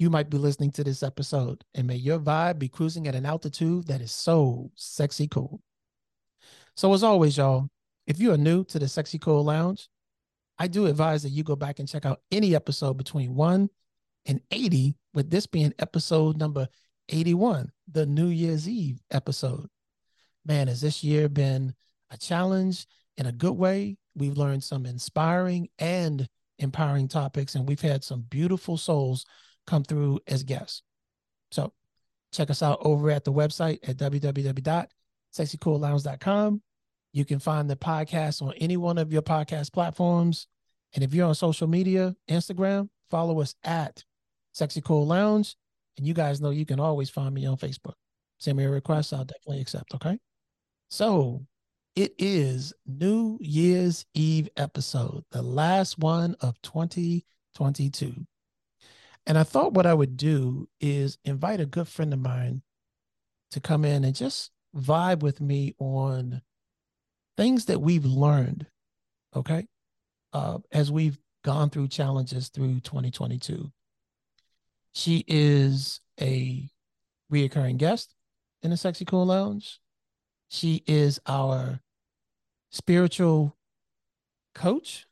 you 0.00 0.08
might 0.08 0.30
be 0.30 0.38
listening 0.38 0.70
to 0.72 0.82
this 0.82 1.02
episode. 1.02 1.62
And 1.74 1.86
may 1.86 1.96
your 1.96 2.18
vibe 2.18 2.58
be 2.58 2.68
cruising 2.68 3.06
at 3.06 3.14
an 3.14 3.26
altitude 3.26 3.86
that 3.88 4.00
is 4.00 4.10
so 4.10 4.70
sexy 4.74 5.28
cool. 5.28 5.60
So, 6.74 6.94
as 6.94 7.04
always, 7.04 7.36
y'all, 7.36 7.68
if 8.06 8.18
you 8.18 8.32
are 8.32 8.38
new 8.38 8.64
to 8.64 8.78
the 8.78 8.88
Sexy 8.88 9.18
Cool 9.18 9.44
Lounge, 9.44 9.90
I 10.58 10.68
do 10.68 10.86
advise 10.86 11.22
that 11.24 11.30
you 11.30 11.44
go 11.44 11.54
back 11.54 11.78
and 11.78 11.88
check 11.88 12.06
out 12.06 12.22
any 12.32 12.54
episode 12.54 12.94
between 12.94 13.34
1 13.34 13.68
and 14.24 14.40
80, 14.50 14.96
with 15.12 15.30
this 15.30 15.46
being 15.46 15.74
episode 15.78 16.38
number 16.38 16.66
81, 17.10 17.70
the 17.92 18.06
New 18.06 18.28
Year's 18.28 18.66
Eve 18.66 19.00
episode. 19.10 19.66
Man, 20.46 20.68
has 20.68 20.80
this 20.80 21.04
year 21.04 21.28
been 21.28 21.74
a 22.10 22.16
challenge 22.16 22.86
in 23.18 23.26
a 23.26 23.32
good 23.32 23.52
way? 23.52 23.98
We've 24.14 24.38
learned 24.38 24.64
some 24.64 24.86
inspiring 24.86 25.68
and 25.78 26.26
empowering 26.58 27.08
topics, 27.08 27.54
and 27.54 27.68
we've 27.68 27.80
had 27.82 28.02
some 28.02 28.22
beautiful 28.22 28.78
souls 28.78 29.26
come 29.70 29.84
through 29.84 30.20
as 30.26 30.42
guests. 30.42 30.82
So 31.52 31.72
check 32.32 32.50
us 32.50 32.62
out 32.62 32.80
over 32.82 33.10
at 33.10 33.24
the 33.24 33.32
website 33.32 33.78
at 33.88 33.96
www.sexycoollounge.com. 33.96 36.62
You 37.12 37.24
can 37.24 37.38
find 37.38 37.70
the 37.70 37.76
podcast 37.76 38.42
on 38.42 38.52
any 38.54 38.76
one 38.76 38.98
of 38.98 39.12
your 39.12 39.22
podcast 39.22 39.72
platforms. 39.72 40.48
And 40.94 41.04
if 41.04 41.14
you're 41.14 41.28
on 41.28 41.36
social 41.36 41.68
media, 41.68 42.16
Instagram, 42.28 42.88
follow 43.10 43.40
us 43.40 43.54
at 43.62 44.04
Sexy 44.52 44.80
Cool 44.80 45.06
Lounge. 45.06 45.54
And 45.96 46.04
you 46.06 46.14
guys 46.14 46.40
know 46.40 46.50
you 46.50 46.66
can 46.66 46.80
always 46.80 47.10
find 47.10 47.32
me 47.32 47.46
on 47.46 47.56
Facebook. 47.56 47.94
Send 48.38 48.58
me 48.58 48.64
a 48.64 48.70
request, 48.70 49.12
I'll 49.12 49.24
definitely 49.24 49.60
accept. 49.60 49.94
Okay. 49.94 50.18
So 50.88 51.46
it 51.94 52.12
is 52.18 52.72
New 52.86 53.38
Year's 53.40 54.04
Eve 54.14 54.48
episode, 54.56 55.24
the 55.30 55.42
last 55.42 55.96
one 55.98 56.34
of 56.40 56.60
2022. 56.62 58.26
And 59.26 59.38
I 59.38 59.42
thought 59.42 59.74
what 59.74 59.86
I 59.86 59.94
would 59.94 60.16
do 60.16 60.68
is 60.80 61.18
invite 61.24 61.60
a 61.60 61.66
good 61.66 61.88
friend 61.88 62.12
of 62.12 62.20
mine 62.20 62.62
to 63.50 63.60
come 63.60 63.84
in 63.84 64.04
and 64.04 64.14
just 64.14 64.50
vibe 64.76 65.20
with 65.20 65.40
me 65.40 65.74
on 65.78 66.42
things 67.36 67.66
that 67.66 67.80
we've 67.80 68.04
learned, 68.04 68.66
okay, 69.34 69.66
uh, 70.32 70.58
as 70.72 70.90
we've 70.90 71.18
gone 71.44 71.70
through 71.70 71.88
challenges 71.88 72.48
through 72.48 72.80
2022. 72.80 73.70
She 74.92 75.24
is 75.26 76.00
a 76.20 76.68
reoccurring 77.32 77.78
guest 77.78 78.14
in 78.62 78.70
the 78.70 78.76
Sexy 78.76 79.04
Cool 79.04 79.26
Lounge. 79.26 79.80
She 80.48 80.82
is 80.86 81.20
our 81.26 81.80
spiritual 82.70 83.56
coach. 84.54 85.06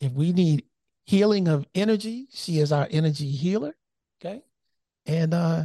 If 0.00 0.12
we 0.12 0.32
need 0.32 0.64
healing 1.08 1.48
of 1.48 1.66
energy. 1.74 2.28
She 2.30 2.58
is 2.58 2.70
our 2.70 2.86
energy 2.90 3.30
healer. 3.30 3.74
Okay. 4.20 4.42
And 5.06 5.32
uh, 5.32 5.64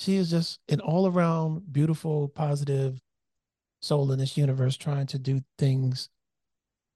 she 0.00 0.16
is 0.16 0.28
just 0.28 0.58
an 0.68 0.80
all 0.80 1.06
around 1.06 1.72
beautiful, 1.72 2.26
positive 2.26 3.00
soul 3.80 4.10
in 4.10 4.18
this 4.18 4.36
universe 4.36 4.76
trying 4.76 5.06
to 5.06 5.18
do 5.20 5.44
things 5.58 6.08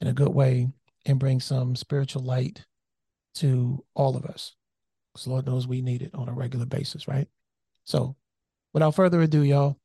in 0.01 0.09
a 0.09 0.13
good 0.13 0.35
way 0.35 0.67
and 1.07 1.21
bring 1.21 1.39
some 1.39 1.77
spiritual 1.77 2.23
light 2.23 2.67
to 3.37 3.85
all 3.95 4.17
of 4.17 4.25
us. 4.25 4.57
Because 5.13 5.29
Lord 5.29 5.47
knows 5.47 5.69
we 5.69 5.81
need 5.81 6.03
it 6.03 6.11
on 6.15 6.29
a 6.29 6.33
regular 6.33 6.67
basis, 6.67 7.07
right? 7.07 7.29
So 7.85 8.17
without 8.75 8.97
further 8.97 9.21
ado, 9.21 9.43
y'all, 9.43 9.79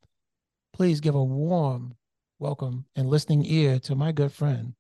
please 0.74 1.00
give 1.00 1.14
a 1.14 1.24
warm 1.24 1.94
welcome 2.40 2.86
and 2.96 3.08
listening 3.08 3.46
ear 3.46 3.78
to 3.82 3.94
my 3.94 4.12
good 4.12 4.32
friend, 4.32 4.74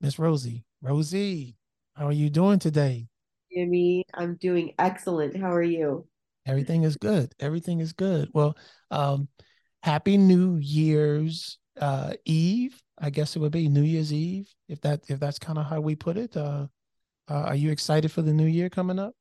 Miss 0.00 0.16
Rosie. 0.20 0.64
Rosie, 0.80 1.56
how 1.94 2.06
are 2.06 2.12
you 2.12 2.30
doing 2.30 2.58
today? 2.58 3.06
Jimmy, 3.52 4.04
I'm 4.14 4.36
doing 4.36 4.74
excellent. 4.78 5.36
How 5.36 5.52
are 5.52 5.62
you? 5.62 6.06
Everything 6.46 6.84
is 6.84 6.96
good. 6.96 7.34
Everything 7.38 7.80
is 7.80 7.92
good. 7.92 8.28
Well, 8.32 8.56
um, 8.90 9.28
happy 9.82 10.16
New 10.16 10.56
Year's 10.56 11.58
uh, 11.80 12.14
Eve. 12.24 12.80
I 12.98 13.10
guess 13.10 13.36
it 13.36 13.40
would 13.40 13.52
be 13.52 13.68
New 13.68 13.82
Year's 13.82 14.12
Eve, 14.12 14.48
if 14.68 14.80
that 14.82 15.02
if 15.08 15.20
that's 15.20 15.38
kind 15.38 15.58
of 15.58 15.66
how 15.66 15.80
we 15.80 15.94
put 15.94 16.16
it. 16.16 16.36
Uh, 16.36 16.66
uh, 17.28 17.34
are 17.34 17.56
you 17.56 17.70
excited 17.70 18.10
for 18.10 18.22
the 18.22 18.32
new 18.32 18.46
year 18.46 18.68
coming 18.68 18.98
up? 18.98 19.14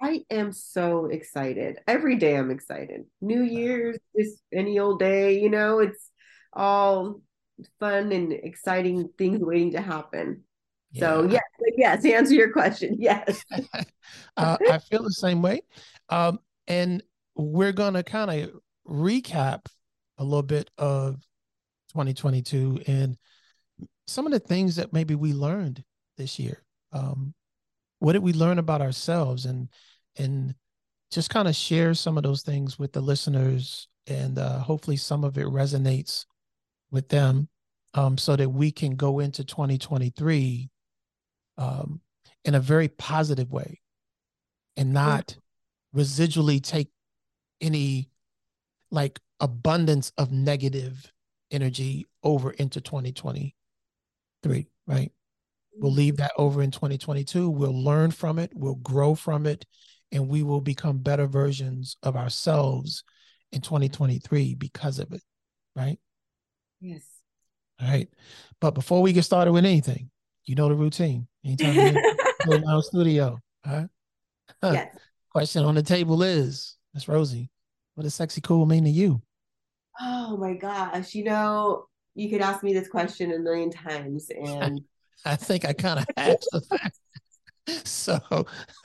I 0.00 0.22
am 0.30 0.52
so 0.52 1.06
excited. 1.06 1.78
Every 1.86 2.16
day 2.16 2.36
I'm 2.36 2.50
excited. 2.50 3.04
New 3.20 3.42
Year's 3.42 3.98
is 4.14 4.40
any 4.52 4.78
old 4.78 5.00
day, 5.00 5.40
you 5.40 5.50
know, 5.50 5.80
it's 5.80 6.10
all 6.52 7.20
fun 7.80 8.12
and 8.12 8.32
exciting 8.32 9.08
things 9.18 9.40
waiting 9.40 9.72
to 9.72 9.80
happen. 9.80 10.44
Yeah. 10.92 11.00
So 11.00 11.22
yes, 11.24 11.42
yes, 11.78 12.04
answer 12.04 12.34
your 12.34 12.52
question, 12.52 12.96
yes. 12.98 13.44
uh, 14.36 14.56
I 14.70 14.78
feel 14.78 15.02
the 15.02 15.10
same 15.10 15.40
way, 15.42 15.62
um, 16.08 16.40
and 16.66 17.02
we're 17.36 17.72
gonna 17.72 18.02
kind 18.02 18.30
of 18.30 18.60
recap 18.86 19.66
a 20.18 20.24
little 20.24 20.42
bit 20.42 20.70
of 20.76 21.14
2022 21.92 22.82
and 22.86 23.16
some 24.06 24.26
of 24.26 24.32
the 24.32 24.40
things 24.40 24.76
that 24.76 24.92
maybe 24.92 25.14
we 25.14 25.32
learned 25.32 25.84
this 26.16 26.38
year. 26.38 26.62
Um, 26.92 27.34
what 28.00 28.14
did 28.14 28.22
we 28.22 28.32
learn 28.32 28.58
about 28.58 28.82
ourselves, 28.82 29.44
and 29.46 29.68
and 30.16 30.54
just 31.12 31.30
kind 31.30 31.46
of 31.46 31.54
share 31.54 31.94
some 31.94 32.16
of 32.16 32.24
those 32.24 32.42
things 32.42 32.78
with 32.78 32.92
the 32.92 33.00
listeners, 33.00 33.88
and 34.06 34.38
uh, 34.38 34.58
hopefully 34.58 34.96
some 34.96 35.22
of 35.22 35.38
it 35.38 35.46
resonates 35.46 36.26
with 36.90 37.08
them, 37.08 37.48
um, 37.94 38.18
so 38.18 38.34
that 38.34 38.48
we 38.48 38.72
can 38.72 38.96
go 38.96 39.20
into 39.20 39.44
2023 39.44 40.70
um, 41.58 42.00
in 42.44 42.54
a 42.54 42.60
very 42.60 42.88
positive 42.88 43.52
way 43.52 43.80
and 44.76 44.92
not 44.92 45.36
residually 45.94 46.62
take 46.62 46.88
any 47.60 48.08
like 48.90 49.20
abundance 49.40 50.12
of 50.16 50.32
negative 50.32 51.12
energy 51.50 52.06
over 52.22 52.52
into 52.52 52.80
2023 52.80 54.68
right? 54.86 55.12
We'll 55.76 55.92
leave 55.92 56.16
that 56.16 56.32
over 56.36 56.62
in 56.62 56.70
2022 56.70 57.50
we'll 57.50 57.84
learn 57.84 58.10
from 58.10 58.38
it. 58.38 58.52
We'll 58.54 58.76
grow 58.76 59.14
from 59.14 59.46
it. 59.46 59.66
And 60.10 60.28
we 60.28 60.42
will 60.42 60.62
become 60.62 60.98
better 60.98 61.26
versions 61.26 61.98
of 62.02 62.16
ourselves 62.16 63.04
in 63.52 63.60
2023 63.60 64.54
because 64.54 64.98
of 64.98 65.12
it 65.12 65.22
right? 65.76 65.98
Yes. 66.80 67.06
All 67.80 67.88
right. 67.88 68.08
But 68.60 68.72
before 68.72 69.02
we 69.02 69.12
get 69.12 69.24
started 69.24 69.52
with 69.52 69.64
anything 69.64 70.10
you 70.48 70.54
know 70.54 70.68
the 70.68 70.74
routine 70.74 71.28
Anytime 71.44 71.74
you're 72.46 72.56
in 72.56 72.68
our 72.68 72.82
studio. 72.82 73.38
Huh? 73.64 73.86
Yes. 74.62 74.96
Question 75.30 75.64
on 75.64 75.74
the 75.74 75.82
table 75.82 76.22
is, 76.22 76.76
Miss 76.94 77.06
Rosie, 77.06 77.50
what 77.94 78.04
does 78.04 78.14
sexy 78.14 78.40
cool 78.40 78.66
mean 78.66 78.84
to 78.84 78.90
you? 78.90 79.22
Oh 80.00 80.36
my 80.36 80.54
gosh. 80.54 81.14
You 81.14 81.24
know, 81.24 81.86
you 82.14 82.30
could 82.30 82.40
ask 82.40 82.62
me 82.62 82.72
this 82.72 82.88
question 82.88 83.32
a 83.32 83.38
million 83.38 83.70
times 83.70 84.30
and 84.30 84.80
I 85.24 85.36
think 85.36 85.64
I 85.64 85.72
kind 85.72 86.00
of 86.00 86.06
that. 86.16 86.42
So 87.84 88.18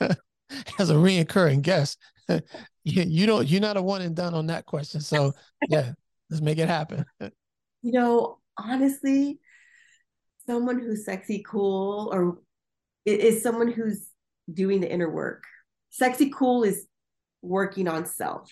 as 0.78 0.90
a 0.90 0.94
reoccurring 0.94 1.62
guest, 1.62 1.98
you, 2.28 2.42
you 2.84 3.26
don't 3.26 3.46
you're 3.46 3.60
not 3.60 3.76
a 3.76 3.82
one 3.82 4.02
and 4.02 4.14
done 4.14 4.34
on 4.34 4.46
that 4.48 4.66
question. 4.66 5.00
So 5.00 5.32
yeah, 5.68 5.92
let's 6.30 6.42
make 6.42 6.58
it 6.58 6.68
happen. 6.68 7.04
You 7.20 7.92
know, 7.92 8.38
honestly, 8.58 9.38
someone 10.46 10.78
who's 10.78 11.04
sexy 11.04 11.44
cool 11.46 12.10
or 12.12 12.38
is 13.04 13.42
someone 13.42 13.70
who's 13.70 14.08
doing 14.52 14.80
the 14.80 14.90
inner 14.90 15.10
work. 15.10 15.44
Sexy 15.90 16.30
cool 16.30 16.64
is 16.64 16.86
working 17.42 17.88
on 17.88 18.06
self, 18.06 18.50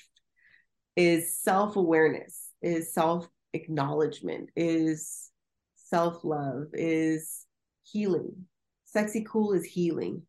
is 0.96 1.38
self 1.40 1.76
awareness, 1.76 2.50
is 2.60 2.92
self 2.92 3.28
acknowledgement, 3.52 4.50
is 4.54 5.30
self 5.76 6.24
love, 6.24 6.66
is 6.72 7.46
healing. 7.84 8.46
Sexy 8.84 9.24
cool 9.26 9.52
is 9.52 9.64
healing. 9.64 10.22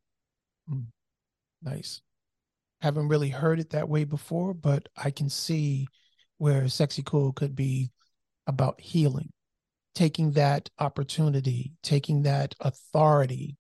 Mm, 0.70 0.86
nice. 1.62 2.02
Haven't 2.82 3.10
really 3.10 3.30
heard 3.30 3.60
it 3.60 3.72
that 3.72 3.90
way 3.90 4.04
before, 4.06 4.54
but 4.54 4.88
I 4.96 5.12
can 5.12 5.30
see 5.30 5.88
where 6.38 6.68
sexy 6.68 7.04
cool 7.04 7.34
could 7.34 7.56
be 7.56 7.92
about 8.48 8.80
healing, 8.80 9.32
taking 9.96 10.32
that 10.32 10.70
opportunity, 10.80 11.74
taking 11.84 12.24
that 12.24 12.56
authority 12.60 13.58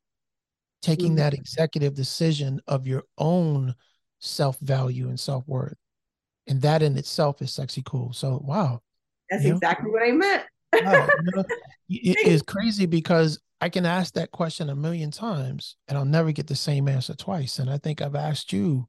taking 0.83 1.11
mm-hmm. 1.11 1.15
that 1.15 1.33
executive 1.33 1.95
decision 1.95 2.61
of 2.67 2.85
your 2.85 3.03
own 3.17 3.73
self 4.19 4.59
value 4.59 5.07
and 5.07 5.19
self 5.19 5.47
worth 5.47 5.77
And 6.45 6.61
that 6.61 6.83
in 6.83 6.97
itself 6.97 7.41
is 7.41 7.51
sexy 7.51 7.81
cool. 7.83 8.13
So 8.13 8.39
wow. 8.43 8.81
That's 9.31 9.45
exactly 9.45 9.87
know? 9.87 9.93
what 9.93 10.03
I 10.03 10.11
meant. 10.11 10.43
wow, 10.73 11.07
you 11.23 11.31
know, 11.35 11.45
it 11.89 12.27
is 12.27 12.41
crazy 12.43 12.85
because 12.85 13.39
I 13.61 13.69
can 13.69 13.85
ask 13.85 14.13
that 14.15 14.31
question 14.31 14.69
a 14.69 14.75
million 14.75 15.09
times 15.09 15.77
and 15.87 15.97
I'll 15.97 16.05
never 16.05 16.33
get 16.33 16.47
the 16.47 16.55
same 16.55 16.89
answer 16.89 17.15
twice. 17.15 17.59
And 17.59 17.69
I 17.69 17.77
think 17.77 18.01
I've 18.01 18.15
asked 18.15 18.51
you 18.51 18.87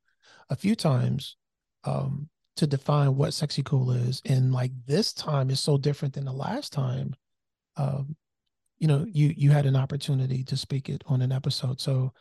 a 0.50 0.56
few 0.56 0.74
times 0.74 1.36
um, 1.84 2.28
to 2.56 2.66
define 2.66 3.16
what 3.16 3.34
sexy 3.34 3.62
cool 3.62 3.92
is. 3.92 4.20
And 4.24 4.52
like 4.52 4.72
this 4.86 5.12
time 5.12 5.48
is 5.50 5.60
so 5.60 5.78
different 5.78 6.14
than 6.14 6.24
the 6.24 6.32
last 6.32 6.72
time. 6.72 7.14
Um, 7.76 8.16
you 8.78 8.88
know, 8.88 9.06
you 9.08 9.32
you 9.36 9.50
had 9.50 9.66
an 9.66 9.76
opportunity 9.76 10.44
to 10.44 10.56
speak 10.56 10.88
it 10.88 11.02
on 11.06 11.22
an 11.22 11.32
episode. 11.32 11.80
So 11.80 12.12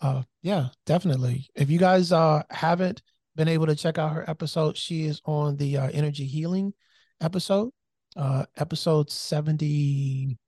uh 0.00 0.22
yeah, 0.42 0.68
definitely. 0.86 1.48
If 1.54 1.70
you 1.70 1.78
guys 1.78 2.12
uh 2.12 2.42
haven't 2.50 3.02
been 3.36 3.48
able 3.48 3.66
to 3.66 3.76
check 3.76 3.98
out 3.98 4.12
her 4.12 4.28
episode, 4.28 4.76
she 4.76 5.04
is 5.04 5.20
on 5.24 5.56
the 5.56 5.76
uh, 5.76 5.90
energy 5.92 6.24
healing 6.26 6.72
episode, 7.20 7.70
uh 8.16 8.46
episode 8.56 9.10
79 9.10 10.38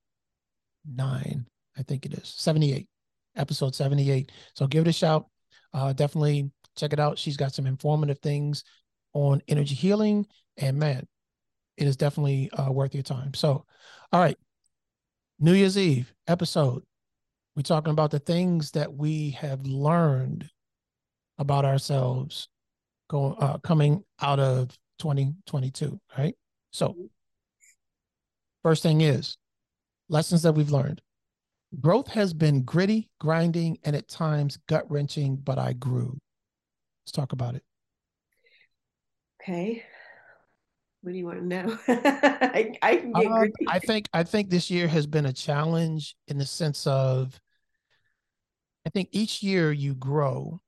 I 1.79 1.83
think 1.83 2.07
it 2.07 2.15
is 2.15 2.29
78, 2.37 2.89
episode 3.37 3.75
78. 3.75 4.33
So 4.55 4.67
give 4.67 4.87
it 4.87 4.91
a 4.91 4.93
shout. 4.93 5.27
Uh, 5.73 5.93
definitely 5.93 6.51
check 6.77 6.93
it 6.93 7.01
out. 7.01 7.19
She's 7.19 7.37
got 7.37 7.55
some 7.55 7.67
informative 7.67 8.19
things 8.19 8.65
on 9.13 9.41
energy 9.49 9.75
healing, 9.75 10.27
and 10.57 10.79
man, 10.79 11.07
it 11.77 11.87
is 11.87 11.97
definitely 11.97 12.51
uh, 12.51 12.71
worth 12.71 12.95
your 12.95 13.03
time. 13.03 13.35
So, 13.35 13.65
all 14.13 14.21
right, 14.21 14.37
New 15.43 15.55
Year's 15.55 15.79
Eve 15.79 16.13
episode. 16.29 16.83
We're 17.57 17.63
talking 17.63 17.93
about 17.93 18.11
the 18.11 18.19
things 18.19 18.73
that 18.73 18.93
we 18.93 19.31
have 19.31 19.63
learned 19.63 20.51
about 21.39 21.65
ourselves 21.65 22.49
going 23.09 23.37
uh, 23.41 23.57
coming 23.59 24.05
out 24.21 24.39
of 24.39 24.69
2022. 24.99 25.99
Right. 26.17 26.35
So, 26.73 26.95
first 28.63 28.83
thing 28.83 29.01
is 29.01 29.39
lessons 30.11 30.43
that 30.43 30.53
we've 30.53 30.71
learned. 30.71 31.01
Growth 31.81 32.09
has 32.09 32.35
been 32.35 32.63
gritty, 32.63 33.09
grinding, 33.19 33.79
and 33.83 33.97
at 33.97 34.09
times 34.09 34.59
gut 34.69 34.85
wrenching, 34.91 35.37
but 35.37 35.59
I 35.59 35.73
grew. 35.73 36.19
Let's 37.03 37.13
talk 37.13 37.33
about 37.33 37.55
it. 37.55 37.63
Okay. 39.43 39.85
What 41.03 41.13
do 41.13 41.19
you 41.19 41.25
want 41.25 41.39
to 41.39 41.47
know? 41.47 41.79
I, 41.89 42.75
I, 42.83 42.97
can 42.97 43.13
get 43.13 43.27
um, 43.27 43.51
I 43.69 43.79
think 43.79 44.09
I 44.13 44.23
think 44.23 44.51
this 44.51 44.71
year 44.71 44.87
has 44.89 45.07
been 45.07 45.27
a 45.27 45.33
challenge 45.33 46.15
in 46.29 46.37
the 46.37 46.45
sense 46.45 46.87
of 46.87 47.41
I 48.87 48.91
think 48.91 49.09
each 49.13 49.43
year 49.43 49.73
you 49.73 49.95
grow, 49.95 50.61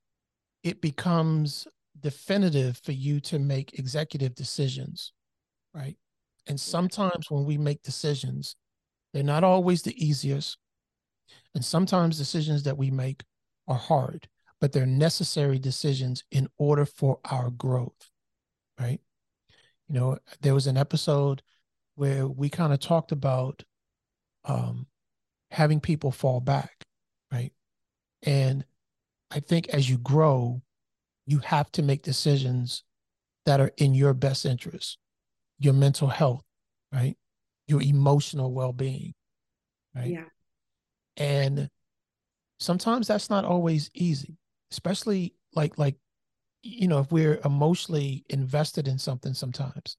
it 0.63 0.81
becomes 0.81 1.67
definitive 2.01 2.79
for 2.79 2.93
you 2.93 3.21
to 3.21 3.39
make 3.39 3.79
executive 3.79 4.35
decisions, 4.35 5.13
right? 5.75 5.97
And 6.47 6.59
sometimes 6.59 7.31
when 7.31 7.45
we 7.45 7.59
make 7.59 7.83
decisions, 7.83 8.57
they're 9.13 9.23
not 9.23 9.45
always 9.45 9.83
the 9.83 10.05
easiest. 10.05 10.57
And 11.55 11.65
sometimes 11.65 12.19
decisions 12.19 12.63
that 12.65 12.79
we 12.79 12.91
make 12.91 13.23
are 13.69 13.77
hard, 13.77 14.29
but 14.61 14.73
they're 14.73 14.87
necessary 14.87 15.59
decisions 15.59 16.25
in 16.31 16.49
order 16.59 16.85
for 16.85 17.19
our 17.25 17.51
growth, 17.51 18.11
right? 18.81 19.01
You 19.89 19.95
know, 19.95 20.19
there 20.41 20.55
was 20.55 20.67
an 20.67 20.77
episode 20.77 21.43
where 21.97 22.27
we 22.27 22.49
kind 22.49 22.73
of 22.73 22.81
talked 22.81 23.13
about 23.13 23.63
um, 24.45 24.87
having 25.51 25.81
people 25.81 26.11
fall 26.11 26.41
back, 26.41 26.85
right? 27.31 27.53
And 28.23 28.65
I 29.31 29.41
think 29.41 29.69
as 29.69 29.89
you 29.89 29.99
grow, 29.99 30.63
you 31.27 31.39
have 31.39 31.71
to 31.73 31.83
make 31.83 32.03
decisions 32.03 32.85
that 33.47 33.61
are 33.61 33.73
in 33.77 33.95
your 33.95 34.15
best 34.15 34.47
interest, 34.47 34.99
your 35.59 35.75
mental 35.75 36.09
health, 36.09 36.45
right? 36.93 37.17
Your 37.67 37.83
emotional 37.83 38.53
well 38.53 38.73
being, 38.73 39.15
right? 39.95 40.11
Yeah. 40.11 40.25
And 41.17 41.69
sometimes 42.59 43.09
that's 43.09 43.31
not 43.31 43.45
always 43.45 43.91
easy, 43.95 44.37
especially 44.71 45.35
like 45.55 45.79
like 45.79 45.97
you 46.63 46.89
know, 46.89 47.01
if 47.01 47.11
we're 47.11 47.41
emotionally 47.45 48.25
invested 48.29 48.89
in 48.89 48.99
something 48.99 49.35
sometimes. 49.35 49.97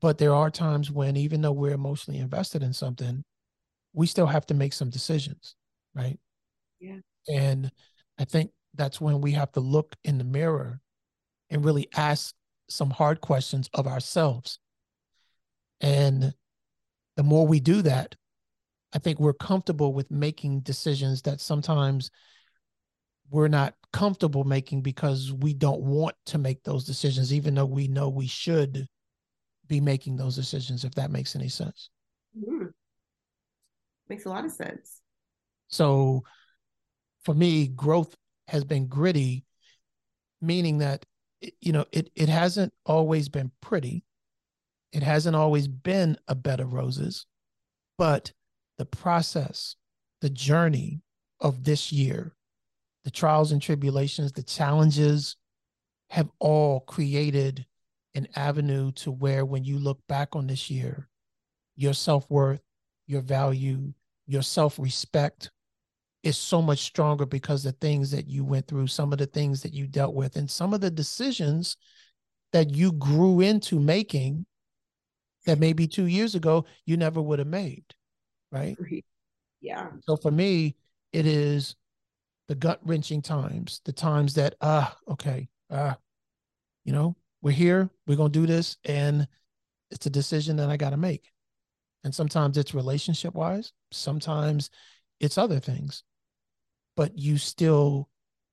But 0.00 0.18
there 0.18 0.34
are 0.34 0.50
times 0.50 0.90
when 0.90 1.16
even 1.16 1.40
though 1.40 1.52
we're 1.52 1.72
emotionally 1.72 2.20
invested 2.20 2.62
in 2.62 2.72
something, 2.72 3.24
we 3.92 4.06
still 4.06 4.26
have 4.26 4.46
to 4.46 4.54
make 4.54 4.72
some 4.72 4.90
decisions, 4.90 5.54
right? 5.94 6.18
Yeah. 6.80 6.98
And 7.32 7.70
I 8.18 8.24
think 8.24 8.50
that's 8.74 9.00
when 9.00 9.20
we 9.20 9.32
have 9.32 9.52
to 9.52 9.60
look 9.60 9.96
in 10.04 10.18
the 10.18 10.24
mirror 10.24 10.80
and 11.50 11.64
really 11.64 11.88
ask 11.96 12.34
some 12.68 12.90
hard 12.90 13.20
questions 13.20 13.70
of 13.74 13.86
ourselves. 13.86 14.58
And 15.80 16.34
the 17.16 17.22
more 17.22 17.46
we 17.46 17.60
do 17.60 17.82
that, 17.82 18.14
I 18.92 18.98
think 18.98 19.18
we're 19.18 19.32
comfortable 19.32 19.92
with 19.92 20.10
making 20.10 20.60
decisions 20.60 21.22
that 21.22 21.40
sometimes 21.40 22.10
we're 23.34 23.48
not 23.48 23.74
comfortable 23.92 24.44
making 24.44 24.80
because 24.80 25.32
we 25.32 25.52
don't 25.52 25.80
want 25.80 26.14
to 26.24 26.38
make 26.38 26.62
those 26.62 26.84
decisions, 26.84 27.34
even 27.34 27.56
though 27.56 27.66
we 27.66 27.88
know 27.88 28.08
we 28.08 28.28
should 28.28 28.86
be 29.66 29.80
making 29.80 30.16
those 30.16 30.36
decisions, 30.36 30.84
if 30.84 30.94
that 30.94 31.10
makes 31.10 31.34
any 31.34 31.48
sense. 31.48 31.90
Mm-hmm. 32.38 32.66
Makes 34.08 34.26
a 34.26 34.28
lot 34.28 34.44
of 34.44 34.52
sense. 34.52 35.00
So 35.66 36.22
for 37.24 37.34
me, 37.34 37.66
growth 37.66 38.14
has 38.46 38.62
been 38.62 38.86
gritty, 38.86 39.44
meaning 40.40 40.78
that 40.78 41.04
you 41.60 41.72
know 41.72 41.86
it 41.90 42.10
it 42.14 42.28
hasn't 42.28 42.72
always 42.86 43.28
been 43.28 43.50
pretty. 43.60 44.04
It 44.92 45.02
hasn't 45.02 45.34
always 45.34 45.66
been 45.66 46.18
a 46.28 46.36
bed 46.36 46.60
of 46.60 46.72
roses, 46.72 47.26
but 47.98 48.32
the 48.78 48.86
process, 48.86 49.74
the 50.20 50.30
journey 50.30 51.02
of 51.40 51.64
this 51.64 51.90
year, 51.90 52.36
the 53.04 53.10
trials 53.10 53.52
and 53.52 53.60
tribulations, 53.60 54.32
the 54.32 54.42
challenges 54.42 55.36
have 56.10 56.30
all 56.38 56.80
created 56.80 57.66
an 58.14 58.28
avenue 58.36 58.92
to 58.92 59.10
where 59.10 59.44
when 59.44 59.64
you 59.64 59.78
look 59.78 59.98
back 60.08 60.36
on 60.36 60.46
this 60.46 60.70
year, 60.70 61.08
your 61.76 61.92
self 61.92 62.30
worth, 62.30 62.60
your 63.06 63.20
value, 63.20 63.92
your 64.26 64.42
self 64.42 64.78
respect 64.78 65.50
is 66.22 66.38
so 66.38 66.62
much 66.62 66.78
stronger 66.80 67.26
because 67.26 67.62
the 67.62 67.72
things 67.72 68.10
that 68.10 68.26
you 68.26 68.44
went 68.44 68.66
through, 68.66 68.86
some 68.86 69.12
of 69.12 69.18
the 69.18 69.26
things 69.26 69.60
that 69.62 69.74
you 69.74 69.86
dealt 69.86 70.14
with, 70.14 70.36
and 70.36 70.50
some 70.50 70.72
of 70.72 70.80
the 70.80 70.90
decisions 70.90 71.76
that 72.52 72.70
you 72.70 72.92
grew 72.92 73.40
into 73.40 73.78
making 73.78 74.46
that 75.44 75.58
maybe 75.58 75.86
two 75.86 76.06
years 76.06 76.34
ago 76.34 76.64
you 76.86 76.96
never 76.96 77.20
would 77.20 77.38
have 77.38 77.48
made 77.48 77.84
right? 78.54 78.76
Yeah. 79.60 79.88
So 80.06 80.16
for 80.16 80.30
me, 80.30 80.76
it 81.12 81.26
is 81.26 81.74
the 82.48 82.54
gut 82.54 82.80
wrenching 82.84 83.22
times, 83.22 83.80
the 83.84 83.92
times 83.92 84.34
that, 84.34 84.54
ah, 84.60 84.96
uh, 85.08 85.12
okay, 85.12 85.48
ah, 85.70 85.76
uh, 85.76 85.94
you 86.84 86.92
know, 86.92 87.16
we're 87.42 87.52
here, 87.52 87.90
we're 88.06 88.16
going 88.16 88.32
to 88.32 88.38
do 88.38 88.46
this. 88.46 88.76
And 88.84 89.26
it's 89.90 90.06
a 90.06 90.10
decision 90.10 90.56
that 90.56 90.70
I 90.70 90.76
got 90.76 90.90
to 90.90 90.96
make. 90.96 91.30
And 92.02 92.14
sometimes 92.14 92.58
it's 92.58 92.74
relationship 92.74 93.34
wise, 93.34 93.72
sometimes 93.90 94.70
it's 95.20 95.38
other 95.38 95.58
things, 95.58 96.02
but 96.96 97.18
you 97.18 97.38
still 97.38 98.10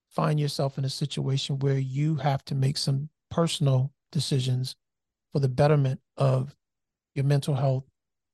find 0.10 0.40
yourself 0.40 0.78
in 0.78 0.86
a 0.86 0.90
situation 0.90 1.60
where 1.60 1.78
you 1.78 2.16
have 2.16 2.44
to 2.46 2.56
make 2.56 2.78
some 2.78 3.10
personal 3.30 3.92
decisions 4.12 4.76
for 5.32 5.40
the 5.40 5.50
betterment 5.50 6.00
of 6.18 6.56
your 7.16 7.26
mental 7.26 7.56
health, 7.56 7.86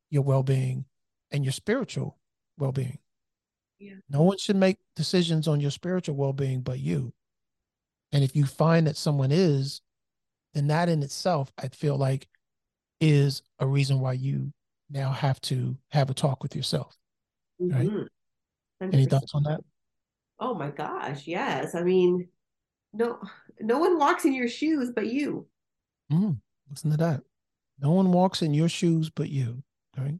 your 0.09 0.23
well 0.23 0.43
being, 0.43 0.85
and 1.31 1.43
your 1.43 1.51
spiritual 1.51 2.17
well 2.57 2.71
being. 2.71 2.99
Yeah. 3.79 3.93
No 4.09 4.23
one 4.23 4.37
should 4.37 4.55
make 4.55 4.77
decisions 4.95 5.47
on 5.47 5.59
your 5.59 5.71
spiritual 5.71 6.15
well 6.15 6.33
being 6.33 6.61
but 6.61 6.79
you. 6.79 7.13
And 8.11 8.23
if 8.23 8.35
you 8.35 8.45
find 8.45 8.87
that 8.87 8.97
someone 8.97 9.31
is, 9.31 9.81
then 10.53 10.67
that 10.67 10.89
in 10.89 11.03
itself, 11.03 11.51
I 11.57 11.67
feel 11.67 11.97
like, 11.97 12.27
is 12.99 13.43
a 13.59 13.67
reason 13.67 13.99
why 13.99 14.13
you 14.13 14.51
now 14.89 15.11
have 15.11 15.39
to 15.41 15.77
have 15.91 16.09
a 16.09 16.13
talk 16.13 16.41
with 16.41 16.55
yourself. 16.55 16.95
Right. 17.59 17.87
Mm-hmm. 17.87 18.93
Any 18.93 19.05
thoughts 19.05 19.33
on 19.33 19.43
that? 19.43 19.61
Oh 20.39 20.53
my 20.53 20.69
gosh, 20.69 21.27
yes. 21.27 21.75
I 21.75 21.83
mean, 21.83 22.27
no, 22.93 23.19
no 23.59 23.79
one 23.79 23.97
walks 23.97 24.25
in 24.25 24.33
your 24.33 24.47
shoes 24.47 24.91
but 24.95 25.07
you. 25.07 25.47
Mm, 26.11 26.37
listen 26.69 26.91
to 26.91 26.97
that. 26.97 27.21
No 27.79 27.91
one 27.91 28.11
walks 28.11 28.41
in 28.41 28.53
your 28.53 28.69
shoes 28.69 29.09
but 29.09 29.29
you. 29.29 29.63
Right. 29.97 30.19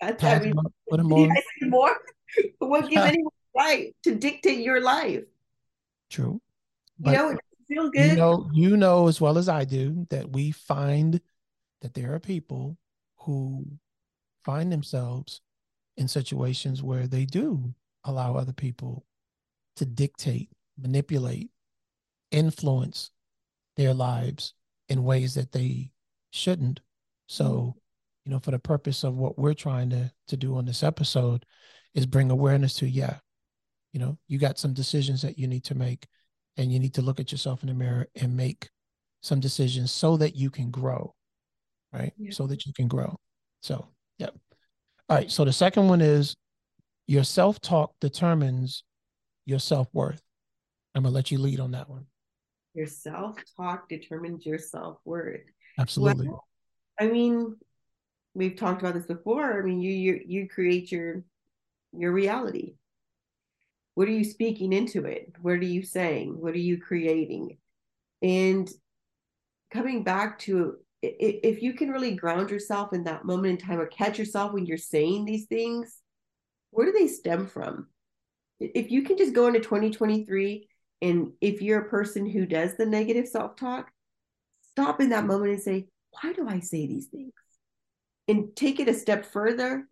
That's 0.00 0.22
I 0.24 0.38
mean, 0.40 0.54
put 0.88 0.96
them 0.96 1.12
on. 1.12 1.32
more. 1.62 1.96
what 2.58 2.90
gives 2.90 3.02
anyone 3.06 3.32
the 3.54 3.60
right 3.60 3.96
to 4.04 4.14
dictate 4.14 4.60
your 4.60 4.80
life? 4.80 5.24
True. 6.10 6.40
But 6.98 7.12
you 7.12 7.16
know, 7.16 7.30
it 7.30 7.40
feels 7.68 7.90
good. 7.90 8.10
You 8.10 8.16
know, 8.16 8.50
you 8.52 8.76
know 8.76 9.08
as 9.08 9.20
well 9.20 9.38
as 9.38 9.48
I 9.48 9.64
do 9.64 10.06
that 10.10 10.30
we 10.32 10.50
find 10.50 11.20
that 11.80 11.94
there 11.94 12.14
are 12.14 12.20
people 12.20 12.76
who 13.18 13.66
find 14.44 14.72
themselves 14.72 15.40
in 15.96 16.08
situations 16.08 16.82
where 16.82 17.06
they 17.06 17.24
do 17.24 17.74
allow 18.04 18.34
other 18.36 18.52
people 18.52 19.04
to 19.76 19.84
dictate, 19.84 20.50
manipulate, 20.78 21.50
influence 22.30 23.10
their 23.76 23.94
lives 23.94 24.54
in 24.88 25.04
ways 25.04 25.34
that 25.34 25.52
they 25.52 25.90
shouldn't. 26.30 26.80
So, 27.26 27.44
Mm-hmm. 27.44 27.78
you 28.24 28.30
know, 28.32 28.38
for 28.38 28.50
the 28.52 28.58
purpose 28.58 29.04
of 29.04 29.16
what 29.16 29.38
we're 29.38 29.54
trying 29.54 29.90
to 29.90 30.12
to 30.28 30.36
do 30.36 30.56
on 30.56 30.64
this 30.66 30.82
episode 30.82 31.44
is 31.94 32.06
bring 32.06 32.30
awareness 32.30 32.74
to, 32.74 32.88
yeah, 32.88 33.16
you 33.92 34.00
know, 34.00 34.18
you 34.28 34.38
got 34.38 34.58
some 34.58 34.72
decisions 34.72 35.22
that 35.22 35.38
you 35.38 35.46
need 35.46 35.64
to 35.64 35.74
make 35.74 36.06
and 36.56 36.72
you 36.72 36.78
need 36.78 36.94
to 36.94 37.02
look 37.02 37.20
at 37.20 37.32
yourself 37.32 37.62
in 37.62 37.68
the 37.68 37.74
mirror 37.74 38.06
and 38.14 38.36
make 38.36 38.68
some 39.22 39.40
decisions 39.40 39.92
so 39.92 40.16
that 40.16 40.34
you 40.34 40.50
can 40.50 40.70
grow, 40.70 41.14
right? 41.92 42.12
Yeah. 42.18 42.32
So 42.32 42.46
that 42.46 42.66
you 42.66 42.72
can 42.72 42.88
grow. 42.88 43.18
So, 43.60 43.86
yep. 44.18 44.34
All 45.08 45.16
right. 45.16 45.30
So 45.30 45.44
the 45.44 45.52
second 45.52 45.88
one 45.88 46.00
is 46.00 46.36
your 47.06 47.24
self 47.24 47.60
talk 47.60 47.92
determines 48.00 48.84
your 49.46 49.58
self 49.58 49.88
worth. 49.92 50.22
I'm 50.94 51.02
going 51.02 51.12
to 51.12 51.14
let 51.14 51.30
you 51.30 51.38
lead 51.38 51.60
on 51.60 51.72
that 51.72 51.88
one. 51.88 52.06
Your 52.74 52.86
self 52.86 53.36
talk 53.56 53.88
determines 53.88 54.46
your 54.46 54.58
self 54.58 54.98
worth. 55.04 55.40
Absolutely. 55.78 56.28
Well, 56.28 56.44
I 56.98 57.08
mean, 57.08 57.56
we've 58.34 58.56
talked 58.56 58.80
about 58.80 58.94
this 58.94 59.06
before. 59.06 59.58
I 59.58 59.64
mean, 59.64 59.80
you 59.80 59.92
you 59.92 60.20
you 60.26 60.48
create 60.48 60.90
your 60.90 61.22
your 61.96 62.12
reality. 62.12 62.74
What 63.94 64.08
are 64.08 64.12
you 64.12 64.24
speaking 64.24 64.72
into 64.72 65.04
it? 65.04 65.34
What 65.40 65.52
are 65.54 65.64
you 65.64 65.82
saying? 65.82 66.40
What 66.40 66.54
are 66.54 66.58
you 66.58 66.78
creating? 66.78 67.58
And 68.22 68.70
coming 69.70 70.02
back 70.02 70.38
to 70.40 70.76
if 71.02 71.62
you 71.62 71.74
can 71.74 71.90
really 71.90 72.14
ground 72.14 72.50
yourself 72.50 72.92
in 72.92 73.04
that 73.04 73.24
moment 73.24 73.60
in 73.60 73.66
time 73.66 73.80
or 73.80 73.86
catch 73.86 74.18
yourself 74.18 74.52
when 74.52 74.66
you're 74.66 74.78
saying 74.78 75.24
these 75.24 75.46
things, 75.46 75.98
where 76.70 76.86
do 76.86 76.92
they 76.92 77.08
stem 77.08 77.46
from? 77.46 77.88
If 78.60 78.90
you 78.92 79.02
can 79.02 79.18
just 79.18 79.34
go 79.34 79.48
into 79.48 79.60
2023 79.60 80.68
and 81.02 81.32
if 81.40 81.60
you're 81.60 81.80
a 81.80 81.88
person 81.90 82.24
who 82.24 82.46
does 82.46 82.76
the 82.76 82.86
negative 82.86 83.26
self-talk, 83.26 83.90
stop 84.70 85.00
in 85.00 85.10
that 85.10 85.26
moment 85.26 85.52
and 85.52 85.60
say, 85.60 85.88
why 86.12 86.32
do 86.32 86.48
I 86.48 86.60
say 86.60 86.86
these 86.86 87.06
things? 87.06 87.32
And 88.28 88.54
take 88.54 88.78
it 88.78 88.88
a 88.88 88.94
step 88.94 89.26
further 89.26 89.88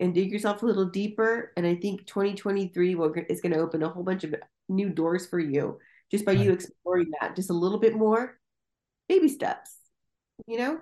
and 0.00 0.14
dig 0.14 0.32
yourself 0.32 0.62
a 0.62 0.66
little 0.66 0.86
deeper. 0.86 1.52
And 1.56 1.66
I 1.66 1.76
think 1.76 2.06
2023 2.06 2.94
will, 2.94 3.12
is 3.28 3.40
going 3.40 3.52
to 3.52 3.60
open 3.60 3.82
a 3.82 3.88
whole 3.88 4.02
bunch 4.02 4.24
of 4.24 4.34
new 4.68 4.88
doors 4.88 5.26
for 5.26 5.38
you 5.38 5.78
just 6.10 6.24
by 6.24 6.32
you 6.32 6.52
exploring 6.52 7.10
that 7.20 7.36
just 7.36 7.50
a 7.50 7.54
little 7.54 7.78
bit 7.78 7.94
more. 7.94 8.38
Baby 9.08 9.28
steps, 9.28 9.76
you 10.46 10.58
know? 10.58 10.80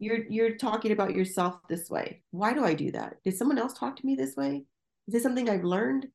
You're 0.00 0.26
you're 0.28 0.56
talking 0.56 0.92
about 0.92 1.14
yourself 1.14 1.56
this 1.68 1.90
way. 1.90 2.22
Why 2.30 2.54
do 2.54 2.64
I 2.64 2.74
do 2.74 2.92
that? 2.92 3.16
Did 3.24 3.36
someone 3.36 3.58
else 3.58 3.72
talk 3.72 3.96
to 3.96 4.06
me 4.06 4.14
this 4.14 4.36
way? 4.36 4.64
Is 5.08 5.14
this 5.14 5.22
something 5.24 5.50
I've 5.50 5.64
learned? 5.64 6.06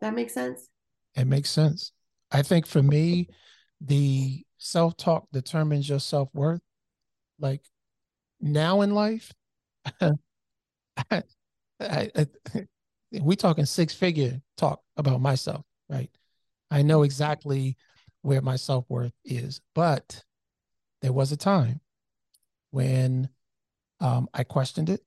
That 0.00 0.14
makes 0.14 0.34
sense? 0.34 0.68
It 1.14 1.26
makes 1.26 1.48
sense. 1.48 1.92
I 2.32 2.42
think 2.42 2.66
for 2.66 2.82
me, 2.82 3.28
the 3.80 4.44
self 4.58 4.96
talk 4.96 5.28
determines 5.32 5.88
your 5.88 6.00
self 6.00 6.28
worth. 6.34 6.60
Like 7.38 7.62
now 8.40 8.80
in 8.80 8.94
life, 8.94 9.32
I, 10.00 11.22
I, 11.84 12.10
I, 12.16 12.26
we 13.20 13.36
talking 13.36 13.64
six 13.64 13.94
figure 13.94 14.40
talk 14.56 14.80
about 14.96 15.20
myself, 15.20 15.64
right? 15.88 16.10
I 16.70 16.82
know 16.82 17.02
exactly 17.02 17.76
where 18.22 18.40
my 18.40 18.56
self 18.56 18.84
worth 18.88 19.12
is, 19.24 19.60
but 19.74 20.22
there 21.02 21.12
was 21.12 21.32
a 21.32 21.36
time 21.36 21.80
when 22.70 23.28
um, 24.00 24.28
I 24.34 24.44
questioned 24.44 24.90
it. 24.90 25.02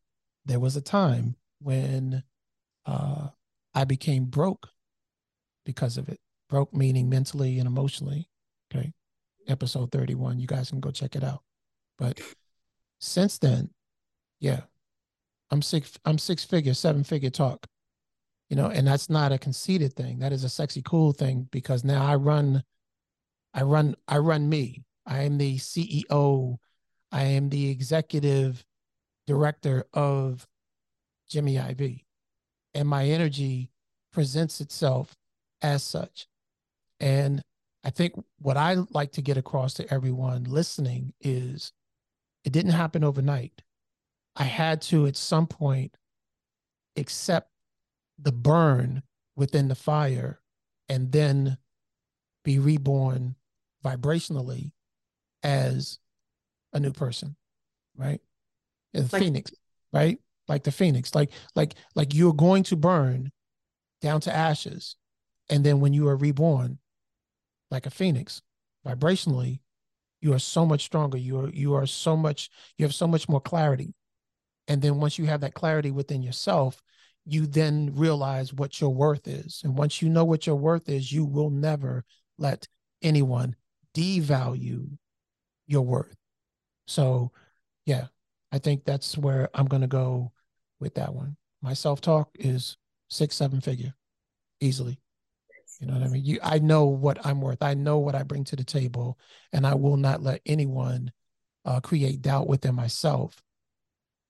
There 0.45 0.59
was 0.59 0.75
a 0.75 0.81
time 0.81 1.35
when 1.59 2.23
uh, 2.85 3.27
I 3.73 3.83
became 3.83 4.25
broke 4.25 4.69
because 5.65 5.97
of 5.97 6.07
it. 6.09 6.19
Broke 6.49 6.73
meaning 6.73 7.09
mentally 7.09 7.59
and 7.59 7.67
emotionally. 7.67 8.29
Okay. 8.73 8.93
Episode 9.47 9.91
31. 9.91 10.39
You 10.39 10.47
guys 10.47 10.69
can 10.69 10.79
go 10.79 10.91
check 10.91 11.15
it 11.15 11.23
out. 11.23 11.43
But 11.97 12.21
since 12.99 13.37
then, 13.37 13.69
yeah, 14.39 14.61
I'm 15.51 15.61
six, 15.61 15.97
I'm 16.05 16.17
six 16.17 16.43
figure, 16.43 16.73
seven 16.73 17.03
figure 17.03 17.29
talk. 17.29 17.65
You 18.49 18.55
know, 18.55 18.67
and 18.67 18.87
that's 18.87 19.09
not 19.09 19.31
a 19.31 19.37
conceited 19.37 19.93
thing. 19.93 20.19
That 20.19 20.31
is 20.31 20.43
a 20.43 20.49
sexy, 20.49 20.81
cool 20.81 21.11
thing 21.11 21.49
because 21.51 21.83
now 21.83 22.05
I 22.05 22.15
run, 22.15 22.63
I 23.53 23.63
run, 23.63 23.95
I 24.07 24.19
run 24.19 24.47
me. 24.47 24.83
I 25.05 25.23
am 25.23 25.37
the 25.37 25.57
CEO. 25.57 26.57
I 27.11 27.23
am 27.23 27.49
the 27.49 27.69
executive 27.69 28.63
director 29.25 29.85
of 29.93 30.47
Jimmy 31.29 31.57
IV. 31.57 32.01
And 32.73 32.87
my 32.87 33.05
energy 33.05 33.69
presents 34.13 34.61
itself 34.61 35.15
as 35.61 35.83
such. 35.83 36.27
And 36.99 37.41
I 37.83 37.89
think 37.89 38.13
what 38.39 38.57
I 38.57 38.75
like 38.91 39.13
to 39.13 39.21
get 39.21 39.37
across 39.37 39.73
to 39.75 39.93
everyone 39.93 40.43
listening 40.43 41.13
is 41.21 41.71
it 42.43 42.51
didn't 42.51 42.71
happen 42.71 43.03
overnight. 43.03 43.61
I 44.37 44.43
had 44.43 44.81
to, 44.83 45.07
at 45.07 45.15
some 45.17 45.47
point, 45.47 45.97
accept 46.95 47.49
the 48.19 48.31
burn 48.31 49.03
within 49.35 49.67
the 49.67 49.75
fire 49.75 50.41
and 50.89 51.11
then 51.11 51.57
be 52.43 52.59
reborn 52.59 53.35
vibrationally 53.83 54.71
as 55.43 55.99
a 56.73 56.79
new 56.79 56.91
person, 56.93 57.35
right? 57.95 58.21
As 58.93 59.11
Like- 59.11 59.21
phoenix, 59.21 59.51
right? 59.91 60.19
Like 60.47 60.63
the 60.63 60.71
phoenix, 60.71 61.13
like 61.13 61.31
like 61.55 61.75
like 61.93 62.13
you're 62.13 62.33
going 62.33 62.63
to 62.63 62.77
burn 62.77 63.33
down 64.01 64.21
to 64.21 64.33
ashes, 64.33 64.95
and 65.49 65.65
then 65.65 65.81
when 65.81 65.91
you 65.93 66.07
are 66.07 66.15
reborn, 66.15 66.79
like 67.69 67.85
a 67.85 67.89
phoenix, 67.89 68.41
vibrationally, 68.85 69.59
you 70.21 70.31
are 70.33 70.39
so 70.39 70.65
much 70.65 70.85
stronger. 70.85 71.17
You 71.17 71.37
are 71.41 71.49
you 71.49 71.73
are 71.73 71.85
so 71.85 72.15
much 72.15 72.49
you 72.77 72.85
have 72.85 72.95
so 72.95 73.07
much 73.07 73.27
more 73.27 73.41
clarity, 73.41 73.93
and 74.67 74.81
then 74.81 74.97
once 74.97 75.17
you 75.17 75.25
have 75.25 75.41
that 75.41 75.53
clarity 75.53 75.91
within 75.91 76.21
yourself, 76.21 76.81
you 77.25 77.45
then 77.45 77.91
realize 77.93 78.53
what 78.53 78.79
your 78.79 78.93
worth 78.93 79.27
is, 79.27 79.61
and 79.63 79.77
once 79.77 80.01
you 80.01 80.09
know 80.09 80.25
what 80.25 80.47
your 80.47 80.55
worth 80.55 80.87
is, 80.89 81.11
you 81.11 81.25
will 81.25 81.49
never 81.49 82.05
let 82.37 82.67
anyone 83.01 83.55
devalue 83.93 84.97
your 85.65 85.81
worth. 85.81 86.15
So, 86.85 87.31
yeah, 87.85 88.07
I 88.51 88.59
think 88.59 88.85
that's 88.85 89.17
where 89.17 89.49
I'm 89.53 89.65
going 89.65 89.81
to 89.81 89.87
go 89.87 90.31
with 90.79 90.95
that 90.95 91.13
one. 91.13 91.35
My 91.61 91.73
self 91.73 91.99
talk 91.99 92.29
is 92.35 92.77
six, 93.09 93.35
seven 93.35 93.59
figure 93.59 93.93
easily. 94.61 94.99
You 95.79 95.87
know 95.87 95.93
what 95.93 96.03
I 96.03 96.07
mean? 96.07 96.25
You, 96.25 96.39
I 96.41 96.59
know 96.59 96.85
what 96.85 97.23
I'm 97.25 97.41
worth. 97.41 97.61
I 97.61 97.73
know 97.73 97.99
what 97.99 98.15
I 98.15 98.23
bring 98.23 98.43
to 98.45 98.55
the 98.55 98.63
table, 98.63 99.19
and 99.53 99.67
I 99.67 99.75
will 99.75 99.97
not 99.97 100.23
let 100.23 100.41
anyone 100.45 101.11
uh, 101.65 101.81
create 101.81 102.21
doubt 102.21 102.47
within 102.47 102.73
myself 102.73 103.43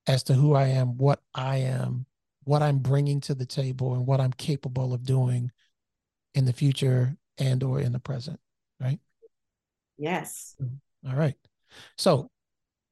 as 0.08 0.24
to 0.24 0.34
who 0.34 0.56
I 0.56 0.68
am, 0.68 0.98
what 0.98 1.22
I 1.36 1.58
am, 1.58 2.06
what 2.46 2.62
I'm 2.62 2.80
bringing 2.80 3.22
to 3.22 3.36
the 3.36 3.46
table, 3.46 3.94
and 3.94 4.08
what 4.08 4.22
I'm 4.22 4.34
capable 4.34 4.94
of 4.94 5.04
doing 5.04 5.52
in 6.34 6.46
the 6.46 6.54
future 6.54 7.18
and 7.38 7.62
or 7.62 7.80
in 7.80 7.92
the 7.92 8.00
present. 8.00 8.40
Right. 8.80 9.00
Yes. 9.98 10.56
All 11.08 11.16
right. 11.16 11.36
So, 11.98 12.32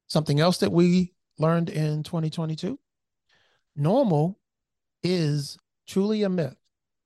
something 0.08 0.40
else 0.40 0.58
that 0.58 0.72
we 0.72 1.14
learned 1.38 1.70
in 1.70 2.02
2022 2.02 2.78
normal 3.76 4.38
is 5.02 5.58
truly 5.86 6.22
a 6.22 6.28
myth. 6.28 6.56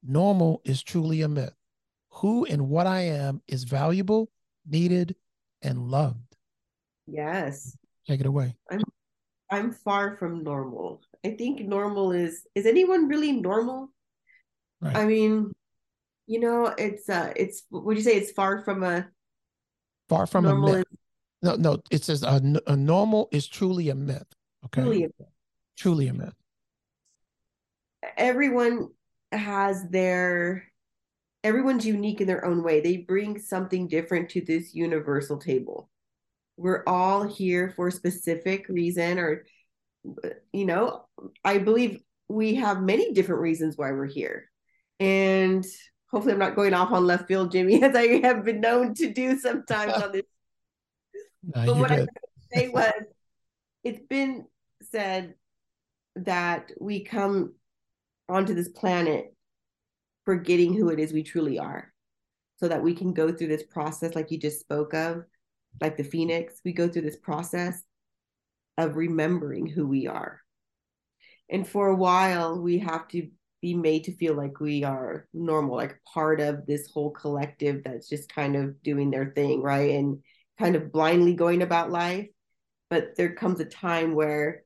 Normal 0.02 0.62
is 0.64 0.82
truly 0.82 1.22
a 1.22 1.28
myth. 1.28 1.54
Who 2.14 2.44
and 2.44 2.68
what 2.68 2.86
I 2.86 3.02
am 3.02 3.42
is 3.46 3.64
valuable, 3.64 4.30
needed, 4.66 5.14
and 5.62 5.88
loved. 5.88 6.36
Yes. 7.06 7.76
Take 8.06 8.20
it 8.20 8.26
away. 8.26 8.56
I'm 8.70 8.82
far 9.72 10.16
from 10.16 10.42
normal. 10.42 11.02
I 11.24 11.30
think 11.30 11.60
normal 11.60 12.12
is 12.12 12.46
is 12.54 12.66
anyone 12.66 13.08
really 13.08 13.32
normal? 13.32 13.90
Right. 14.80 14.96
I 14.96 15.04
mean, 15.06 15.52
you 16.26 16.40
know, 16.40 16.66
it's 16.66 17.08
uh 17.08 17.32
it's 17.36 17.64
would 17.70 17.96
you 17.96 18.02
say 18.02 18.16
it's 18.16 18.32
far 18.32 18.64
from 18.64 18.82
a 18.82 19.08
Far 20.08 20.26
from 20.26 20.46
a 20.46 20.56
myth. 20.56 20.78
is 20.78 20.98
No, 21.42 21.54
no, 21.56 21.82
it 21.90 22.04
says 22.04 22.22
a 22.22 22.76
normal 22.76 23.28
is 23.32 23.46
truly 23.46 23.88
a 23.90 23.94
myth. 23.94 24.26
Okay. 24.66 24.82
truly 24.82 25.08
truly 25.76 26.08
a 26.08 26.12
myth. 26.12 26.34
everyone 28.16 28.88
has 29.32 29.88
their 29.88 30.64
everyone's 31.42 31.86
unique 31.86 32.20
in 32.20 32.26
their 32.26 32.44
own 32.44 32.62
way. 32.62 32.80
They 32.80 32.98
bring 32.98 33.38
something 33.38 33.88
different 33.88 34.28
to 34.30 34.40
this 34.40 34.74
universal 34.74 35.38
table. 35.38 35.88
We're 36.60 36.84
all 36.86 37.24
here 37.24 37.72
for 37.74 37.88
a 37.88 37.92
specific 37.92 38.68
reason 38.68 39.18
or 39.18 39.44
you 40.52 40.66
know, 40.66 41.06
I 41.42 41.58
believe 41.58 42.00
we 42.28 42.54
have 42.56 42.82
many 42.82 43.12
different 43.12 43.40
reasons 43.40 43.76
why 43.76 43.92
we're 43.92 44.06
here. 44.06 44.50
And 44.98 45.64
hopefully 46.10 46.34
I'm 46.34 46.38
not 46.38 46.56
going 46.56 46.74
off 46.74 46.92
on 46.92 47.06
left 47.06 47.28
field, 47.28 47.50
Jimmy, 47.50 47.82
as 47.82 47.96
I 47.96 48.20
have 48.26 48.44
been 48.44 48.60
known 48.60 48.94
to 48.94 49.12
do 49.12 49.38
sometimes 49.38 49.94
on 49.94 50.12
this 50.12 50.22
No, 51.42 51.64
But 51.64 51.76
what 51.76 51.90
I 51.90 51.96
good. 51.96 52.08
say 52.52 52.68
was 52.68 52.92
it's 53.82 54.06
been 54.08 54.44
said 54.82 55.34
that 56.16 56.70
we 56.78 57.02
come 57.02 57.54
onto 58.28 58.52
this 58.52 58.68
planet 58.68 59.34
forgetting 60.26 60.74
who 60.74 60.90
it 60.90 61.00
is 61.00 61.14
we 61.14 61.22
truly 61.22 61.58
are 61.58 61.90
so 62.58 62.68
that 62.68 62.82
we 62.82 62.94
can 62.94 63.14
go 63.14 63.32
through 63.32 63.46
this 63.46 63.62
process 63.62 64.14
like 64.14 64.30
you 64.30 64.38
just 64.38 64.60
spoke 64.60 64.92
of 64.92 65.24
like 65.80 65.96
the 65.96 66.04
phoenix, 66.04 66.60
we 66.64 66.72
go 66.72 66.88
through 66.88 67.02
this 67.02 67.16
process 67.16 67.82
of 68.78 68.96
remembering 68.96 69.66
who 69.66 69.86
we 69.86 70.06
are. 70.06 70.40
And 71.50 71.66
for 71.66 71.88
a 71.88 71.96
while, 71.96 72.60
we 72.60 72.78
have 72.78 73.08
to 73.08 73.28
be 73.60 73.74
made 73.74 74.04
to 74.04 74.16
feel 74.16 74.34
like 74.34 74.60
we 74.60 74.84
are 74.84 75.26
normal, 75.34 75.76
like 75.76 76.00
part 76.12 76.40
of 76.40 76.66
this 76.66 76.90
whole 76.90 77.10
collective 77.10 77.82
that's 77.84 78.08
just 78.08 78.32
kind 78.32 78.56
of 78.56 78.82
doing 78.82 79.10
their 79.10 79.32
thing, 79.34 79.62
right? 79.62 79.90
And 79.90 80.22
kind 80.58 80.76
of 80.76 80.92
blindly 80.92 81.34
going 81.34 81.62
about 81.62 81.90
life. 81.90 82.28
But 82.88 83.16
there 83.16 83.34
comes 83.34 83.60
a 83.60 83.64
time 83.64 84.14
where 84.14 84.62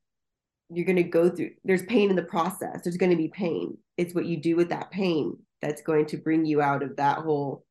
you're 0.70 0.86
going 0.86 0.96
to 0.96 1.02
go 1.02 1.28
through, 1.28 1.50
there's 1.64 1.82
pain 1.82 2.10
in 2.10 2.16
the 2.16 2.22
process. 2.22 2.82
There's 2.82 2.96
going 2.96 3.10
to 3.10 3.16
be 3.16 3.28
pain. 3.28 3.76
It's 3.96 4.14
what 4.14 4.26
you 4.26 4.36
do 4.36 4.56
with 4.56 4.70
that 4.70 4.90
pain 4.90 5.36
that's 5.60 5.82
going 5.82 6.06
to 6.06 6.16
bring 6.16 6.44
you 6.44 6.62
out 6.62 6.82
of 6.82 6.96
that 6.96 7.18
whole 7.18 7.64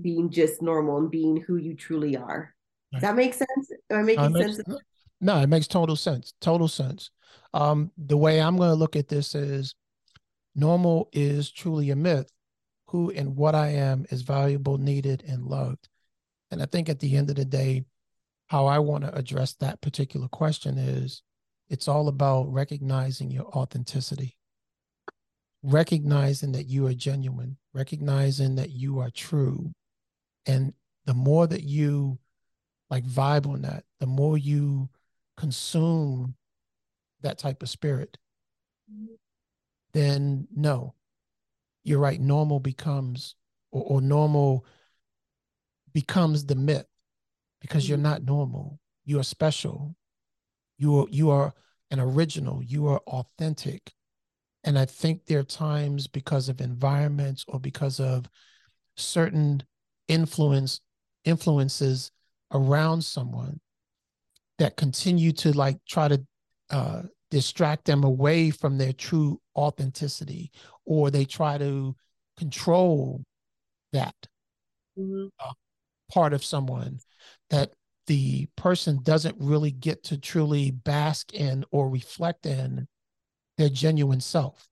being 0.00 0.30
just 0.30 0.62
normal 0.62 0.98
and 0.98 1.10
being 1.10 1.36
who 1.36 1.56
you 1.56 1.74
truly 1.74 2.16
are. 2.16 2.53
That 3.00 3.16
make 3.16 3.34
sense? 3.34 3.70
Am 3.90 3.98
I 3.98 4.02
making 4.02 4.32
makes, 4.32 4.56
sense? 4.56 4.68
No, 5.20 5.40
it 5.40 5.48
makes 5.48 5.66
total 5.66 5.96
sense. 5.96 6.34
Total 6.40 6.68
sense. 6.68 7.10
Um, 7.54 7.90
the 7.96 8.16
way 8.16 8.40
I'm 8.40 8.56
going 8.56 8.68
to 8.68 8.74
look 8.74 8.96
at 8.96 9.08
this 9.08 9.34
is 9.34 9.74
normal 10.54 11.08
is 11.12 11.50
truly 11.50 11.90
a 11.90 11.96
myth. 11.96 12.30
Who 12.88 13.10
and 13.10 13.34
what 13.34 13.54
I 13.54 13.68
am 13.68 14.04
is 14.10 14.22
valuable, 14.22 14.76
needed, 14.78 15.24
and 15.26 15.46
loved. 15.46 15.88
And 16.50 16.62
I 16.62 16.66
think 16.66 16.88
at 16.88 17.00
the 17.00 17.16
end 17.16 17.30
of 17.30 17.36
the 17.36 17.44
day, 17.44 17.84
how 18.46 18.66
I 18.66 18.78
want 18.78 19.04
to 19.04 19.14
address 19.14 19.54
that 19.54 19.80
particular 19.80 20.28
question 20.28 20.78
is 20.78 21.22
it's 21.68 21.88
all 21.88 22.08
about 22.08 22.52
recognizing 22.52 23.30
your 23.30 23.46
authenticity, 23.46 24.36
recognizing 25.62 26.52
that 26.52 26.66
you 26.66 26.86
are 26.86 26.94
genuine, 26.94 27.56
recognizing 27.72 28.56
that 28.56 28.70
you 28.70 29.00
are 29.00 29.10
true. 29.10 29.72
And 30.46 30.74
the 31.06 31.14
more 31.14 31.46
that 31.46 31.64
you 31.64 32.18
like 32.90 33.04
vibe 33.04 33.46
on 33.46 33.62
that, 33.62 33.84
the 34.00 34.06
more 34.06 34.36
you 34.38 34.88
consume 35.36 36.34
that 37.22 37.38
type 37.38 37.62
of 37.62 37.68
spirit, 37.68 38.18
then 39.92 40.46
no, 40.54 40.94
you're 41.84 41.98
right. 41.98 42.20
Normal 42.20 42.60
becomes, 42.60 43.34
or, 43.70 43.82
or 43.84 44.00
normal 44.00 44.66
becomes 45.92 46.44
the 46.46 46.54
myth 46.54 46.86
because 47.60 47.88
you're 47.88 47.96
mm-hmm. 47.96 48.04
not 48.04 48.24
normal. 48.24 48.78
You 49.04 49.20
are 49.20 49.24
special. 49.24 49.94
You 50.78 51.00
are, 51.00 51.06
you 51.10 51.30
are 51.30 51.54
an 51.90 52.00
original. 52.00 52.62
You 52.62 52.88
are 52.88 53.00
authentic. 53.06 53.92
And 54.64 54.78
I 54.78 54.86
think 54.86 55.26
there 55.26 55.40
are 55.40 55.44
times 55.44 56.06
because 56.06 56.48
of 56.48 56.60
environments 56.60 57.44
or 57.46 57.60
because 57.60 58.00
of 58.00 58.26
certain 58.96 59.62
influence 60.08 60.80
influences 61.24 62.10
around 62.52 63.02
someone 63.02 63.60
that 64.58 64.76
continue 64.76 65.32
to 65.32 65.52
like 65.52 65.78
try 65.88 66.08
to 66.08 66.24
uh, 66.70 67.02
distract 67.30 67.84
them 67.84 68.04
away 68.04 68.50
from 68.50 68.78
their 68.78 68.92
true 68.92 69.40
authenticity 69.56 70.50
or 70.84 71.10
they 71.10 71.24
try 71.24 71.58
to 71.58 71.94
control 72.38 73.22
that 73.92 74.14
mm-hmm. 74.98 75.26
uh, 75.40 75.52
part 76.12 76.32
of 76.32 76.44
someone 76.44 76.98
that 77.50 77.72
the 78.06 78.46
person 78.56 79.00
doesn't 79.02 79.36
really 79.38 79.70
get 79.70 80.02
to 80.04 80.18
truly 80.18 80.70
bask 80.70 81.32
in 81.32 81.64
or 81.70 81.88
reflect 81.88 82.46
in 82.46 82.86
their 83.56 83.68
genuine 83.68 84.20
self 84.20 84.68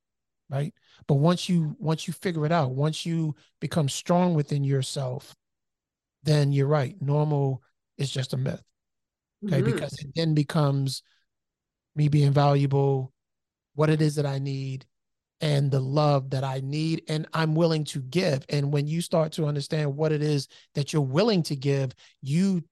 right 0.50 0.74
but 1.06 1.14
once 1.14 1.48
you 1.48 1.74
once 1.78 2.06
you 2.06 2.12
figure 2.12 2.44
it 2.44 2.52
out 2.52 2.72
once 2.72 3.06
you 3.06 3.34
become 3.60 3.88
strong 3.88 4.34
within 4.34 4.62
yourself 4.62 5.34
then 6.22 6.52
you're 6.52 6.66
right. 6.66 6.94
Normal 7.00 7.62
is 7.98 8.10
just 8.10 8.32
a 8.32 8.36
myth 8.36 8.62
okay? 9.44 9.60
Mm-hmm. 9.60 9.72
because 9.72 9.98
it 9.98 10.08
then 10.14 10.34
becomes 10.34 11.02
me 11.94 12.08
being 12.08 12.32
valuable 12.32 13.12
what 13.74 13.90
it 13.90 14.00
is 14.00 14.14
that 14.16 14.26
i 14.26 14.38
need 14.38 14.86
and 15.40 15.70
the 15.70 15.80
love 15.80 16.30
that 16.30 16.44
i 16.44 16.60
need 16.62 17.02
and 17.08 17.26
i'm 17.34 17.54
willing 17.54 17.84
to 17.84 18.00
give. 18.00 18.44
And 18.48 18.72
when 18.72 18.86
you 18.86 19.00
start 19.00 19.32
to 19.32 19.46
understand 19.46 19.96
what 19.96 20.12
it 20.12 20.22
is 20.22 20.48
that 20.74 20.92
you're 20.92 21.02
willing 21.02 21.42
to 21.44 21.56
give 21.56 21.92
you 22.20 22.62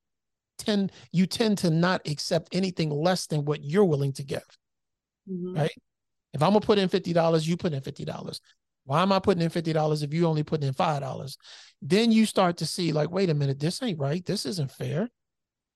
tend 0.59 0.93
you 1.11 1.27
tend 1.27 1.59
to 1.59 1.71
not 1.71 2.07
accept 2.07 2.55
anything 2.55 2.91
less 2.91 3.27
than 3.27 3.45
what 3.45 3.65
you're 3.65 3.85
willing 3.85 4.13
to 4.15 4.23
give 4.23 4.45
mm-hmm. 5.29 5.57
right? 5.57 5.73
If 6.33 6.43
i'm 6.43 6.51
gonna 6.51 6.61
put 6.61 6.79
in 6.79 6.89
$50 6.89 7.47
you 7.47 7.57
put 7.57 7.73
in 7.73 7.81
$50 7.81 8.41
why 8.91 9.03
am 9.03 9.13
i 9.13 9.21
putting 9.21 9.41
in 9.41 9.51
$50 9.51 10.03
if 10.03 10.13
you 10.13 10.27
only 10.27 10.43
put 10.43 10.65
in 10.65 10.75
$5 10.75 11.37
then 11.81 12.11
you 12.11 12.27
start 12.27 12.57
to 12.57 12.67
see 12.67 12.91
like 12.91 13.09
wait 13.09 13.31
a 13.31 13.35
minute 13.35 13.61
this 13.61 13.81
ain't 13.85 14.01
right. 14.01 14.27
This 14.27 14.45
isn't 14.45 14.73
fair. 14.73 15.09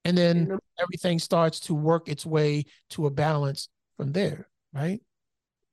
And 0.05 0.19
then 0.19 0.47
mm-hmm. 0.47 0.57
everything 0.81 1.21
starts 1.21 1.61
to 1.61 1.75
work 1.75 2.09
its 2.09 2.27
way 2.27 2.65
to 2.91 3.07
a 3.07 3.11
balance 3.11 3.69
from 3.97 4.11
there 4.11 4.49
right? 4.73 5.01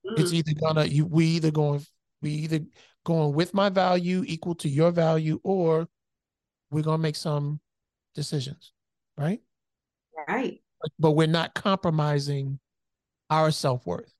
Mm-hmm. 0.05 0.21
it's 0.21 0.33
either 0.33 0.53
gonna 0.53 0.85
you 0.85 1.07
we 1.07 1.25
either 1.25 1.49
going 1.49 1.83
we 2.21 2.29
either 2.29 2.59
going 3.05 3.33
with 3.33 3.55
my 3.55 3.69
value 3.69 4.23
equal 4.27 4.53
to 4.55 4.69
your 4.69 4.91
value 4.91 5.39
or 5.43 5.87
we're 6.69 6.83
gonna 6.83 6.99
make 6.99 7.15
some 7.15 7.59
decisions 8.13 8.71
right? 9.17 9.41
Right. 10.27 10.61
But, 10.79 10.91
but 10.99 11.11
we're 11.11 11.25
not 11.25 11.55
compromising 11.55 12.59
our 13.31 13.49
self-worth 13.49 14.13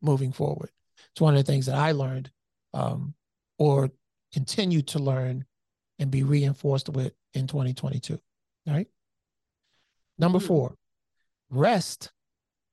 moving 0.00 0.30
forward. 0.30 0.70
It's 1.10 1.20
one 1.20 1.34
of 1.34 1.44
the 1.44 1.52
things 1.52 1.66
that 1.66 1.74
i 1.74 1.90
learned 1.90 2.30
um, 2.74 3.14
or 3.58 3.90
continue 4.32 4.82
to 4.82 4.98
learn 4.98 5.44
and 5.98 6.10
be 6.10 6.22
reinforced 6.22 6.88
with 6.88 7.12
in 7.34 7.46
2022 7.46 8.18
right 8.66 8.88
Number 10.18 10.38
mm-hmm. 10.38 10.48
four, 10.48 10.74
rest 11.48 12.10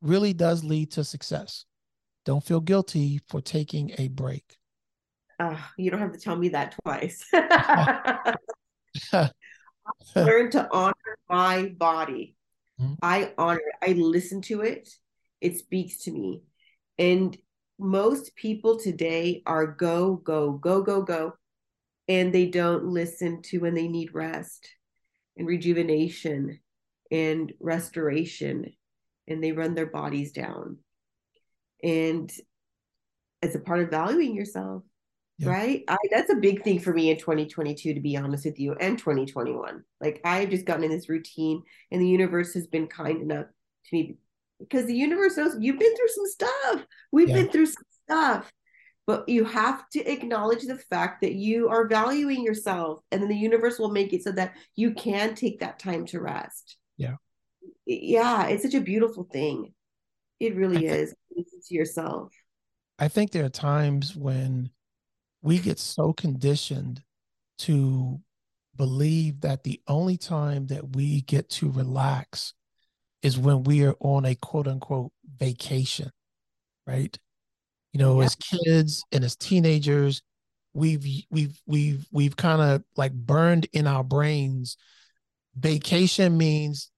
really 0.02 0.34
does 0.34 0.64
lead 0.64 0.92
to 0.92 1.04
success. 1.04 1.66
Don't 2.26 2.44
feel 2.44 2.60
guilty 2.60 3.22
for 3.28 3.40
taking 3.40 3.92
a 3.98 4.08
break. 4.08 4.58
Uh, 5.40 5.58
you 5.78 5.92
don't 5.92 6.00
have 6.00 6.14
to 6.14 6.20
tell 6.20 6.36
me 6.36 6.50
that 6.50 6.76
twice. 6.84 7.24
learn 10.16 10.50
to 10.52 10.68
honor 10.72 11.18
my 11.30 11.74
body. 11.78 12.36
Mm-hmm. 12.82 12.94
I 13.02 13.32
honor 13.38 13.60
it. 13.60 13.90
I 13.90 13.94
listen 13.94 14.42
to 14.44 14.62
it. 14.62 14.90
It 15.40 15.58
speaks 15.58 16.04
to 16.04 16.12
me. 16.12 16.42
And 16.98 17.38
most 17.78 18.36
people 18.36 18.78
today 18.78 19.44
are 19.46 19.68
go, 19.68 20.16
go, 20.16 20.54
go, 20.54 20.82
go, 20.82 21.02
go. 21.02 21.34
And 22.08 22.34
they 22.34 22.46
don't 22.46 22.86
listen 22.86 23.42
to 23.44 23.60
when 23.60 23.74
they 23.74 23.88
need 23.88 24.14
rest 24.14 24.70
and 25.38 25.48
rejuvenation 25.48 26.60
and 27.12 27.54
restoration 27.60 28.74
and 29.28 29.44
they 29.44 29.52
run 29.52 29.76
their 29.76 29.86
bodies 29.86 30.32
down 30.32 30.78
and 31.84 32.32
as 33.42 33.56
a 33.56 33.60
part 33.60 33.82
of 33.82 33.90
valuing 33.90 34.36
yourself 34.36 34.84
yeah. 35.38 35.50
right 35.50 35.84
I, 35.88 35.98
that's 36.12 36.32
a 36.32 36.36
big 36.36 36.64
thing 36.64 36.80
for 36.80 36.94
me 36.94 37.12
in 37.12 37.18
2022 37.18 37.94
to 37.94 38.00
be 38.00 38.18
honest 38.18 38.46
with 38.46 38.60
you 38.60 38.74
and 38.74 38.98
2021 38.98 39.84
like 40.02 40.22
i've 40.24 40.50
just 40.50 40.66
gotten 40.66 40.84
in 40.84 40.92
this 40.92 41.10
routine 41.10 41.62
and 41.92 42.02
the 42.02 42.08
universe 42.08 42.54
has 42.54 42.68
been 42.68 42.88
kind 42.88 43.22
enough 43.22 43.48
to 43.86 43.96
me 43.96 44.18
because 44.60 44.86
the 44.86 44.96
universe 44.96 45.38
knows 45.38 45.56
you've 45.60 45.80
been 45.80 45.96
through 45.96 46.08
some 46.08 46.26
stuff 46.26 46.86
we've 47.12 47.30
yeah. 47.30 47.36
been 47.36 47.50
through 47.50 47.66
some 47.66 47.84
stuff 48.04 48.52
but 49.08 49.28
you 49.30 49.44
have 49.44 49.88
to 49.90 50.00
acknowledge 50.12 50.64
the 50.64 50.78
fact 50.78 51.22
that 51.22 51.34
you 51.34 51.70
are 51.70 51.88
valuing 51.88 52.44
yourself 52.44 53.00
and 53.12 53.22
then 53.22 53.30
the 53.30 53.36
universe 53.36 53.78
will 53.78 53.92
make 53.92 54.14
it 54.14 54.24
so 54.24 54.32
that 54.32 54.54
you 54.76 54.94
can 54.94 55.36
take 55.36 55.60
that 55.60 55.80
time 55.80 56.06
to 56.06 56.20
rest 56.20 56.78
yeah. 56.98 57.16
Yeah, 57.86 58.48
it's 58.48 58.64
such 58.64 58.74
a 58.74 58.82
beautiful 58.82 59.28
thing. 59.32 59.74
It 60.40 60.56
really 60.56 60.80
th- 60.80 60.92
is. 60.92 61.16
Listen 61.36 61.60
to 61.68 61.76
yourself. 61.76 62.34
I 62.98 63.08
think 63.08 63.32
there 63.32 63.46
are 63.46 63.50
times 63.50 64.16
when 64.16 64.70
we 65.42 65.60
get 65.60 65.80
so 65.80 66.14
conditioned 66.14 67.02
to 67.60 68.20
believe 68.76 69.42
that 69.42 69.64
the 69.64 69.82
only 69.88 70.18
time 70.18 70.68
that 70.68 70.96
we 70.96 71.22
get 71.22 71.50
to 71.50 71.72
relax 71.72 72.54
is 73.22 73.38
when 73.38 73.64
we 73.64 73.86
are 73.86 73.96
on 74.00 74.26
a 74.26 74.36
quote 74.36 74.68
unquote 74.68 75.12
vacation, 75.38 76.12
right? 76.86 77.18
You 77.92 78.00
know, 78.00 78.20
yeah. 78.20 78.26
as 78.26 78.36
kids 78.36 79.04
and 79.12 79.24
as 79.24 79.36
teenagers, 79.36 80.22
we've 80.74 81.06
we've 81.30 81.62
we've 81.66 82.06
we've 82.12 82.36
kind 82.36 82.62
of 82.62 82.84
like 82.96 83.14
burned 83.14 83.68
in 83.74 83.88
our 83.88 84.04
brains 84.04 84.78
vacation 85.56 86.38
means 86.38 86.92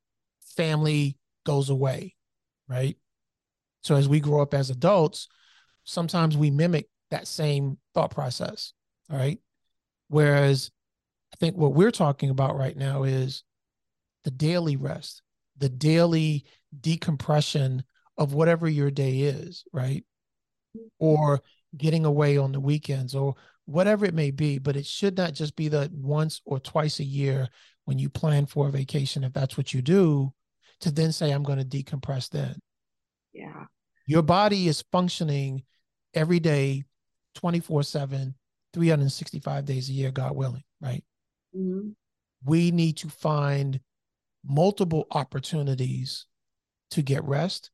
family 0.56 1.18
goes 1.46 1.70
away, 1.70 2.16
right? 2.68 2.98
So 3.82 3.96
as 3.96 4.10
we 4.10 4.20
grow 4.20 4.42
up 4.42 4.54
as 4.54 4.70
adults, 4.70 5.28
sometimes 5.84 6.36
we 6.36 6.52
mimic 6.52 6.90
that 7.12 7.28
same 7.28 7.78
thought 7.94 8.12
process, 8.12 8.74
all 9.10 9.18
right? 9.18 9.40
Whereas 10.10 10.72
I 11.34 11.38
think 11.38 11.56
what 11.56 11.74
we're 11.74 11.92
talking 11.92 12.30
about 12.30 12.58
right 12.58 12.76
now 12.76 13.04
is 13.04 13.44
the 14.24 14.32
daily 14.32 14.76
rest, 14.76 15.22
the 15.58 15.70
daily 15.70 16.46
decompression 16.80 17.84
of 18.18 18.34
whatever 18.34 18.68
your 18.68 18.92
day 18.92 19.20
is, 19.20 19.64
right? 19.72 20.04
Or 21.00 21.42
getting 21.76 22.06
away 22.06 22.38
on 22.38 22.52
the 22.52 22.60
weekends 22.60 23.16
or 23.16 23.36
whatever 23.66 24.06
it 24.06 24.14
may 24.14 24.32
be, 24.32 24.58
but 24.58 24.76
it 24.76 24.86
should 24.86 25.18
not 25.18 25.34
just 25.34 25.56
be 25.56 25.68
the 25.68 25.92
once 25.94 26.42
or 26.46 26.60
twice 26.60 27.00
a 27.00 27.04
year 27.04 27.50
when 27.86 28.00
you 28.00 28.10
plan 28.10 28.46
for 28.46 28.68
a 28.68 28.72
vacation, 28.72 29.24
if 29.24 29.34
that's 29.34 29.58
what 29.58 29.74
you 29.74 29.82
do, 29.82 30.34
to 30.82 30.92
then 30.92 31.12
say, 31.12 31.32
I'm 31.32 31.44
going 31.44 31.60
to 31.60 31.66
decompress 31.66 32.30
then. 32.30 32.60
Yeah. 33.34 33.66
Your 34.06 34.22
body 34.22 34.68
is 34.68 34.84
functioning 34.92 35.64
every 36.14 36.40
day, 36.40 36.84
24 37.36 37.84
7, 37.84 38.36
365 38.74 39.66
days 39.66 39.90
a 39.90 39.94
year, 39.94 40.12
God 40.12 40.36
willing, 40.36 40.64
right? 40.82 41.04
Mm-hmm. 41.56 41.90
We 42.46 42.72
need 42.72 42.98
to 42.98 43.10
find 43.10 43.80
multiple 44.48 45.08
opportunities 45.12 46.26
to 46.92 47.02
get 47.02 47.24
rest, 47.24 47.72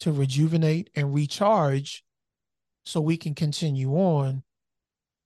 to 0.00 0.12
rejuvenate 0.12 0.90
and 0.94 1.14
recharge 1.14 2.04
so 2.84 3.00
we 3.00 3.16
can 3.16 3.34
continue 3.34 3.92
on 3.92 4.42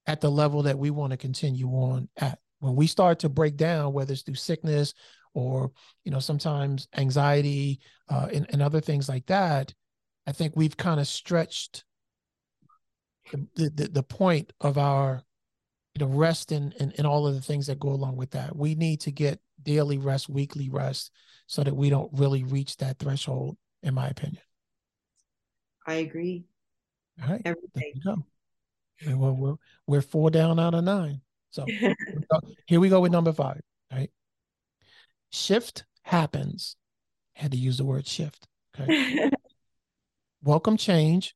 at 0.06 0.20
the 0.20 0.30
level 0.30 0.62
that 0.64 0.78
we 0.78 0.90
want 0.90 1.12
to 1.12 1.16
continue 1.16 1.68
on 1.68 2.08
at. 2.16 2.38
When 2.60 2.76
we 2.76 2.86
start 2.86 3.18
to 3.20 3.28
break 3.28 3.56
down, 3.56 3.92
whether 3.92 4.12
it's 4.12 4.22
through 4.22 4.36
sickness 4.36 4.94
or, 5.34 5.72
you 6.04 6.12
know, 6.12 6.20
sometimes 6.20 6.86
anxiety 6.96 7.80
uh, 8.08 8.28
and, 8.32 8.46
and 8.50 8.62
other 8.62 8.80
things 8.80 9.08
like 9.08 9.26
that, 9.26 9.74
I 10.28 10.32
think 10.32 10.52
we've 10.54 10.76
kind 10.76 11.00
of 11.00 11.08
stretched 11.08 11.82
the, 13.32 13.70
the, 13.70 13.88
the 13.88 14.02
point 14.04 14.52
of 14.60 14.78
our 14.78 15.24
you 15.94 16.04
know 16.04 16.12
rest 16.12 16.52
and, 16.52 16.74
and 16.80 16.94
and 16.96 17.06
all 17.06 17.26
of 17.26 17.34
the 17.34 17.40
things 17.40 17.66
that 17.66 17.78
go 17.78 17.90
along 17.90 18.16
with 18.16 18.30
that. 18.32 18.56
We 18.56 18.74
need 18.74 19.00
to 19.02 19.10
get 19.10 19.40
daily 19.62 19.98
rest 19.98 20.28
weekly 20.28 20.68
rest 20.68 21.10
so 21.46 21.62
that 21.62 21.74
we 21.74 21.90
don't 21.90 22.10
really 22.12 22.44
reach 22.44 22.76
that 22.78 22.98
threshold 22.98 23.56
in 23.82 23.94
my 23.94 24.08
opinion. 24.08 24.42
I 25.86 25.94
agree. 25.94 26.44
All 27.22 27.28
right. 27.28 27.42
Every 27.44 27.62
there 27.74 27.84
you 27.94 28.00
go. 28.02 28.24
And 29.04 29.20
we're, 29.20 29.32
we're, 29.32 29.56
we're 29.86 30.02
four 30.02 30.30
down 30.30 30.60
out 30.60 30.74
of 30.74 30.84
nine. 30.84 31.20
So 31.50 31.66
here 32.66 32.80
we 32.80 32.88
go 32.88 33.00
with 33.00 33.12
number 33.12 33.32
five 33.32 33.60
right? 33.92 34.10
Shift 35.30 35.84
happens. 36.02 36.76
I 37.36 37.42
had 37.42 37.52
to 37.52 37.58
use 37.58 37.78
the 37.78 37.84
word 37.84 38.06
shift 38.06 38.46
okay? 38.78 39.30
Welcome 40.42 40.76
change. 40.76 41.34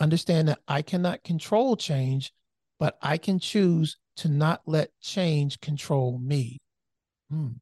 Understand 0.00 0.48
that 0.48 0.60
i 0.68 0.80
cannot 0.80 1.24
control 1.24 1.76
change 1.76 2.32
but 2.78 2.98
I 3.02 3.18
can 3.18 3.38
choose 3.38 3.96
to 4.16 4.28
not 4.28 4.62
let 4.66 4.90
change 5.00 5.60
control 5.60 6.18
me. 6.18 6.58
Mm. 7.32 7.56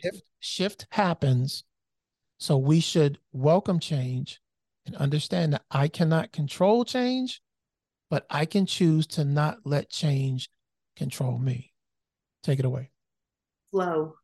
Shift, 0.00 0.22
shift 0.40 0.86
happens. 0.90 1.64
So 2.38 2.56
we 2.56 2.80
should 2.80 3.18
welcome 3.32 3.80
change 3.80 4.40
and 4.86 4.94
understand 4.96 5.52
that 5.52 5.64
I 5.70 5.88
cannot 5.88 6.32
control 6.32 6.84
change, 6.84 7.40
but 8.10 8.26
I 8.30 8.44
can 8.46 8.66
choose 8.66 9.06
to 9.08 9.24
not 9.24 9.58
let 9.64 9.90
change 9.90 10.48
control 10.96 11.38
me. 11.38 11.72
Take 12.42 12.58
it 12.58 12.64
away. 12.64 12.90
Flow. 13.70 14.14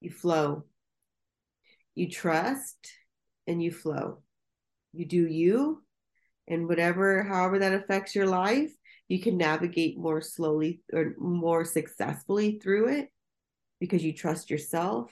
You 0.00 0.10
flow. 0.10 0.64
You 1.94 2.08
trust 2.10 2.76
and 3.46 3.62
you 3.62 3.72
flow. 3.72 4.22
You 4.92 5.06
do 5.06 5.26
you 5.26 5.82
and 6.46 6.68
whatever, 6.68 7.22
however 7.22 7.58
that 7.58 7.74
affects 7.74 8.14
your 8.14 8.26
life, 8.26 8.72
you 9.08 9.18
can 9.18 9.38
navigate 9.38 9.98
more 9.98 10.20
slowly 10.20 10.82
or 10.92 11.14
more 11.18 11.64
successfully 11.64 12.60
through 12.62 12.88
it 12.88 13.08
because 13.80 14.04
you 14.04 14.12
trust 14.12 14.50
yourself 14.50 15.10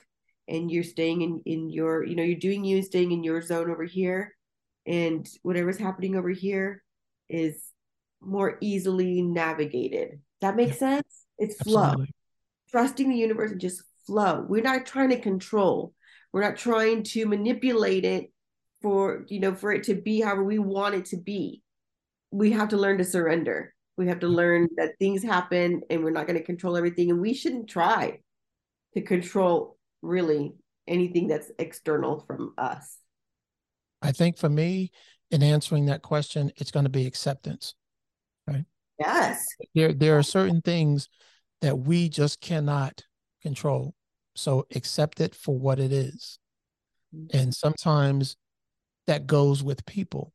and 0.49 0.71
you're 0.71 0.85
staying 0.85 1.23
in 1.23 1.41
in 1.47 1.71
your 1.71 2.05
you 2.05 2.15
know 2.15 2.23
you're 2.23 2.39
doing 2.39 2.65
you 2.65 2.77
and 2.77 2.85
staying 2.85 3.11
in 3.11 3.25
your 3.25 3.41
zone 3.43 3.71
over 3.71 3.85
here. 3.85 4.35
And 4.87 5.27
whatever's 5.43 5.79
happening 5.79 6.15
over 6.15 6.29
here 6.29 6.85
is 7.29 7.65
more 8.21 8.57
easily 8.61 9.21
navigated. 9.23 10.21
That 10.43 10.55
makes 10.55 10.81
yeah. 10.81 10.97
sense? 10.97 11.25
It's 11.39 11.57
flow. 11.57 11.83
Absolutely. 11.83 12.15
trusting 12.71 13.11
the 13.11 13.17
universe 13.17 13.51
and 13.51 13.61
just 13.61 13.83
flow. 14.07 14.45
We're 14.47 14.63
not 14.63 14.87
trying 14.87 15.11
to 15.11 15.19
control. 15.19 15.93
We're 16.33 16.43
not 16.43 16.57
trying 16.57 17.03
to 17.05 17.27
manipulate 17.27 18.05
it 18.05 18.31
for 18.83 19.25
you 19.29 19.41
know 19.41 19.55
for 19.55 19.73
it 19.73 19.85
to 19.85 19.95
be 19.95 20.21
however 20.21 20.45
we 20.45 20.59
want 20.59 20.95
it 20.95 21.07
to 21.07 21.17
be. 21.17 21.63
We 22.31 22.53
have 22.53 22.69
to 22.69 22.77
learn 22.77 22.99
to 22.99 23.05
surrender 23.05 23.73
we 23.97 24.09
have 24.09 24.21
to 24.21 24.29
learn 24.29 24.69
that 24.77 24.99
things 24.99 25.23
happen 25.23 25.83
and 25.89 26.05
we're 26.05 26.11
not 26.11 26.27
going 26.27 26.39
to 26.39 26.45
control 26.45 26.77
everything. 26.77 27.11
And 27.11 27.21
we 27.21 27.33
shouldn't 27.33 27.69
try 27.69 28.21
to 28.95 29.01
control 29.01 29.79
really 30.03 30.55
anything 30.87 31.29
that's 31.29 31.51
external 31.59 32.21
from 32.27 32.53
us. 32.59 32.99
I 34.03 34.13
think 34.13 34.37
for 34.37 34.49
me, 34.49 34.93
in 35.31 35.43
answering 35.43 35.87
that 35.87 36.03
question, 36.03 36.53
it's 36.57 36.71
going 36.71 36.85
to 36.85 36.91
be 36.91 37.07
acceptance. 37.07 37.75
Right. 38.47 38.65
Yes. 38.99 39.45
There, 39.75 39.93
there 39.93 40.19
are 40.19 40.23
certain 40.23 40.61
things 40.61 41.09
that 41.63 41.79
we 41.79 42.09
just 42.09 42.41
cannot 42.41 43.03
control. 43.43 43.95
So 44.35 44.67
accept 44.75 45.21
it 45.21 45.35
for 45.35 45.59
what 45.59 45.81
it 45.81 45.93
is. 45.93 46.39
Mm-hmm. 47.15 47.37
And 47.37 47.55
sometimes 47.55 48.37
that 49.07 49.27
goes 49.27 49.63
with 49.63 49.87
people, 49.87 50.33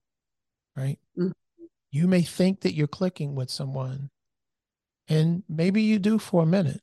right? 0.76 0.97
Mm-hmm 1.17 1.32
you 1.91 2.08
may 2.08 2.21
think 2.21 2.62
that 2.62 2.73
you're 2.73 2.88
clicking 2.88 3.36
with 3.36 3.49
someone 3.49 4.10
and 5.08 5.43
maybe 5.49 5.82
you 5.82 5.99
do 5.99 6.17
for 6.17 6.43
a 6.43 6.47
minute 6.47 6.82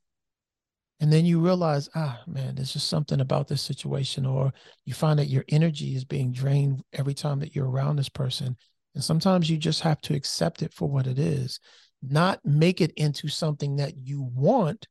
and 1.00 1.12
then 1.12 1.24
you 1.24 1.40
realize 1.40 1.88
ah 1.94 2.20
man 2.26 2.54
there's 2.54 2.72
just 2.72 2.88
something 2.88 3.20
about 3.20 3.48
this 3.48 3.62
situation 3.62 4.26
or 4.26 4.52
you 4.84 4.92
find 4.92 5.18
that 5.18 5.28
your 5.28 5.44
energy 5.48 5.94
is 5.94 6.04
being 6.04 6.32
drained 6.32 6.82
every 6.92 7.14
time 7.14 7.38
that 7.38 7.54
you're 7.54 7.70
around 7.70 7.96
this 7.96 8.08
person 8.08 8.56
and 8.98 9.04
sometimes 9.04 9.48
you 9.48 9.56
just 9.56 9.82
have 9.82 10.00
to 10.00 10.14
accept 10.14 10.60
it 10.60 10.74
for 10.74 10.88
what 10.88 11.06
it 11.06 11.20
is. 11.20 11.60
Not 12.02 12.40
make 12.44 12.80
it 12.80 12.92
into 12.96 13.28
something 13.28 13.76
that 13.76 13.96
you 13.96 14.22
want 14.34 14.88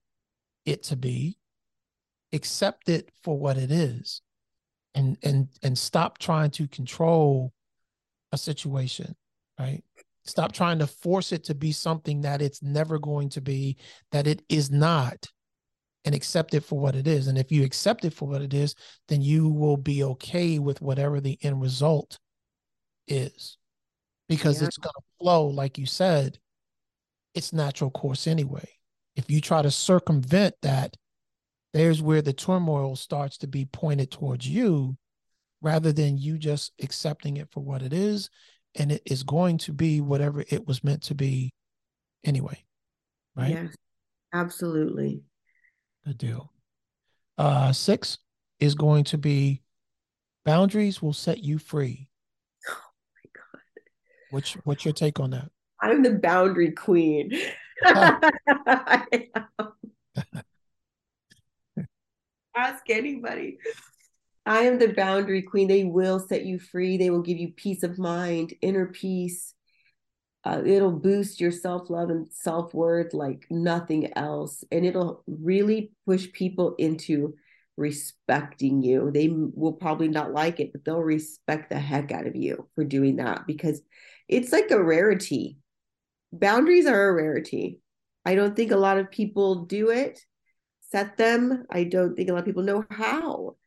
it 0.66 0.84
to 0.84 0.96
be. 0.96 1.38
Accept 2.32 2.88
it 2.88 3.12
for 3.24 3.38
what 3.38 3.58
it 3.58 3.70
is 3.70 4.22
and 4.96 5.18
and 5.24 5.50
and 5.62 5.78
stop 5.78 6.20
trying 6.20 6.52
to 6.52 6.70
control 6.70 7.52
a 8.32 8.38
situation 8.38 9.14
right 9.60 9.84
Stop 10.28 10.52
trying 10.52 10.80
to 10.80 10.88
force 10.88 11.32
it 11.32 11.46
to 11.46 11.56
be 11.56 11.72
something 11.72 12.22
that 12.22 12.42
it's 12.42 12.62
never 12.62 13.00
going 13.00 13.30
to 13.30 13.42
be, 13.42 13.78
that 14.12 14.28
it 14.28 14.44
is 14.50 14.70
not, 14.70 15.26
and 16.06 16.14
accept 16.14 16.54
it 16.54 16.64
for 16.64 16.80
what 16.80 16.96
it 16.96 17.08
is. 17.08 17.28
And 17.28 17.38
if 17.38 17.52
you 17.52 17.64
accept 17.64 18.06
it 18.06 18.14
for 18.14 18.28
what 18.28 18.42
it 18.42 18.54
is, 18.54 18.76
then 19.08 19.22
you 19.22 19.50
will 19.50 19.78
be 19.78 20.04
okay 20.04 20.60
with 20.60 20.82
whatever 20.82 21.20
the 21.20 21.38
end 21.42 21.62
result 21.62 22.20
is 23.08 23.58
because 24.28 24.62
yeah. 24.62 24.68
it's 24.68 24.78
going 24.78 24.94
to 24.94 25.24
flow, 25.24 25.48
like 25.48 25.78
you 25.78 25.86
said, 25.86 26.38
its 27.34 27.54
natural 27.54 27.90
course 27.90 28.28
anyway. 28.28 28.68
If 29.16 29.32
you 29.32 29.42
try 29.42 29.62
to 29.62 29.72
circumvent 29.72 30.56
that, 30.62 30.96
there's 31.74 32.02
where 32.02 32.22
the 32.22 32.34
turmoil 32.34 32.96
starts 32.96 33.38
to 33.40 33.48
be 33.48 33.66
pointed 33.66 34.12
towards 34.12 34.48
you 34.48 34.98
rather 35.62 35.92
than 35.92 36.18
you 36.18 36.38
just 36.38 36.72
accepting 36.82 37.38
it 37.38 37.50
for 37.52 37.62
what 37.62 37.82
it 37.82 37.94
is 37.94 38.30
and 38.78 38.92
it 38.92 39.02
is 39.06 39.24
going 39.24 39.58
to 39.58 39.74
be 39.74 40.00
whatever 40.02 40.44
it 40.48 40.68
was 40.68 40.84
meant 40.84 41.04
to 41.04 41.16
be 41.16 41.52
anyway. 42.24 42.64
Right? 43.36 43.50
Yes, 43.50 43.76
absolutely. 44.34 45.24
Good 46.06 46.18
deal. 46.18 46.52
Uh 47.38 47.72
six 47.74 48.20
is 48.60 48.76
going 48.76 49.04
to 49.06 49.18
be 49.18 49.62
boundaries 50.46 51.02
will 51.02 51.14
set 51.14 51.44
you 51.44 51.58
free. 51.58 52.08
Oh 52.70 52.94
my 53.14 53.30
god. 53.34 53.62
What's 54.30 54.54
what's 54.64 54.86
your 54.86 54.94
take 54.94 55.20
on 55.20 55.32
that? 55.32 55.52
I'm 55.82 56.02
the 56.04 56.14
boundary 56.14 56.72
queen. 56.72 57.32
Ask 62.56 62.90
anybody. 62.90 63.60
I 64.48 64.62
am 64.62 64.80
the 64.80 64.94
boundary 64.94 65.42
queen. 65.42 65.68
They 65.68 65.84
will 65.84 66.20
set 66.20 66.46
you 66.46 66.58
free. 66.58 66.96
They 66.96 67.10
will 67.10 67.22
give 67.22 67.38
you 67.38 67.52
peace 67.52 67.84
of 67.84 68.00
mind, 68.00 68.54
inner 68.62 68.86
peace. 68.86 69.54
Uh, 70.46 70.62
it'll 70.66 70.94
boost 70.94 71.42
your 71.42 71.52
self 71.52 71.90
love 71.90 72.10
and 72.10 72.32
self 72.32 72.74
worth 72.74 73.14
like 73.14 73.46
nothing 73.50 74.14
else. 74.16 74.64
And 74.72 74.86
it'll 74.86 75.22
really 75.28 75.92
push 76.06 76.32
people 76.32 76.76
into 76.78 77.36
respecting 77.76 78.82
you. 78.82 79.12
They 79.12 79.28
will 79.30 79.74
probably 79.74 80.08
not 80.08 80.32
like 80.32 80.62
it, 80.62 80.72
but 80.72 80.86
they'll 80.86 81.02
respect 81.04 81.70
the 81.70 81.80
heck 81.80 82.14
out 82.14 82.26
of 82.26 82.38
you 82.38 82.70
for 82.74 82.86
doing 82.86 83.18
that 83.18 83.46
because 83.48 83.82
it's 84.30 84.54
like 84.54 84.72
a 84.72 84.82
rarity. 84.82 85.58
Boundaries 86.32 86.86
are 86.86 87.10
a 87.10 87.14
rarity. 87.14 87.82
I 88.26 88.36
don't 88.36 88.56
think 88.56 88.72
a 88.72 88.78
lot 88.78 88.98
of 88.98 89.12
people 89.12 89.66
do 89.66 89.90
it, 89.90 90.22
set 90.90 91.18
them. 91.18 91.66
I 91.70 91.84
don't 91.84 92.16
think 92.16 92.30
a 92.30 92.32
lot 92.34 92.40
of 92.40 92.46
people 92.46 92.64
know 92.64 92.86
how 92.90 93.58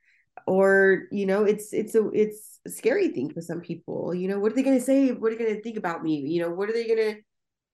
or 0.51 1.05
you 1.13 1.27
know 1.27 1.45
it's 1.45 1.73
it's 1.73 1.95
a 1.95 2.09
it's 2.11 2.59
a 2.67 2.71
scary 2.71 3.09
thing 3.11 3.33
for 3.33 3.41
some 3.41 3.61
people 3.61 4.13
you 4.13 4.27
know 4.29 4.41
what 4.41 4.51
are 4.53 4.57
they 4.57 4.65
going 4.65 4.79
to 4.79 4.85
say? 4.85 5.13
What 5.13 5.33
are 5.33 5.37
they 5.37 5.45
going 5.45 5.57
to 5.57 5.63
think 5.63 5.77
about 5.77 6.03
me? 6.03 6.17
You 6.27 6.43
know 6.43 6.51
what 6.51 6.69
are 6.69 6.73
they 6.73 6.89
going 6.89 6.99
to 6.99 7.21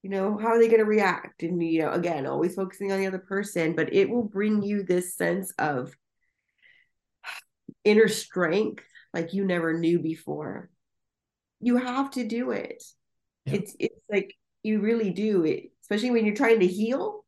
you 0.03 0.09
know 0.11 0.37
how 0.37 0.49
are 0.49 0.59
they 0.59 0.67
going 0.67 0.79
to 0.79 0.85
react? 0.85 1.41
And 1.43 1.61
you 1.63 1.81
know 1.81 1.91
again 1.91 2.27
always 2.27 2.53
focusing 2.55 2.91
on 2.91 2.99
the 2.99 3.07
other 3.07 3.19
person 3.33 3.75
but 3.75 3.93
it 3.93 4.09
will 4.09 4.23
bring 4.23 4.61
you 4.61 4.83
this 4.83 5.15
sense 5.15 5.51
of 5.57 5.95
inner 7.83 8.07
strength 8.07 8.83
like 9.13 9.33
you 9.33 9.45
never 9.45 9.73
knew 9.73 9.99
before. 9.99 10.69
You 11.59 11.77
have 11.77 12.11
to 12.11 12.27
do 12.27 12.51
it. 12.51 12.83
Yeah. 13.45 13.55
it's 13.55 13.75
it's 13.79 14.01
like 14.09 14.33
You 14.63 14.81
really 14.81 15.11
do. 15.11 15.43
It, 15.45 15.71
especially 15.81 16.11
when 16.11 16.25
you're 16.25 16.35
trying 16.35 16.59
to 16.59 16.67
heal 16.67 17.25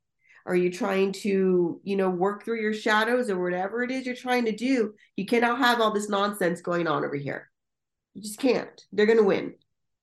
or 0.49 0.55
you're 0.55 0.71
trying 0.71 1.11
to, 1.11 1.79
you 1.83 1.95
know, 1.95 2.09
work 2.09 2.43
through 2.43 2.59
your 2.59 2.73
shadows 2.73 3.29
or 3.29 3.39
whatever 3.39 3.83
it 3.83 3.91
is 3.91 4.07
you're 4.07 4.15
trying 4.15 4.45
to 4.45 4.51
do. 4.51 4.95
You 5.15 5.27
cannot 5.27 5.59
have 5.59 5.79
all 5.79 5.93
this 5.93 6.09
nonsense 6.09 6.59
going 6.59 6.87
on 6.87 7.05
over 7.05 7.15
here. 7.15 7.51
You 8.15 8.23
just 8.23 8.39
can't. 8.39 8.83
They're 8.91 9.05
going 9.05 9.19
to 9.19 9.23
win. 9.23 9.53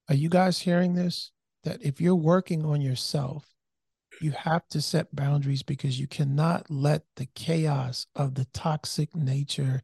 Are 0.08 0.14
you 0.14 0.28
guys 0.28 0.60
hearing 0.60 0.94
this? 0.94 1.32
That 1.64 1.84
if 1.84 2.00
you're 2.00 2.14
working 2.14 2.64
on 2.64 2.80
yourself, 2.80 3.44
you 4.20 4.30
have 4.30 4.64
to 4.68 4.80
set 4.80 5.12
boundaries 5.16 5.64
because 5.64 5.98
you 5.98 6.06
cannot 6.06 6.70
let 6.70 7.02
the 7.16 7.26
chaos 7.34 8.06
of 8.14 8.36
the 8.36 8.46
toxic 8.54 9.16
nature 9.16 9.82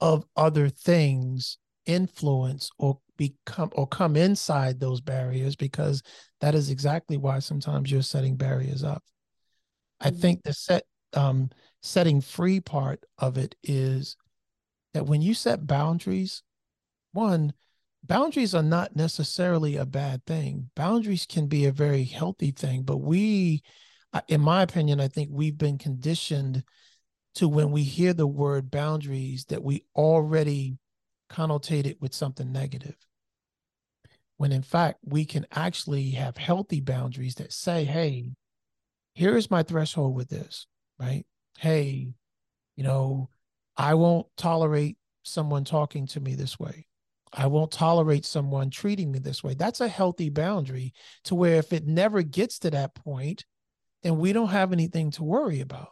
of 0.00 0.26
other 0.36 0.68
things 0.68 1.58
influence 1.86 2.70
or 2.80 2.98
become 3.16 3.70
or 3.76 3.86
come 3.86 4.16
inside 4.16 4.80
those 4.80 5.00
barriers 5.00 5.54
because 5.54 6.02
that 6.40 6.56
is 6.56 6.70
exactly 6.70 7.16
why 7.16 7.38
sometimes 7.38 7.88
you're 7.88 8.02
setting 8.02 8.34
barriers 8.34 8.82
up. 8.82 9.04
I 10.00 10.10
mm-hmm. 10.10 10.20
think 10.20 10.42
the 10.42 10.52
set 10.52 10.84
um 11.12 11.50
setting 11.82 12.20
free 12.20 12.60
part 12.60 13.04
of 13.18 13.38
it 13.38 13.54
is 13.62 14.16
that 14.94 15.06
when 15.06 15.22
you 15.22 15.34
set 15.34 15.66
boundaries, 15.66 16.42
one, 17.12 17.52
boundaries 18.02 18.54
are 18.54 18.62
not 18.62 18.96
necessarily 18.96 19.76
a 19.76 19.86
bad 19.86 20.24
thing. 20.26 20.70
Boundaries 20.74 21.26
can 21.26 21.46
be 21.46 21.66
a 21.66 21.72
very 21.72 22.04
healthy 22.04 22.50
thing, 22.50 22.82
but 22.82 22.98
we, 22.98 23.62
in 24.28 24.40
my 24.40 24.62
opinion, 24.62 25.00
I 25.00 25.08
think 25.08 25.30
we've 25.32 25.58
been 25.58 25.78
conditioned 25.78 26.64
to 27.36 27.48
when 27.48 27.70
we 27.70 27.82
hear 27.82 28.14
the 28.14 28.26
word 28.26 28.70
boundaries 28.70 29.44
that 29.46 29.62
we 29.62 29.84
already 29.94 30.78
connotate 31.30 31.86
it 31.86 32.00
with 32.00 32.14
something 32.14 32.50
negative. 32.50 32.96
When 34.38 34.52
in 34.52 34.62
fact, 34.62 34.98
we 35.04 35.24
can 35.24 35.46
actually 35.52 36.10
have 36.10 36.36
healthy 36.36 36.80
boundaries 36.80 37.34
that 37.36 37.52
say, 37.52 37.84
hey, 37.84 38.30
here 39.16 39.34
is 39.34 39.50
my 39.50 39.62
threshold 39.62 40.14
with 40.14 40.28
this, 40.28 40.66
right? 41.00 41.24
Hey, 41.56 42.08
you 42.76 42.84
know, 42.84 43.30
I 43.74 43.94
won't 43.94 44.26
tolerate 44.36 44.98
someone 45.22 45.64
talking 45.64 46.06
to 46.08 46.20
me 46.20 46.34
this 46.34 46.58
way. 46.58 46.86
I 47.32 47.46
won't 47.46 47.72
tolerate 47.72 48.26
someone 48.26 48.68
treating 48.68 49.10
me 49.10 49.18
this 49.18 49.42
way. 49.42 49.54
That's 49.54 49.80
a 49.80 49.88
healthy 49.88 50.28
boundary 50.28 50.92
to 51.24 51.34
where 51.34 51.56
if 51.56 51.72
it 51.72 51.86
never 51.86 52.20
gets 52.20 52.58
to 52.60 52.70
that 52.72 52.94
point, 52.94 53.46
then 54.02 54.18
we 54.18 54.34
don't 54.34 54.48
have 54.48 54.74
anything 54.74 55.10
to 55.12 55.24
worry 55.24 55.62
about. 55.62 55.88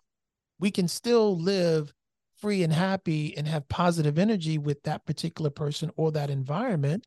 We 0.59 0.71
can 0.71 0.87
still 0.87 1.41
live 1.41 1.95
free 2.43 2.63
and 2.63 2.73
happy 2.73 3.35
and 3.39 3.49
have 3.49 3.67
positive 3.71 4.19
energy 4.19 4.59
with 4.59 4.83
that 4.83 5.07
particular 5.07 5.51
person 5.51 5.91
or 5.97 6.13
that 6.13 6.29
environment 6.29 7.07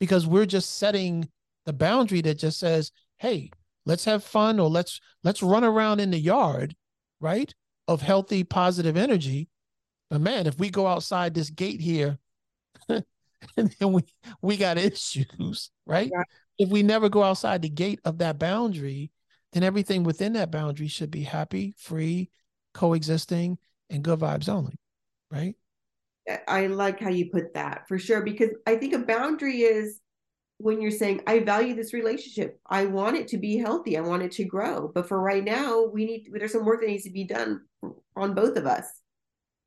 because 0.00 0.26
we're 0.26 0.46
just 0.46 0.78
setting 0.78 1.28
the 1.64 1.72
boundary 1.72 2.22
that 2.22 2.38
just 2.38 2.58
says, 2.58 2.90
"Hey, 3.18 3.52
let's 3.88 4.04
have 4.04 4.22
fun 4.22 4.60
or 4.60 4.68
let's 4.68 5.00
let's 5.24 5.42
run 5.42 5.64
around 5.64 5.98
in 5.98 6.12
the 6.12 6.20
yard, 6.20 6.76
right? 7.20 7.52
Of 7.88 8.02
healthy 8.02 8.44
positive 8.44 8.96
energy." 8.96 9.48
But 10.10 10.20
man, 10.20 10.46
if 10.46 10.58
we 10.58 10.70
go 10.70 10.86
outside 10.86 11.34
this 11.34 11.50
gate 11.50 11.80
here 11.80 12.18
and 12.88 13.04
then 13.56 13.92
we 13.92 14.02
we 14.42 14.56
got 14.56 14.78
issues, 14.78 15.70
right? 15.86 16.10
Yeah. 16.12 16.22
If 16.58 16.70
we 16.70 16.82
never 16.82 17.08
go 17.08 17.22
outside 17.22 17.62
the 17.62 17.68
gate 17.68 18.00
of 18.04 18.18
that 18.18 18.38
boundary, 18.38 19.10
then 19.52 19.62
everything 19.62 20.02
within 20.02 20.34
that 20.34 20.50
boundary 20.50 20.88
should 20.88 21.10
be 21.10 21.22
happy, 21.22 21.74
free, 21.78 22.30
coexisting, 22.74 23.58
and 23.90 24.04
good 24.04 24.18
vibes 24.18 24.48
only, 24.48 24.78
right? 25.30 25.54
I 26.46 26.66
like 26.66 27.00
how 27.00 27.08
you 27.08 27.30
put 27.30 27.54
that 27.54 27.88
for 27.88 27.98
sure 27.98 28.22
because 28.22 28.50
I 28.66 28.76
think 28.76 28.92
a 28.92 28.98
boundary 28.98 29.62
is 29.62 29.98
when 30.58 30.80
you're 30.80 30.90
saying 30.90 31.22
I 31.26 31.40
value 31.40 31.74
this 31.74 31.92
relationship. 31.92 32.60
I 32.68 32.86
want 32.86 33.16
it 33.16 33.28
to 33.28 33.38
be 33.38 33.56
healthy. 33.56 33.96
I 33.96 34.02
want 34.02 34.22
it 34.22 34.32
to 34.32 34.44
grow. 34.44 34.90
But 34.94 35.08
for 35.08 35.20
right 35.20 35.44
now, 35.44 35.84
we 35.84 36.04
need 36.04 36.28
there's 36.32 36.52
some 36.52 36.64
work 36.64 36.80
that 36.80 36.88
needs 36.88 37.04
to 37.04 37.10
be 37.10 37.24
done 37.24 37.62
on 38.16 38.34
both 38.34 38.56
of 38.56 38.66
us 38.66 38.84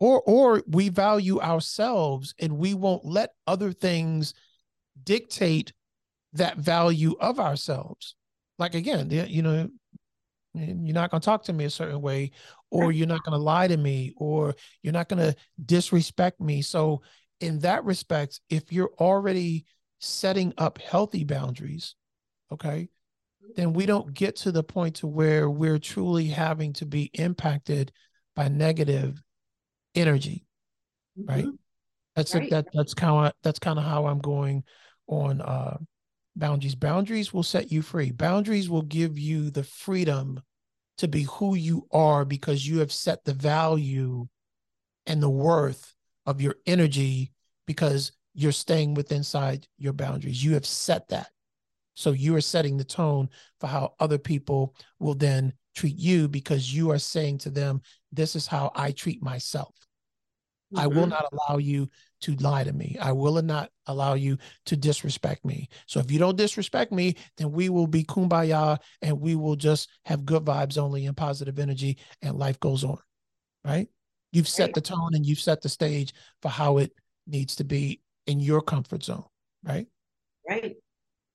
or 0.01 0.21
or 0.25 0.63
we 0.67 0.89
value 0.89 1.39
ourselves 1.39 2.33
and 2.39 2.57
we 2.57 2.73
won't 2.73 3.05
let 3.05 3.29
other 3.47 3.71
things 3.71 4.33
dictate 5.01 5.71
that 6.33 6.57
value 6.57 7.15
of 7.21 7.39
ourselves 7.39 8.15
like 8.57 8.75
again 8.75 9.09
you 9.09 9.41
know 9.41 9.69
you're 10.53 10.93
not 10.93 11.09
going 11.09 11.21
to 11.21 11.25
talk 11.25 11.43
to 11.43 11.53
me 11.53 11.63
a 11.63 11.69
certain 11.69 12.01
way 12.01 12.31
or 12.71 12.91
you're 12.91 13.07
not 13.07 13.23
going 13.23 13.37
to 13.37 13.43
lie 13.43 13.67
to 13.67 13.77
me 13.77 14.11
or 14.17 14.53
you're 14.81 14.91
not 14.91 15.07
going 15.07 15.21
to 15.21 15.35
disrespect 15.65 16.41
me 16.41 16.61
so 16.61 17.01
in 17.39 17.59
that 17.59 17.85
respect 17.85 18.41
if 18.49 18.71
you're 18.73 18.91
already 18.99 19.65
setting 20.01 20.53
up 20.57 20.79
healthy 20.79 21.23
boundaries 21.23 21.95
okay 22.51 22.89
then 23.55 23.73
we 23.73 23.85
don't 23.85 24.13
get 24.13 24.35
to 24.37 24.51
the 24.51 24.63
point 24.63 24.95
to 24.97 25.07
where 25.07 25.49
we're 25.49 25.79
truly 25.79 26.27
having 26.27 26.73
to 26.73 26.85
be 26.85 27.09
impacted 27.13 27.91
by 28.35 28.47
negative 28.47 29.21
energy, 29.95 30.45
right? 31.17 31.45
Mm-hmm. 31.45 31.55
That's 32.15 32.35
right. 32.35 32.49
That 32.49 32.67
that's 32.73 32.93
kind 32.93 33.27
of 33.27 33.33
that's 33.43 33.59
kind 33.59 33.79
of 33.79 33.85
how 33.85 34.05
I'm 34.05 34.19
going 34.19 34.63
on 35.07 35.41
uh 35.41 35.77
boundaries. 36.35 36.75
Boundaries 36.75 37.33
will 37.33 37.43
set 37.43 37.71
you 37.71 37.81
free. 37.81 38.11
Boundaries 38.11 38.69
will 38.69 38.83
give 38.83 39.17
you 39.17 39.49
the 39.49 39.63
freedom 39.63 40.41
to 40.97 41.07
be 41.07 41.23
who 41.23 41.55
you 41.55 41.87
are 41.91 42.25
because 42.25 42.67
you 42.67 42.79
have 42.79 42.91
set 42.91 43.23
the 43.23 43.33
value 43.33 44.27
and 45.05 45.21
the 45.21 45.29
worth 45.29 45.95
of 46.25 46.41
your 46.41 46.55
energy 46.65 47.31
because 47.65 48.11
you're 48.33 48.51
staying 48.51 48.93
within 48.93 49.17
inside 49.17 49.67
your 49.77 49.93
boundaries. 49.93 50.43
You 50.43 50.53
have 50.53 50.65
set 50.65 51.07
that. 51.09 51.29
So 51.93 52.11
you 52.11 52.35
are 52.35 52.41
setting 52.41 52.77
the 52.77 52.83
tone 52.83 53.29
for 53.59 53.67
how 53.67 53.93
other 53.99 54.17
people 54.17 54.75
will 54.99 55.15
then 55.15 55.53
treat 55.75 55.97
you 55.97 56.27
because 56.27 56.73
you 56.73 56.91
are 56.91 56.99
saying 56.99 57.39
to 57.39 57.49
them, 57.49 57.81
This 58.11 58.35
is 58.35 58.47
how 58.47 58.71
I 58.75 58.91
treat 58.91 59.21
myself. 59.21 59.75
Mm-hmm. 60.73 60.79
I 60.79 60.87
will 60.87 61.03
mm-hmm. 61.03 61.09
not 61.09 61.25
allow 61.31 61.57
you 61.57 61.89
to 62.21 62.35
lie 62.35 62.63
to 62.63 62.71
me. 62.71 62.97
I 63.01 63.11
will 63.11 63.41
not 63.41 63.71
allow 63.87 64.13
you 64.13 64.37
to 64.67 64.77
disrespect 64.77 65.43
me. 65.43 65.67
So 65.87 65.99
if 65.99 66.11
you 66.11 66.19
don't 66.19 66.37
disrespect 66.37 66.91
me, 66.91 67.15
then 67.37 67.51
we 67.51 67.69
will 67.69 67.87
be 67.87 68.03
kumbaya 68.03 68.77
and 69.01 69.19
we 69.19 69.35
will 69.35 69.55
just 69.55 69.89
have 70.05 70.25
good 70.25 70.45
vibes 70.45 70.77
only 70.77 71.07
and 71.07 71.17
positive 71.17 71.59
energy 71.59 71.97
and 72.21 72.37
life 72.37 72.59
goes 72.59 72.83
on. 72.83 72.99
Right? 73.65 73.87
You've 74.31 74.47
set 74.47 74.73
the 74.73 74.81
tone 74.81 75.13
and 75.13 75.25
you've 75.25 75.39
set 75.39 75.61
the 75.61 75.69
stage 75.69 76.13
for 76.41 76.49
how 76.49 76.77
it 76.77 76.93
needs 77.27 77.55
to 77.57 77.63
be 77.63 78.00
in 78.27 78.39
your 78.39 78.61
comfort 78.61 79.03
zone. 79.03 79.25
Right? 79.63 79.87
Right. 80.47 80.75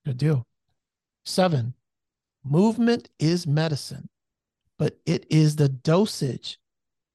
Good 0.04 0.18
deal. 0.18 0.46
Seven, 1.24 1.74
movement 2.44 3.08
is 3.18 3.46
medicine 3.46 4.08
but 4.78 4.98
it 5.06 5.26
is 5.30 5.56
the 5.56 5.68
dosage 5.68 6.58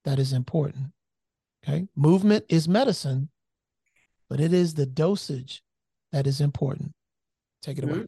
that 0.05 0.19
is 0.19 0.33
important. 0.33 0.87
Okay. 1.63 1.87
Movement 1.95 2.45
is 2.49 2.67
medicine, 2.67 3.29
but 4.29 4.39
it 4.39 4.53
is 4.53 4.73
the 4.73 4.85
dosage 4.85 5.63
that 6.11 6.25
is 6.25 6.41
important. 6.41 6.93
Take 7.61 7.77
it 7.77 7.85
mm-hmm. 7.85 7.99
away. 7.99 8.07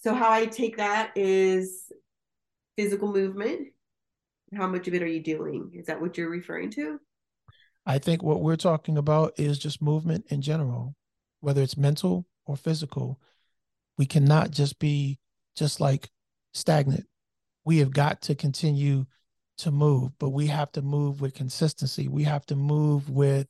So, 0.00 0.14
how 0.14 0.30
I 0.30 0.46
take 0.46 0.76
that 0.78 1.12
is 1.16 1.90
physical 2.76 3.12
movement. 3.12 3.68
How 4.54 4.68
much 4.68 4.86
of 4.88 4.94
it 4.94 5.02
are 5.02 5.08
you 5.08 5.22
doing? 5.22 5.72
Is 5.74 5.86
that 5.86 6.00
what 6.00 6.16
you're 6.16 6.30
referring 6.30 6.70
to? 6.72 7.00
I 7.86 7.98
think 7.98 8.22
what 8.22 8.42
we're 8.42 8.56
talking 8.56 8.98
about 8.98 9.34
is 9.38 9.58
just 9.58 9.80
movement 9.80 10.26
in 10.28 10.42
general, 10.42 10.94
whether 11.40 11.62
it's 11.62 11.76
mental 11.76 12.26
or 12.44 12.56
physical. 12.56 13.20
We 13.96 14.06
cannot 14.06 14.50
just 14.50 14.78
be 14.78 15.18
just 15.56 15.80
like 15.80 16.10
stagnant 16.52 17.06
we 17.66 17.78
have 17.78 17.90
got 17.90 18.22
to 18.22 18.34
continue 18.34 19.04
to 19.58 19.70
move, 19.70 20.12
but 20.18 20.30
we 20.30 20.46
have 20.46 20.70
to 20.72 20.82
move 20.82 21.20
with 21.20 21.34
consistency. 21.34 22.08
We 22.08 22.22
have 22.22 22.46
to 22.46 22.56
move 22.56 23.10
with 23.10 23.48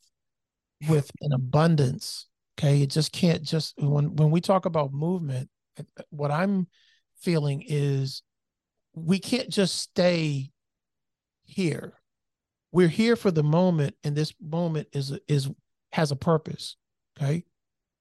with 0.89 1.11
an 1.21 1.33
abundance. 1.33 2.27
Okay. 2.59 2.83
It 2.83 2.91
just 2.91 3.13
can't 3.13 3.43
just 3.43 3.75
when 3.79 4.17
when 4.17 4.31
we 4.31 4.41
talk 4.41 4.65
about 4.65 4.93
movement, 4.93 5.51
what 6.09 6.31
I'm 6.31 6.67
feeling 7.21 7.63
is 7.67 8.23
we 8.95 9.19
can't 9.19 9.51
just 9.51 9.77
stay 9.77 10.51
here. 11.45 11.93
We're 12.77 12.89
here 12.89 13.17
for 13.17 13.31
the 13.31 13.43
moment, 13.43 13.95
and 14.05 14.15
this 14.15 14.35
moment 14.39 14.89
is 14.93 15.19
is 15.29 15.49
has 15.93 16.11
a 16.11 16.17
purpose. 16.17 16.77
Okay. 17.19 17.43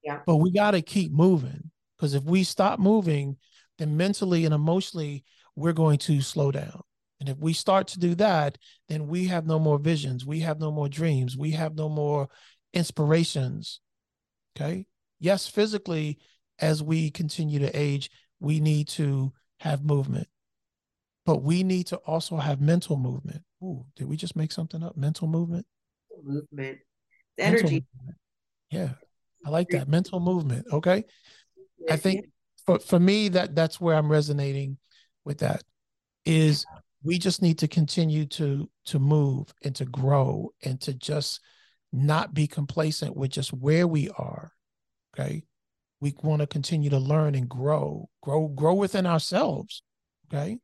Yeah. 0.04 0.20
But 0.26 0.36
we 0.36 0.52
got 0.52 0.72
to 0.72 0.82
keep 0.82 1.14
moving 1.14 1.72
because 1.96 2.14
if 2.14 2.26
we 2.26 2.44
stop 2.44 2.78
moving, 2.78 3.38
then 3.78 3.96
mentally 3.96 4.44
and 4.44 4.54
emotionally 4.54 5.24
we're 5.56 5.72
going 5.72 6.00
to 6.00 6.20
slow 6.20 6.52
down. 6.52 6.82
And 7.22 7.30
if 7.30 7.38
we 7.38 7.54
start 7.54 7.88
to 7.88 8.00
do 8.00 8.16
that, 8.16 8.58
then 8.90 9.08
we 9.08 9.28
have 9.28 9.48
no 9.48 9.60
more 9.60 9.80
visions. 9.80 10.26
We 10.26 10.42
have 10.42 10.60
no 10.60 10.74
more 10.74 10.90
dreams. 10.90 11.38
We 11.38 11.52
have 11.52 11.76
no 11.76 11.88
more 11.88 12.28
inspirations. 12.74 13.80
Okay. 14.58 14.88
Yes, 15.22 15.48
physically, 15.48 16.20
as 16.60 16.84
we 16.84 17.12
continue 17.12 17.60
to 17.60 17.72
age, 17.74 18.10
we 18.42 18.60
need 18.60 18.90
to 18.90 19.32
have 19.62 19.86
movement, 19.86 20.28
but 21.26 21.42
we 21.44 21.64
need 21.64 21.88
to 21.88 21.96
also 22.00 22.36
have 22.36 22.60
mental 22.60 22.98
movement. 22.98 23.42
Ooh, 23.66 23.86
did 23.96 24.08
we 24.08 24.16
just 24.16 24.36
make 24.36 24.52
something 24.52 24.84
up? 24.84 24.96
Mental 24.96 25.28
movement? 25.28 25.66
Movement. 26.24 26.78
Energy. 27.40 27.86
Movement. 27.98 28.18
Yeah. 28.70 28.90
I 29.46 29.50
like 29.50 29.70
that. 29.70 29.88
Mental 29.88 30.20
movement. 30.20 30.68
Okay. 30.72 31.04
I 31.90 31.98
think 31.98 32.26
for 32.66 32.80
for 32.80 33.00
me 33.00 33.30
that 33.30 33.56
that's 33.56 33.82
where 33.82 33.96
I'm 33.96 34.12
resonating 34.12 34.78
with 35.24 35.40
that 35.40 35.64
is 36.26 36.66
we 37.04 37.18
just 37.20 37.42
need 37.42 37.60
to 37.60 37.68
continue 37.68 38.26
to 38.26 38.70
to 38.86 39.00
move 39.00 39.54
and 39.64 39.76
to 39.76 39.86
grow 39.86 40.52
and 40.64 40.80
to 40.82 40.94
just 40.94 41.42
not 41.92 42.34
be 42.34 42.48
complacent 42.48 43.16
with 43.16 43.32
just 43.32 43.54
where 43.54 43.88
we 43.88 44.10
are 44.18 44.52
okay 45.14 45.44
we 46.02 46.14
want 46.24 46.42
to 46.42 46.48
continue 46.48 46.90
to 46.90 46.98
learn 46.98 47.36
and 47.36 47.48
grow 47.48 48.10
grow 48.22 48.48
grow 48.48 48.74
within 48.74 49.06
ourselves 49.06 49.84
okay 50.28 50.58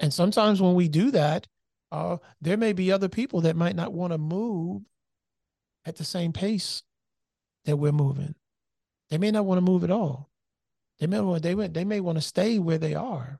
and 0.00 0.12
sometimes 0.12 0.60
when 0.60 0.74
we 0.74 0.88
do 0.88 1.10
that 1.12 1.46
uh 1.92 2.16
there 2.40 2.56
may 2.56 2.72
be 2.72 2.90
other 2.90 3.08
people 3.08 3.42
that 3.42 3.54
might 3.54 3.76
not 3.76 3.92
want 3.92 4.12
to 4.12 4.18
move 4.18 4.82
at 5.84 5.96
the 5.96 6.04
same 6.04 6.32
pace 6.32 6.82
that 7.64 7.76
we're 7.76 7.92
moving 7.92 8.34
they 9.10 9.18
may 9.18 9.30
not 9.30 9.44
want 9.44 9.58
to 9.58 9.62
move 9.62 9.84
at 9.84 9.90
all 9.90 10.28
they 10.98 11.06
may 11.06 11.20
want, 11.20 11.42
they 11.42 11.54
they 11.68 11.84
may 11.84 12.00
want 12.00 12.18
to 12.18 12.22
stay 12.22 12.58
where 12.58 12.78
they 12.78 12.94
are 12.94 13.38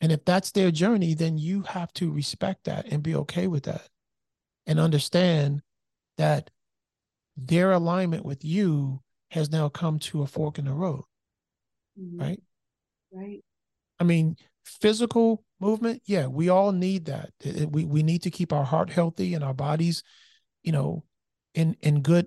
and 0.00 0.12
if 0.12 0.24
that's 0.24 0.50
their 0.50 0.70
journey, 0.70 1.14
then 1.14 1.36
you 1.36 1.62
have 1.62 1.92
to 1.94 2.10
respect 2.10 2.64
that 2.64 2.86
and 2.86 3.02
be 3.02 3.14
okay 3.16 3.46
with 3.46 3.64
that 3.64 3.88
and 4.66 4.80
understand 4.80 5.62
that 6.16 6.50
their 7.36 7.72
alignment 7.72 8.24
with 8.24 8.44
you 8.44 9.02
has 9.30 9.50
now 9.50 9.68
come 9.68 9.98
to 9.98 10.22
a 10.22 10.26
fork 10.26 10.58
in 10.58 10.64
the 10.64 10.72
road. 10.72 11.04
Mm-hmm. 12.00 12.20
Right? 12.20 12.42
Right. 13.12 13.44
I 13.98 14.04
mean, 14.04 14.36
physical 14.64 15.44
movement, 15.60 16.02
yeah, 16.06 16.26
we 16.26 16.48
all 16.48 16.72
need 16.72 17.06
that. 17.06 17.30
We 17.70 17.84
we 17.84 18.02
need 18.02 18.22
to 18.22 18.30
keep 18.30 18.52
our 18.52 18.64
heart 18.64 18.90
healthy 18.90 19.34
and 19.34 19.44
our 19.44 19.54
bodies, 19.54 20.02
you 20.62 20.72
know, 20.72 21.04
in 21.54 21.76
in 21.82 22.02
good 22.02 22.26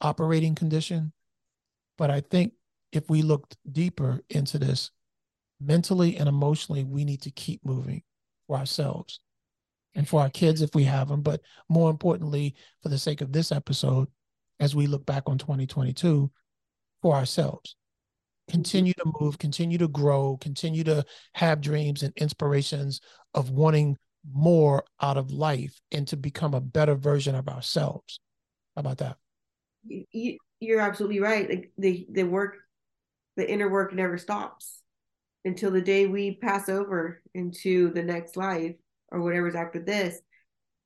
operating 0.00 0.54
condition. 0.54 1.12
But 1.96 2.10
I 2.10 2.20
think 2.20 2.52
if 2.92 3.10
we 3.10 3.22
looked 3.22 3.56
deeper 3.70 4.20
into 4.30 4.58
this, 4.58 4.90
mentally 5.60 6.16
and 6.16 6.28
emotionally, 6.28 6.84
we 6.84 7.04
need 7.04 7.22
to 7.22 7.30
keep 7.30 7.64
moving 7.64 8.02
for 8.46 8.56
ourselves 8.56 9.20
and 9.94 10.08
for 10.08 10.20
our 10.20 10.30
kids 10.30 10.62
if 10.62 10.74
we 10.74 10.84
have 10.84 11.08
them. 11.08 11.22
But 11.22 11.40
more 11.68 11.90
importantly, 11.90 12.54
for 12.82 12.88
the 12.88 12.98
sake 12.98 13.20
of 13.20 13.32
this 13.32 13.52
episode, 13.52 14.08
as 14.60 14.74
we 14.74 14.86
look 14.86 15.04
back 15.04 15.24
on 15.26 15.38
2022, 15.38 16.30
for 17.02 17.14
ourselves. 17.14 17.76
Continue 18.48 18.94
to 18.94 19.12
move, 19.20 19.38
continue 19.38 19.78
to 19.78 19.88
grow, 19.88 20.36
continue 20.38 20.84
to 20.84 21.04
have 21.34 21.60
dreams 21.60 22.02
and 22.02 22.12
inspirations 22.16 23.00
of 23.34 23.50
wanting 23.50 23.96
more 24.32 24.84
out 25.00 25.16
of 25.16 25.30
life 25.30 25.80
and 25.92 26.06
to 26.08 26.16
become 26.16 26.54
a 26.54 26.60
better 26.60 26.94
version 26.94 27.34
of 27.34 27.48
ourselves. 27.48 28.20
How 28.74 28.80
about 28.80 28.98
that? 28.98 29.16
You, 29.86 30.38
you're 30.60 30.80
absolutely 30.80 31.20
right. 31.20 31.70
The 31.78 32.06
the 32.10 32.24
work, 32.24 32.56
the 33.36 33.50
inner 33.50 33.68
work 33.68 33.94
never 33.94 34.18
stops 34.18 34.82
until 35.44 35.70
the 35.70 35.80
day 35.80 36.06
we 36.06 36.36
pass 36.36 36.68
over 36.68 37.22
into 37.34 37.92
the 37.92 38.02
next 38.02 38.36
life 38.36 38.74
or 39.10 39.22
whatever's 39.22 39.54
after 39.54 39.80
this 39.80 40.18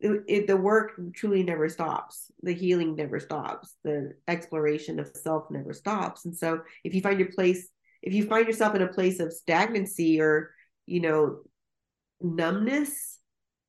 it, 0.03 0.25
it, 0.29 0.47
the 0.47 0.57
work 0.57 0.93
truly 1.15 1.43
never 1.43 1.69
stops. 1.69 2.31
The 2.43 2.53
healing 2.53 2.97
never 2.97 3.21
stops. 3.21 3.75
The 3.85 4.15
exploration 4.29 4.99
of 4.99 5.11
self 5.15 5.51
never 5.51 5.73
stops. 5.73 6.25
And 6.25 6.37
so 6.37 6.61
if 6.85 6.95
you 6.95 7.01
find 7.01 7.19
your 7.19 7.33
place 7.33 7.69
if 8.03 8.13
you 8.13 8.27
find 8.27 8.49
yourself 8.49 8.75
in 8.75 8.83
a 8.83 8.89
place 8.89 9.21
of 9.21 9.33
stagnancy 9.33 10.21
or 10.21 10.51
you 10.87 11.01
know 11.01 11.39
numbness 12.21 13.19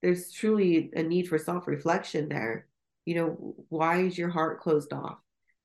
there's 0.04 0.32
truly 0.32 0.91
a 0.96 1.02
need 1.02 1.30
for 1.30 1.38
self-reflection 1.38 2.28
there. 2.28 2.67
You 3.06 3.15
know 3.15 3.56
why 3.69 4.02
is 4.02 4.17
your 4.17 4.30
heart 4.30 4.60
closed 4.60 4.91
off? 4.91 5.17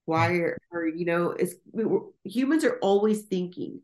Why 0.04 0.30
mm. 0.30 0.40
are, 0.40 0.58
are 0.72 0.86
you 0.86 1.04
know 1.04 1.30
it's 1.30 1.54
humans 2.24 2.64
are 2.64 2.78
always 2.80 3.22
thinking. 3.22 3.80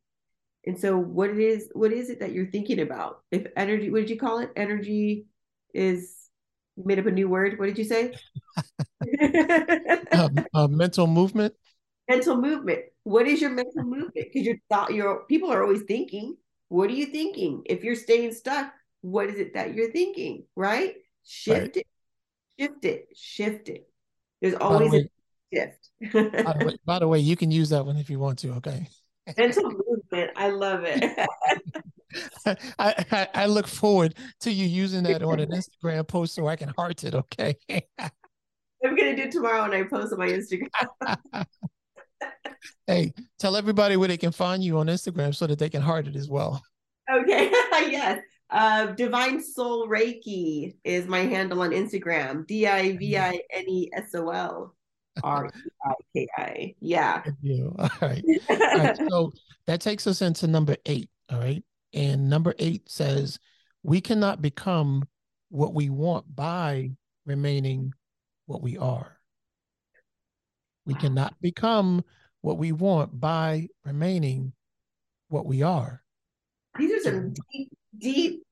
And 0.67 0.79
so 0.79 0.97
what 0.97 1.29
it 1.29 1.39
is, 1.39 1.69
what 1.75 1.93
is 1.93 2.09
it 2.09 2.21
that 2.21 2.33
you're 2.33 2.51
thinking 2.51 2.81
about? 2.81 3.21
If 3.31 3.47
energy, 3.55 3.91
what 3.91 4.01
did 4.01 4.11
you 4.11 4.19
call 4.19 4.39
it? 4.39 4.51
Energy 4.57 5.27
is 5.75 6.24
you 6.77 6.85
made 6.85 6.99
up 6.99 7.07
a 7.07 7.11
new 7.11 7.29
word. 7.29 7.59
What 7.59 7.67
did 7.67 7.79
you 7.79 7.85
say? 7.85 8.15
um, 10.13 10.47
uh, 10.55 10.69
mental 10.69 11.07
movement. 11.07 11.55
Mental 12.09 12.37
movement. 12.37 12.81
What 13.05 13.27
is 13.27 13.41
your 13.41 13.51
mental 13.51 13.85
movement? 13.85 14.15
Because 14.15 14.43
your 14.43 14.57
thought, 14.71 14.93
your 14.93 15.25
people 15.27 15.53
are 15.53 15.63
always 15.63 15.83
thinking. 15.83 16.37
What 16.69 16.91
are 16.91 16.95
you 16.95 17.07
thinking? 17.07 17.63
If 17.67 17.85
you're 17.85 17.97
staying 17.97 18.33
stuck, 18.33 18.73
what 19.03 19.29
is 19.29 19.39
it 19.39 19.55
that 19.55 19.75
you're 19.75 19.93
thinking? 19.93 20.45
Right? 20.57 20.95
Shift 21.25 21.61
right. 21.61 21.77
it. 21.77 21.87
Shift 22.59 22.85
it. 22.85 23.09
Shift 23.15 23.69
it. 23.69 23.89
There's 24.41 24.55
always 24.55 24.91
the 24.91 24.97
way, 24.97 25.09
a 25.53 25.57
shift. 25.57 25.91
by, 26.45 26.53
the 26.59 26.67
way, 26.67 26.77
by 26.85 26.99
the 26.99 27.09
way, 27.09 27.19
you 27.21 27.37
can 27.37 27.51
use 27.51 27.71
that 27.71 27.87
one 27.87 27.97
if 27.97 28.11
you 28.11 28.19
want 28.19 28.39
to. 28.41 28.53
Okay. 28.55 28.89
Mental 29.37 29.71
movement. 29.71 30.31
I 30.37 30.51
love 30.51 30.85
it. 30.85 31.29
I, 32.79 33.05
I, 33.11 33.29
I 33.35 33.47
look 33.47 33.67
forward 33.67 34.15
to 34.41 34.53
you 34.53 34.67
using 34.67 35.03
that 35.05 35.23
on 35.23 35.41
an 35.41 35.51
Instagram 35.51 36.07
post 36.07 36.35
so 36.35 36.47
I 36.47 36.57
can 36.57 36.71
heart 36.77 37.05
it. 37.05 37.15
Okay. 37.15 37.57
I'm 37.99 38.95
gonna 38.97 39.17
do 39.17 39.23
it 39.23 39.33
tomorrow 39.33 39.63
when 39.63 39.73
I 39.73 39.85
post 39.85 40.13
on 40.13 40.19
my 40.19 40.29
Instagram. 40.29 40.69
hey, 42.87 43.13
tell 43.39 43.57
everybody 43.57 43.97
where 43.97 44.09
they 44.09 44.17
can 44.17 44.33
find 44.33 44.63
you 44.63 44.79
on 44.79 44.87
Instagram 44.87 45.35
so 45.35 45.47
that 45.47 45.59
they 45.59 45.71
can 45.71 45.83
heart 45.83 46.07
it 46.07 46.17
as 46.17 46.29
well. 46.29 46.63
Okay. 47.11 47.51
yes. 47.91 48.21
Uh, 48.51 48.87
Divine 48.87 49.43
Soul 49.43 49.89
Reiki 49.89 50.75
is 50.85 51.07
my 51.07 51.21
handle 51.21 51.63
on 51.63 51.71
Instagram. 51.71 52.47
D 52.47 52.67
I 52.67 52.97
V 52.97 53.17
I 53.17 53.41
N 53.51 53.69
E 53.69 53.91
S 53.95 54.15
O 54.15 54.29
L. 54.29 54.75
R 55.23 55.47
E 55.47 55.51
I 55.85 55.93
K 56.15 56.29
I. 56.37 56.75
Yeah. 56.81 57.23
All 57.79 57.91
right. 58.03 58.25
All 58.49 58.59
right. 58.59 58.97
So 59.09 59.33
that 59.67 59.81
takes 59.81 60.07
us 60.07 60.23
into 60.23 60.47
number 60.47 60.77
eight. 60.87 61.09
All 61.31 61.39
right. 61.39 61.63
And 61.95 62.29
number 62.29 62.55
eight 62.59 62.91
says, 62.91 63.39
we 63.85 64.01
cannot 64.01 64.43
become 64.43 65.07
what 65.49 65.73
we 65.75 65.91
want 65.91 66.35
by 66.35 66.91
remaining 67.25 67.93
what 68.47 68.63
we 68.63 68.77
are. 68.77 69.17
We 70.85 70.95
cannot 70.95 71.35
become 71.41 72.05
what 72.41 72.59
we 72.59 72.73
want 72.73 73.19
by 73.19 73.69
remaining 73.85 74.53
what 75.29 75.47
we 75.47 75.63
are. 75.63 76.03
These 76.79 76.93
are 76.93 77.11
some 77.11 77.35
deep, 77.53 77.73
deep. 77.97 78.43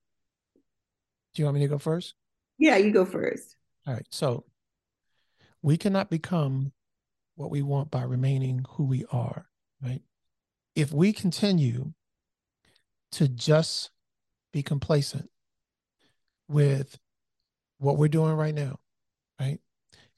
Do 1.35 1.43
you 1.43 1.45
want 1.45 1.57
me 1.57 1.63
to 1.63 1.69
go 1.69 1.79
first? 1.79 2.15
Yeah, 2.59 2.77
you 2.77 2.93
go 2.93 3.05
first. 3.05 3.57
All 3.87 3.95
right. 3.95 4.07
So 4.11 4.45
we 5.63 5.77
cannot 5.77 6.11
become 6.11 6.73
what 7.35 7.51
we 7.51 7.63
want 7.63 7.91
by 7.91 8.03
remaining 8.03 8.65
who 8.71 8.85
we 8.85 9.05
are, 9.11 9.47
right? 9.83 10.03
If 10.77 10.93
we 10.93 11.13
continue 11.13 11.93
to 13.13 13.29
just 13.29 13.91
be 14.53 14.63
complacent 14.63 15.29
with 16.49 16.99
what 17.79 17.97
we're 17.97 18.09
doing 18.09 18.35
right 18.35 18.55
now, 18.55 18.79
right? 19.41 19.59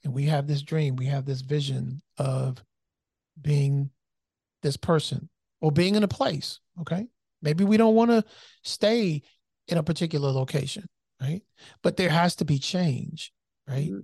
And 0.03 0.13
we 0.13 0.25
have 0.25 0.47
this 0.47 0.61
dream, 0.61 0.95
we 0.95 1.07
have 1.07 1.25
this 1.25 1.41
vision 1.41 2.01
of 2.17 2.63
being 3.41 3.89
this 4.61 4.77
person 4.77 5.29
or 5.61 5.71
being 5.71 5.95
in 5.95 6.03
a 6.03 6.07
place, 6.07 6.59
okay? 6.81 7.07
Maybe 7.41 7.63
we 7.63 7.77
don't 7.77 7.95
want 7.95 8.11
to 8.11 8.23
stay 8.63 9.23
in 9.67 9.77
a 9.77 9.83
particular 9.83 10.29
location, 10.31 10.85
right? 11.21 11.41
But 11.81 11.97
there 11.97 12.09
has 12.09 12.35
to 12.37 12.45
be 12.45 12.59
change, 12.59 13.31
right? 13.67 13.89
Mm-hmm. 13.89 13.99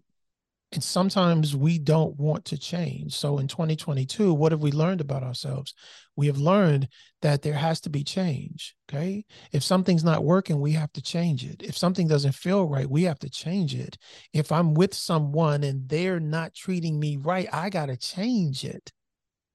And 0.74 0.82
sometimes 0.82 1.54
we 1.54 1.78
don't 1.80 2.18
want 2.18 2.46
to 2.46 2.58
change. 2.58 3.14
So 3.14 3.40
in 3.40 3.48
2022, 3.48 4.34
what 4.34 4.54
have 4.54 4.62
we 4.62 4.72
learned 4.72 5.02
about 5.02 5.22
ourselves? 5.22 5.74
We 6.16 6.28
have 6.28 6.38
learned 6.38 6.88
that 7.22 7.42
there 7.42 7.56
has 7.56 7.82
to 7.82 7.90
be 7.90 8.06
change. 8.06 8.74
Okay. 8.90 9.26
If 9.52 9.64
something's 9.64 10.06
not 10.06 10.24
working, 10.24 10.62
we 10.62 10.72
have 10.74 10.92
to 10.94 11.02
change 11.02 11.44
it. 11.44 11.62
If 11.62 11.78
something 11.78 12.08
doesn't 12.08 12.36
feel 12.36 12.70
right, 12.70 12.90
we 12.90 13.04
have 13.04 13.20
to 13.20 13.30
change 13.30 13.76
it. 13.76 13.98
If 14.34 14.50
I'm 14.52 14.74
with 14.74 14.94
someone 14.94 15.64
and 15.64 15.90
they're 15.90 16.22
not 16.22 16.54
treating 16.54 16.98
me 16.98 17.18
right, 17.18 17.50
I 17.52 17.70
got 17.70 17.88
to 17.88 17.98
change 17.98 18.64
it. 18.64 18.94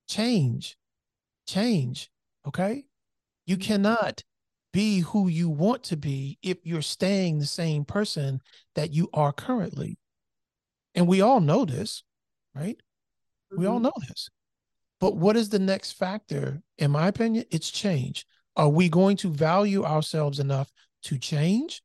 Change, 0.09 0.77
change. 1.47 2.11
Okay. 2.47 2.85
You 3.47 3.57
cannot 3.57 4.23
be 4.73 5.01
who 5.01 5.29
you 5.29 5.49
want 5.49 5.83
to 5.85 5.97
be 5.97 6.39
if 6.43 6.59
you're 6.65 6.83
staying 6.83 7.39
the 7.39 7.47
same 7.47 7.87
person 7.87 8.41
that 8.75 8.93
you 8.93 9.09
are 9.15 9.33
currently. 9.33 9.97
And 10.97 11.07
we 11.07 11.21
all 11.21 11.41
know 11.41 11.65
this, 11.65 12.03
right? 12.55 12.77
Mm-hmm. 13.53 13.61
We 13.61 13.67
all 13.67 13.77
mm-hmm. 13.77 13.85
know 13.85 13.93
this. 14.09 14.29
But 14.99 15.17
what 15.17 15.37
is 15.37 15.51
the 15.51 15.59
next 15.59 15.93
factor? 15.93 16.63
In 16.79 16.91
my 16.91 17.07
opinion, 17.09 17.45
it's 17.51 17.71
change. 17.71 18.27
Are 18.57 18.71
we 18.71 18.89
going 18.89 19.19
to 19.19 19.31
value 19.31 19.85
ourselves 19.85 20.41
enough 20.41 20.73
to 21.05 21.19
change? 21.19 21.83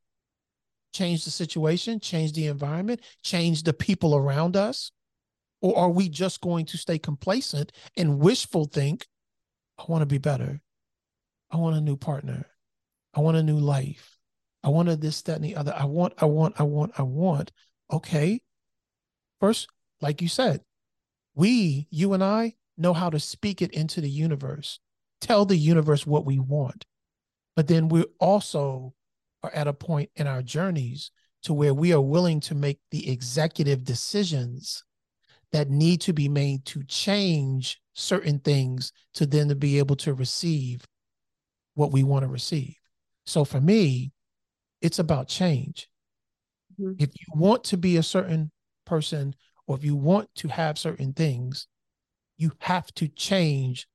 Change 0.94 1.24
the 1.24 1.30
situation, 1.30 2.00
change 2.00 2.32
the 2.32 2.46
environment, 2.46 3.02
change 3.22 3.62
the 3.62 3.74
people 3.74 4.16
around 4.16 4.56
us? 4.56 4.90
Or 5.60 5.76
are 5.78 5.90
we 5.90 6.08
just 6.08 6.40
going 6.40 6.66
to 6.66 6.78
stay 6.78 6.98
complacent 6.98 7.72
and 7.96 8.18
wishful 8.18 8.64
think, 8.64 9.06
I 9.78 9.84
want 9.88 10.02
to 10.02 10.06
be 10.06 10.18
better. 10.18 10.60
I 11.50 11.58
want 11.58 11.76
a 11.76 11.80
new 11.80 11.96
partner. 11.96 12.46
I 13.14 13.20
want 13.20 13.36
a 13.36 13.42
new 13.42 13.58
life. 13.58 14.18
I 14.64 14.70
want 14.70 14.88
a 14.88 14.96
this, 14.96 15.22
that, 15.22 15.36
and 15.36 15.44
the 15.44 15.56
other. 15.56 15.74
I 15.76 15.84
want, 15.84 16.14
I 16.18 16.24
want, 16.24 16.54
I 16.58 16.62
want, 16.62 16.92
I 16.98 17.02
want. 17.02 17.52
Okay. 17.92 18.40
First, 19.42 19.66
like 20.00 20.22
you 20.22 20.28
said, 20.28 20.60
we, 21.34 21.88
you 21.90 22.12
and 22.12 22.22
I, 22.22 22.54
know 22.78 22.92
how 22.92 23.10
to 23.10 23.18
speak 23.18 23.60
it 23.60 23.72
into 23.72 24.00
the 24.00 24.08
universe. 24.08 24.78
tell 25.20 25.44
the 25.44 25.56
universe 25.56 26.06
what 26.06 26.24
we 26.24 26.38
want. 26.38 26.84
But 27.56 27.66
then 27.66 27.88
we 27.88 28.04
also 28.20 28.94
are 29.42 29.52
at 29.52 29.66
a 29.66 29.72
point 29.72 30.10
in 30.14 30.28
our 30.28 30.42
journeys 30.42 31.10
to 31.42 31.52
where 31.52 31.74
we 31.74 31.92
are 31.92 32.00
willing 32.00 32.38
to 32.42 32.54
make 32.54 32.78
the 32.92 33.10
executive 33.10 33.82
decisions 33.82 34.84
that 35.50 35.70
need 35.70 36.00
to 36.02 36.12
be 36.12 36.28
made 36.28 36.64
to 36.66 36.84
change 36.84 37.80
certain 37.94 38.38
things 38.38 38.92
to 39.14 39.26
then 39.26 39.48
to 39.48 39.56
be 39.56 39.78
able 39.78 39.96
to 39.96 40.14
receive 40.14 40.84
what 41.74 41.90
we 41.90 42.04
want 42.04 42.22
to 42.22 42.28
receive. 42.28 42.76
So 43.26 43.44
for 43.44 43.60
me, 43.60 44.12
it's 44.80 45.00
about 45.00 45.26
change. 45.26 45.88
Mm-hmm. 46.80 47.02
If 47.02 47.10
you 47.18 47.26
want 47.34 47.64
to 47.64 47.76
be 47.76 47.96
a 47.96 48.04
certain 48.04 48.52
person 48.84 49.34
or 49.66 49.76
if 49.76 49.84
you 49.84 49.96
want 49.96 50.28
to 50.36 50.48
have 50.48 50.78
certain 50.78 51.12
things, 51.12 51.66
you 52.36 52.52
have 52.60 52.92
to 52.94 53.08
change 53.08 53.86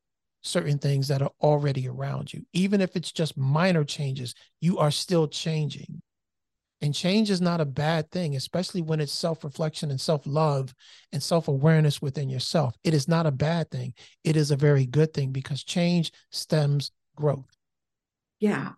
certain 0.41 0.77
things 0.77 1.07
that 1.09 1.21
are 1.21 1.31
already 1.41 1.87
around 1.87 2.33
you. 2.33 2.45
Even 2.53 2.81
if 2.81 2.95
it's 2.95 3.11
just 3.11 3.37
minor 3.37 3.83
changes, 3.83 4.33
you 4.61 4.77
are 4.77 4.91
still 4.91 5.27
changing. 5.27 6.01
And 6.79 6.93
change 6.93 7.31
is 7.31 7.41
not 7.41 7.59
a 7.59 7.65
bad 7.65 8.11
thing, 8.11 8.35
especially 8.35 8.81
when 8.81 8.99
it's 8.99 9.11
self 9.11 9.43
reflection 9.43 9.89
and 9.89 9.99
self 9.99 10.27
love 10.27 10.73
and 11.11 11.21
self 11.21 11.47
awareness 11.47 12.01
within 12.01 12.29
yourself. 12.29 12.75
It 12.83 12.93
is 12.93 13.07
not 13.07 13.25
a 13.25 13.31
bad 13.31 13.71
thing. 13.71 13.93
It 14.23 14.35
is 14.35 14.51
a 14.51 14.55
very 14.55 14.85
good 14.85 15.11
thing 15.13 15.31
because 15.31 15.63
change 15.63 16.11
stems 16.31 16.91
growth. 17.15 17.57
Yeah. 18.39 18.73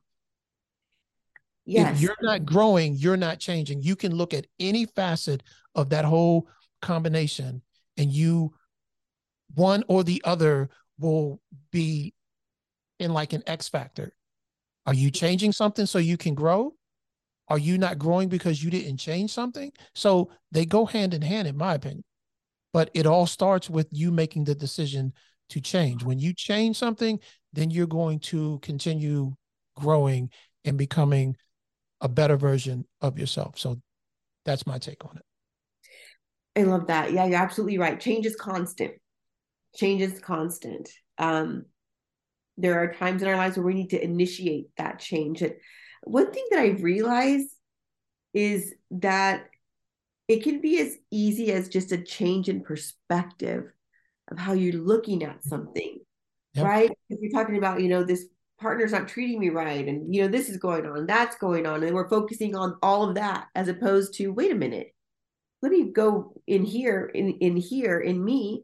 Yes. 1.69 1.97
If 1.97 2.01
you're 2.01 2.15
not 2.21 2.45
growing, 2.45 2.95
you're 2.95 3.15
not 3.15 3.37
changing. 3.39 3.83
You 3.83 3.95
can 3.95 4.15
look 4.15 4.33
at 4.33 4.47
any 4.59 4.85
facet 4.85 5.43
of 5.75 5.89
that 5.89 6.03
whole 6.03 6.47
combination 6.81 7.61
and 7.95 8.11
you, 8.11 8.53
one 9.53 9.83
or 9.87 10.03
the 10.03 10.19
other, 10.25 10.69
will 10.97 11.39
be 11.71 12.15
in 12.97 13.13
like 13.13 13.33
an 13.33 13.43
X 13.45 13.69
factor. 13.69 14.15
Are 14.87 14.95
you 14.95 15.11
changing 15.11 15.51
something 15.51 15.85
so 15.85 15.99
you 15.99 16.17
can 16.17 16.33
grow? 16.33 16.73
Are 17.49 17.59
you 17.59 17.77
not 17.77 17.99
growing 17.99 18.29
because 18.29 18.63
you 18.63 18.71
didn't 18.71 18.97
change 18.97 19.31
something? 19.31 19.71
So 19.93 20.31
they 20.51 20.65
go 20.65 20.87
hand 20.87 21.13
in 21.13 21.21
hand, 21.21 21.47
in 21.47 21.55
my 21.55 21.75
opinion. 21.75 22.03
But 22.73 22.89
it 22.95 23.05
all 23.05 23.27
starts 23.27 23.69
with 23.69 23.87
you 23.91 24.11
making 24.11 24.45
the 24.45 24.55
decision 24.55 25.13
to 25.49 25.61
change. 25.61 26.03
When 26.03 26.17
you 26.17 26.33
change 26.33 26.77
something, 26.77 27.19
then 27.53 27.69
you're 27.69 27.85
going 27.85 28.19
to 28.21 28.57
continue 28.63 29.33
growing 29.75 30.31
and 30.65 30.75
becoming 30.75 31.35
a 32.01 32.09
better 32.09 32.37
version 32.37 32.85
of 33.01 33.17
yourself. 33.17 33.57
So 33.57 33.79
that's 34.45 34.65
my 34.65 34.77
take 34.77 35.03
on 35.05 35.17
it. 35.17 35.23
I 36.59 36.63
love 36.63 36.87
that. 36.87 37.11
Yeah, 37.11 37.25
you're 37.25 37.41
absolutely 37.41 37.77
right. 37.77 37.99
Change 37.99 38.25
is 38.25 38.35
constant. 38.35 38.93
Change 39.75 40.01
is 40.01 40.19
constant. 40.19 40.89
Um, 41.17 41.65
there 42.57 42.79
are 42.81 42.93
times 42.93 43.21
in 43.21 43.27
our 43.27 43.37
lives 43.37 43.55
where 43.55 43.65
we 43.65 43.73
need 43.73 43.91
to 43.91 44.03
initiate 44.03 44.67
that 44.77 44.99
change. 44.99 45.41
And 45.41 45.53
one 46.03 46.31
thing 46.31 46.45
that 46.51 46.59
I've 46.59 46.83
realized 46.83 47.49
is 48.33 48.73
that 48.91 49.45
it 50.27 50.43
can 50.43 50.61
be 50.61 50.79
as 50.79 50.95
easy 51.11 51.51
as 51.51 51.69
just 51.69 51.91
a 51.91 51.97
change 51.97 52.49
in 52.49 52.61
perspective 52.61 53.71
of 54.29 54.37
how 54.37 54.53
you're 54.53 54.81
looking 54.81 55.23
at 55.23 55.43
something, 55.43 55.97
yep. 56.53 56.65
right? 56.65 56.91
If 57.09 57.19
you're 57.21 57.31
talking 57.31 57.57
about, 57.57 57.81
you 57.81 57.89
know, 57.89 58.03
this 58.03 58.25
partner's 58.59 58.91
not 58.91 59.07
treating 59.07 59.39
me 59.39 59.49
right, 59.49 59.87
and 59.87 60.13
you 60.13 60.21
know, 60.21 60.27
this 60.27 60.49
is 60.49 60.57
going 60.57 60.85
on, 60.85 61.05
that's 61.05 61.37
going 61.37 61.65
on, 61.65 61.83
and 61.83 61.95
we're 61.95 62.09
focusing 62.09 62.55
on 62.55 62.77
all 62.81 63.07
of 63.07 63.15
that 63.15 63.47
as 63.55 63.67
opposed 63.67 64.13
to, 64.15 64.29
wait 64.29 64.51
a 64.51 64.55
minute, 64.55 64.93
let 65.61 65.71
me 65.71 65.91
go 65.91 66.33
in 66.47 66.63
here, 66.63 67.11
in 67.13 67.31
in 67.39 67.57
here, 67.57 67.99
in 67.99 68.23
me, 68.23 68.63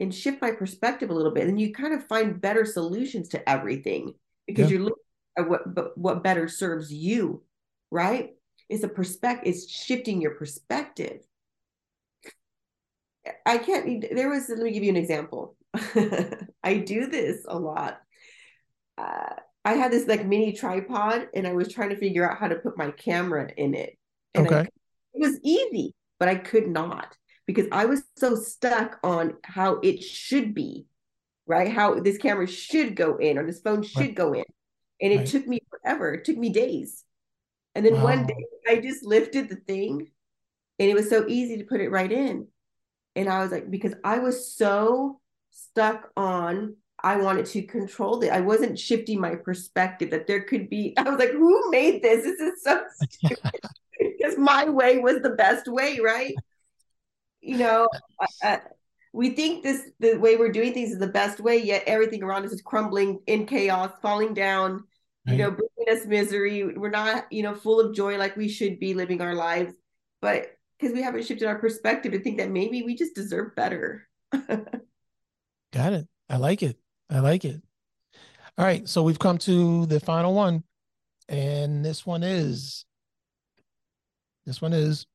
and 0.00 0.14
shift 0.14 0.42
my 0.42 0.52
perspective 0.52 1.10
a 1.10 1.14
little 1.14 1.32
bit, 1.32 1.48
and 1.48 1.60
you 1.60 1.72
kind 1.72 1.94
of 1.94 2.06
find 2.06 2.40
better 2.40 2.64
solutions 2.64 3.28
to 3.30 3.48
everything 3.48 4.14
because 4.46 4.64
yep. 4.64 4.70
you're 4.70 4.84
looking 4.84 5.02
at 5.38 5.48
what 5.48 5.96
what 5.98 6.22
better 6.22 6.48
serves 6.48 6.92
you, 6.92 7.42
right? 7.90 8.30
It's 8.68 8.84
a 8.84 8.88
perspective. 8.88 9.48
It's 9.48 9.70
shifting 9.70 10.20
your 10.20 10.32
perspective. 10.32 11.20
I 13.44 13.58
can't. 13.58 14.04
There 14.14 14.28
was. 14.28 14.48
Let 14.48 14.58
me 14.58 14.72
give 14.72 14.84
you 14.84 14.90
an 14.90 14.96
example. 14.96 15.56
I 16.62 16.78
do 16.78 17.06
this 17.06 17.44
a 17.48 17.58
lot. 17.58 18.00
Uh, 18.98 19.34
I 19.64 19.74
had 19.74 19.92
this 19.92 20.06
like 20.06 20.24
mini 20.24 20.52
tripod, 20.52 21.28
and 21.34 21.46
I 21.46 21.52
was 21.52 21.72
trying 21.72 21.90
to 21.90 21.96
figure 21.96 22.28
out 22.30 22.38
how 22.38 22.48
to 22.48 22.56
put 22.56 22.78
my 22.78 22.90
camera 22.90 23.50
in 23.56 23.74
it. 23.74 23.98
And 24.34 24.46
okay. 24.46 24.56
I, 24.56 24.68
it 25.14 25.20
was 25.20 25.40
easy, 25.42 25.94
but 26.18 26.28
I 26.28 26.36
could 26.36 26.68
not 26.68 27.16
because 27.46 27.66
I 27.70 27.84
was 27.86 28.02
so 28.16 28.34
stuck 28.34 28.98
on 29.02 29.34
how 29.44 29.78
it 29.82 30.02
should 30.02 30.52
be, 30.52 30.86
right? 31.46 31.72
How 31.72 32.00
this 32.00 32.18
camera 32.18 32.46
should 32.46 32.96
go 32.96 33.16
in 33.16 33.38
or 33.38 33.46
this 33.46 33.60
phone 33.60 33.82
should 33.82 34.00
right. 34.00 34.14
go 34.14 34.32
in. 34.32 34.44
And 35.00 35.12
it 35.12 35.18
right. 35.18 35.26
took 35.26 35.46
me 35.46 35.60
forever. 35.70 36.14
It 36.14 36.24
took 36.24 36.36
me 36.36 36.50
days. 36.50 37.04
And 37.74 37.84
then 37.84 37.94
wow. 37.94 38.04
one 38.04 38.26
day 38.26 38.44
I 38.66 38.76
just 38.80 39.04
lifted 39.04 39.48
the 39.48 39.56
thing 39.56 40.10
and 40.78 40.90
it 40.90 40.94
was 40.94 41.08
so 41.08 41.24
easy 41.28 41.58
to 41.58 41.64
put 41.64 41.80
it 41.80 41.90
right 41.90 42.10
in. 42.10 42.48
And 43.14 43.28
I 43.28 43.42
was 43.42 43.52
like, 43.52 43.70
because 43.70 43.94
I 44.04 44.18
was 44.18 44.52
so 44.52 45.20
stuck 45.50 46.10
on, 46.16 46.76
I 47.02 47.16
wanted 47.16 47.46
to 47.46 47.62
control 47.62 48.22
it. 48.22 48.30
I 48.30 48.40
wasn't 48.40 48.78
shifting 48.78 49.20
my 49.20 49.34
perspective 49.34 50.10
that 50.10 50.26
there 50.26 50.42
could 50.42 50.68
be, 50.70 50.94
I 50.98 51.02
was 51.02 51.18
like, 51.18 51.32
who 51.32 51.70
made 51.70 52.02
this? 52.02 52.24
This 52.24 52.40
is 52.40 52.62
so 52.62 52.82
stupid. 53.10 53.60
because 53.98 54.38
my 54.38 54.68
way 54.68 54.98
was 54.98 55.20
the 55.22 55.30
best 55.30 55.68
way, 55.68 55.98
right? 56.02 56.34
You 57.40 57.58
know, 57.58 57.88
uh, 58.42 58.58
we 59.16 59.30
think 59.30 59.62
this 59.62 59.90
the 59.98 60.16
way 60.16 60.36
we're 60.36 60.52
doing 60.52 60.74
things 60.74 60.92
is 60.92 60.98
the 60.98 61.06
best 61.06 61.40
way 61.40 61.56
yet 61.56 61.82
everything 61.86 62.22
around 62.22 62.44
us 62.44 62.52
is 62.52 62.60
crumbling 62.60 63.18
in 63.26 63.46
chaos 63.46 63.90
falling 64.02 64.34
down 64.34 64.84
right. 65.26 65.32
you 65.32 65.38
know 65.38 65.50
bringing 65.50 65.98
us 65.98 66.06
misery 66.06 66.64
we're 66.76 66.90
not 66.90 67.24
you 67.32 67.42
know 67.42 67.54
full 67.54 67.80
of 67.80 67.94
joy 67.94 68.18
like 68.18 68.36
we 68.36 68.46
should 68.46 68.78
be 68.78 68.92
living 68.92 69.22
our 69.22 69.34
lives 69.34 69.72
but 70.20 70.48
because 70.78 70.94
we 70.94 71.00
haven't 71.00 71.24
shifted 71.24 71.48
our 71.48 71.58
perspective 71.58 72.12
to 72.12 72.20
think 72.20 72.36
that 72.36 72.50
maybe 72.50 72.82
we 72.82 72.94
just 72.94 73.14
deserve 73.14 73.56
better 73.56 74.06
got 75.72 75.94
it 75.94 76.06
i 76.28 76.36
like 76.36 76.62
it 76.62 76.76
i 77.10 77.20
like 77.20 77.44
it 77.44 77.60
all 78.58 78.64
right 78.64 78.88
so 78.88 79.02
we've 79.02 79.18
come 79.18 79.38
to 79.38 79.86
the 79.86 80.00
final 80.00 80.34
one 80.34 80.62
and 81.28 81.84
this 81.84 82.06
one 82.06 82.22
is 82.22 82.84
this 84.46 84.62
one 84.62 84.72
is 84.72 85.06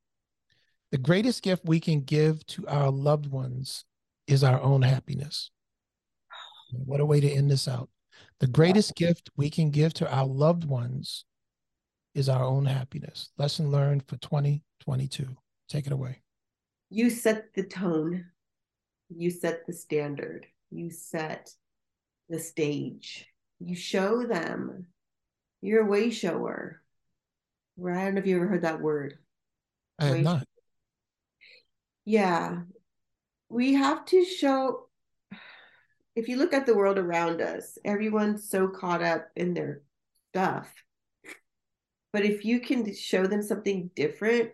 the 0.91 0.97
greatest 0.97 1.41
gift 1.41 1.63
we 1.65 1.79
can 1.79 2.01
give 2.01 2.45
to 2.47 2.67
our 2.67 2.91
loved 2.91 3.27
ones 3.27 3.85
is 4.27 4.43
our 4.43 4.61
own 4.61 4.81
happiness. 4.81 5.49
What 6.71 6.99
a 6.99 7.05
way 7.05 7.19
to 7.19 7.29
end 7.29 7.49
this 7.49 7.67
out. 7.67 7.89
The 8.39 8.47
greatest 8.47 8.95
gift 8.95 9.29
we 9.37 9.49
can 9.49 9.71
give 9.71 9.93
to 9.95 10.11
our 10.11 10.25
loved 10.25 10.65
ones 10.65 11.25
is 12.13 12.27
our 12.27 12.43
own 12.43 12.65
happiness. 12.65 13.29
Lesson 13.37 13.71
learned 13.71 14.03
for 14.07 14.17
2022. 14.17 15.27
Take 15.69 15.87
it 15.87 15.93
away. 15.93 16.21
You 16.89 17.09
set 17.09 17.53
the 17.55 17.63
tone, 17.63 18.25
you 19.09 19.29
set 19.29 19.65
the 19.65 19.73
standard, 19.73 20.45
you 20.71 20.89
set 20.89 21.51
the 22.31 22.39
stage, 22.39 23.27
you 23.59 23.75
show 23.75 24.25
them. 24.25 24.87
You're 25.61 25.83
a 25.83 25.89
way 25.89 26.09
shower. 26.09 26.81
Right? 27.77 28.01
I 28.01 28.05
don't 28.05 28.15
know 28.15 28.21
if 28.21 28.27
you 28.27 28.37
ever 28.37 28.47
heard 28.47 28.63
that 28.63 28.81
word. 28.81 29.17
I 29.99 30.05
have 30.05 30.21
not. 30.21 30.47
Yeah, 32.05 32.61
we 33.51 33.73
have 33.73 34.05
to 34.05 34.25
show 34.25 34.87
if 36.15 36.27
you 36.27 36.37
look 36.37 36.53
at 36.53 36.65
the 36.65 36.75
world 36.75 36.97
around 36.97 37.41
us 37.41 37.77
everyone's 37.83 38.49
so 38.49 38.67
caught 38.67 39.03
up 39.03 39.27
in 39.35 39.53
their 39.53 39.81
stuff 40.31 40.69
but 42.13 42.23
if 42.23 42.45
you 42.45 42.59
can 42.59 42.93
show 42.95 43.27
them 43.27 43.43
something 43.43 43.89
different 43.95 44.51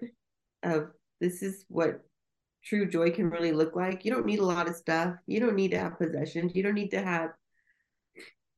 of 0.63 0.89
this 1.21 1.41
is 1.41 1.63
what 1.67 2.01
true 2.63 2.89
joy 2.89 3.11
can 3.11 3.29
really 3.29 3.51
look 3.51 3.75
like 3.75 4.03
you 4.03 4.11
don't 4.11 4.25
need 4.25 4.39
a 4.39 4.45
lot 4.45 4.67
of 4.67 4.75
stuff 4.75 5.15
you 5.27 5.39
don't 5.39 5.55
need 5.55 5.71
to 5.71 5.79
have 5.79 5.97
possessions 5.97 6.53
you 6.55 6.63
don't 6.63 6.73
need 6.73 6.91
to 6.91 7.01
have 7.01 7.29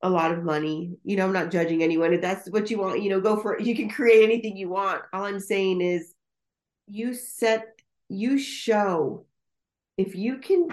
a 0.02 0.10
lot 0.10 0.32
of 0.32 0.44
money. 0.44 0.98
You 1.04 1.18
know 1.18 1.26
i'm 1.26 1.34
not 1.34 1.52
judging 1.52 1.84
anyone. 1.84 2.14
If 2.14 2.22
that's 2.22 2.50
what 2.50 2.70
you 2.70 2.80
want 2.80 3.02
you 3.02 3.10
know 3.10 3.22
go 3.22 3.40
for 3.40 3.56
it. 3.56 3.66
You 3.66 3.76
can 3.76 3.90
create 3.90 4.24
anything 4.24 4.58
you 4.58 4.70
want. 4.70 5.02
All 5.14 5.26
i'm 5.26 5.40
saying 5.40 5.82
is 5.82 6.14
you 6.88 7.14
set 7.14 7.82
you 8.08 8.38
show 8.38 9.26
if 9.98 10.16
you 10.16 10.38
can 10.38 10.70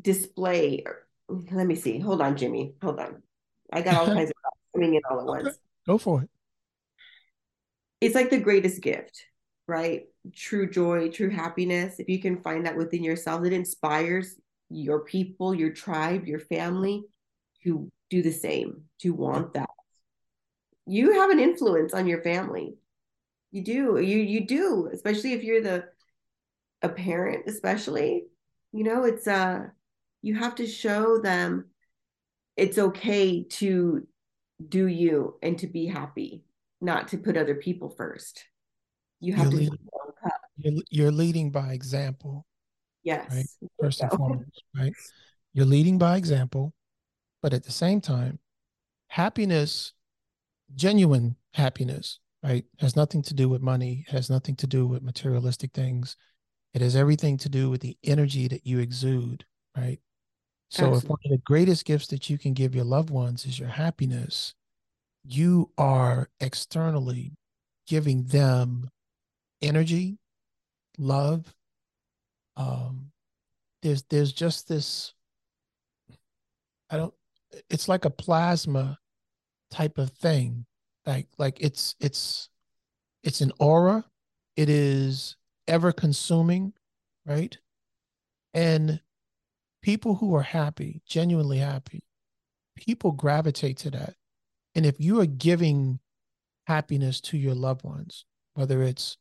display 0.00 0.84
let 1.28 1.66
me 1.66 1.74
see. 1.74 1.98
Hold 1.98 2.20
on 2.22 2.36
jimmy. 2.36 2.74
Hold 2.82 3.00
on. 3.00 3.22
I 3.72 3.82
got 3.82 3.96
all 3.96 4.06
kinds 4.14 4.30
of 4.30 4.36
coming 4.74 4.94
in 4.94 5.02
all 5.10 5.20
at 5.20 5.26
once. 5.26 5.58
Go 5.86 5.98
for 5.98 6.22
it. 6.22 6.30
It's 8.00 8.14
like 8.14 8.30
the 8.30 8.40
greatest 8.40 8.80
gift 8.82 9.26
right? 9.68 10.04
True 10.34 10.70
joy 10.70 11.10
true 11.10 11.30
happiness. 11.30 11.98
If 11.98 12.08
you 12.08 12.20
can 12.20 12.40
find 12.40 12.66
that 12.66 12.76
within 12.76 13.02
yourself 13.02 13.44
it 13.44 13.52
inspires 13.52 14.36
your 14.68 15.00
people 15.00 15.54
your 15.54 15.70
tribe 15.70 16.26
your 16.26 16.40
family 16.40 17.04
to 17.62 17.90
do 18.10 18.22
the 18.22 18.32
same 18.32 18.82
to 19.00 19.12
want 19.12 19.54
that 19.54 19.70
you 20.86 21.12
have 21.20 21.30
an 21.30 21.40
influence 21.40 21.92
on 21.92 22.06
your 22.06 22.22
family 22.22 22.76
you 23.50 23.62
do 23.62 23.98
you 23.98 24.18
you 24.18 24.46
do 24.46 24.88
especially 24.92 25.32
if 25.32 25.42
you're 25.42 25.62
the 25.62 25.84
a 26.82 26.88
parent 26.88 27.44
especially 27.46 28.24
you 28.72 28.84
know 28.84 29.04
it's 29.04 29.26
uh 29.26 29.64
you 30.22 30.34
have 30.34 30.54
to 30.54 30.66
show 30.66 31.18
them 31.18 31.66
it's 32.56 32.78
okay 32.78 33.44
to 33.44 34.06
do 34.68 34.86
you 34.86 35.36
and 35.42 35.58
to 35.58 35.66
be 35.66 35.86
happy, 35.86 36.42
not 36.80 37.08
to 37.08 37.18
put 37.18 37.36
other 37.36 37.54
people 37.54 37.90
first. 37.90 38.44
You 39.20 39.34
have 39.34 39.44
You're 39.44 39.50
to 39.50 39.56
leading, 39.56 39.78
you're, 40.56 40.82
you're 40.90 41.12
leading 41.12 41.50
by 41.50 41.72
example, 41.72 42.46
yes. 43.02 43.26
right? 43.30 43.46
First 43.80 44.00
and 44.00 44.10
foremost, 44.16 44.62
right? 44.74 44.92
You're 45.52 45.66
leading 45.66 45.98
by 45.98 46.16
example, 46.16 46.72
but 47.46 47.54
at 47.54 47.62
the 47.62 47.70
same 47.70 48.00
time, 48.00 48.40
happiness, 49.06 49.92
genuine 50.74 51.36
happiness, 51.54 52.18
right, 52.42 52.64
has 52.80 52.96
nothing 52.96 53.22
to 53.22 53.34
do 53.34 53.48
with 53.48 53.62
money, 53.62 54.04
has 54.08 54.28
nothing 54.28 54.56
to 54.56 54.66
do 54.66 54.84
with 54.84 55.00
materialistic 55.00 55.70
things. 55.72 56.16
It 56.74 56.80
has 56.80 56.96
everything 56.96 57.38
to 57.38 57.48
do 57.48 57.70
with 57.70 57.82
the 57.82 57.96
energy 58.02 58.48
that 58.48 58.66
you 58.66 58.80
exude, 58.80 59.44
right? 59.76 60.00
So, 60.70 60.92
if 60.96 61.04
one 61.04 61.20
of 61.24 61.30
the 61.30 61.40
greatest 61.44 61.84
gifts 61.84 62.08
that 62.08 62.28
you 62.28 62.36
can 62.36 62.52
give 62.52 62.74
your 62.74 62.84
loved 62.84 63.10
ones 63.10 63.46
is 63.46 63.60
your 63.60 63.68
happiness, 63.68 64.52
you 65.22 65.70
are 65.78 66.28
externally 66.40 67.30
giving 67.86 68.24
them 68.24 68.88
energy, 69.62 70.18
love. 70.98 71.54
Um, 72.56 73.12
there's 73.82 74.02
there's 74.10 74.32
just 74.32 74.66
this. 74.66 75.14
I 76.90 76.96
don't. 76.96 77.14
It's 77.70 77.88
like 77.88 78.04
a 78.04 78.10
plasma 78.10 78.98
type 79.70 79.98
of 79.98 80.10
thing, 80.10 80.66
like 81.06 81.28
like 81.38 81.58
it's 81.60 81.94
it's 82.00 82.48
it's 83.22 83.40
an 83.40 83.52
aura. 83.58 84.04
It 84.56 84.68
is 84.68 85.36
ever 85.68 85.92
consuming, 85.92 86.72
right? 87.26 87.56
And 88.54 89.00
people 89.82 90.14
who 90.14 90.34
are 90.34 90.42
happy, 90.42 91.02
genuinely 91.06 91.58
happy, 91.58 92.04
people 92.74 93.12
gravitate 93.12 93.76
to 93.78 93.90
that. 93.90 94.14
And 94.74 94.86
if 94.86 95.00
you 95.00 95.20
are 95.20 95.26
giving 95.26 96.00
happiness 96.66 97.20
to 97.22 97.38
your 97.38 97.54
loved 97.54 97.84
ones, 97.84 98.24
whether 98.54 98.82
it's 98.82 99.18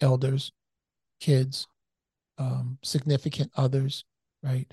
elders, 0.00 0.52
kids, 1.20 1.66
um, 2.38 2.78
significant 2.82 3.50
others, 3.56 4.04
right? 4.42 4.72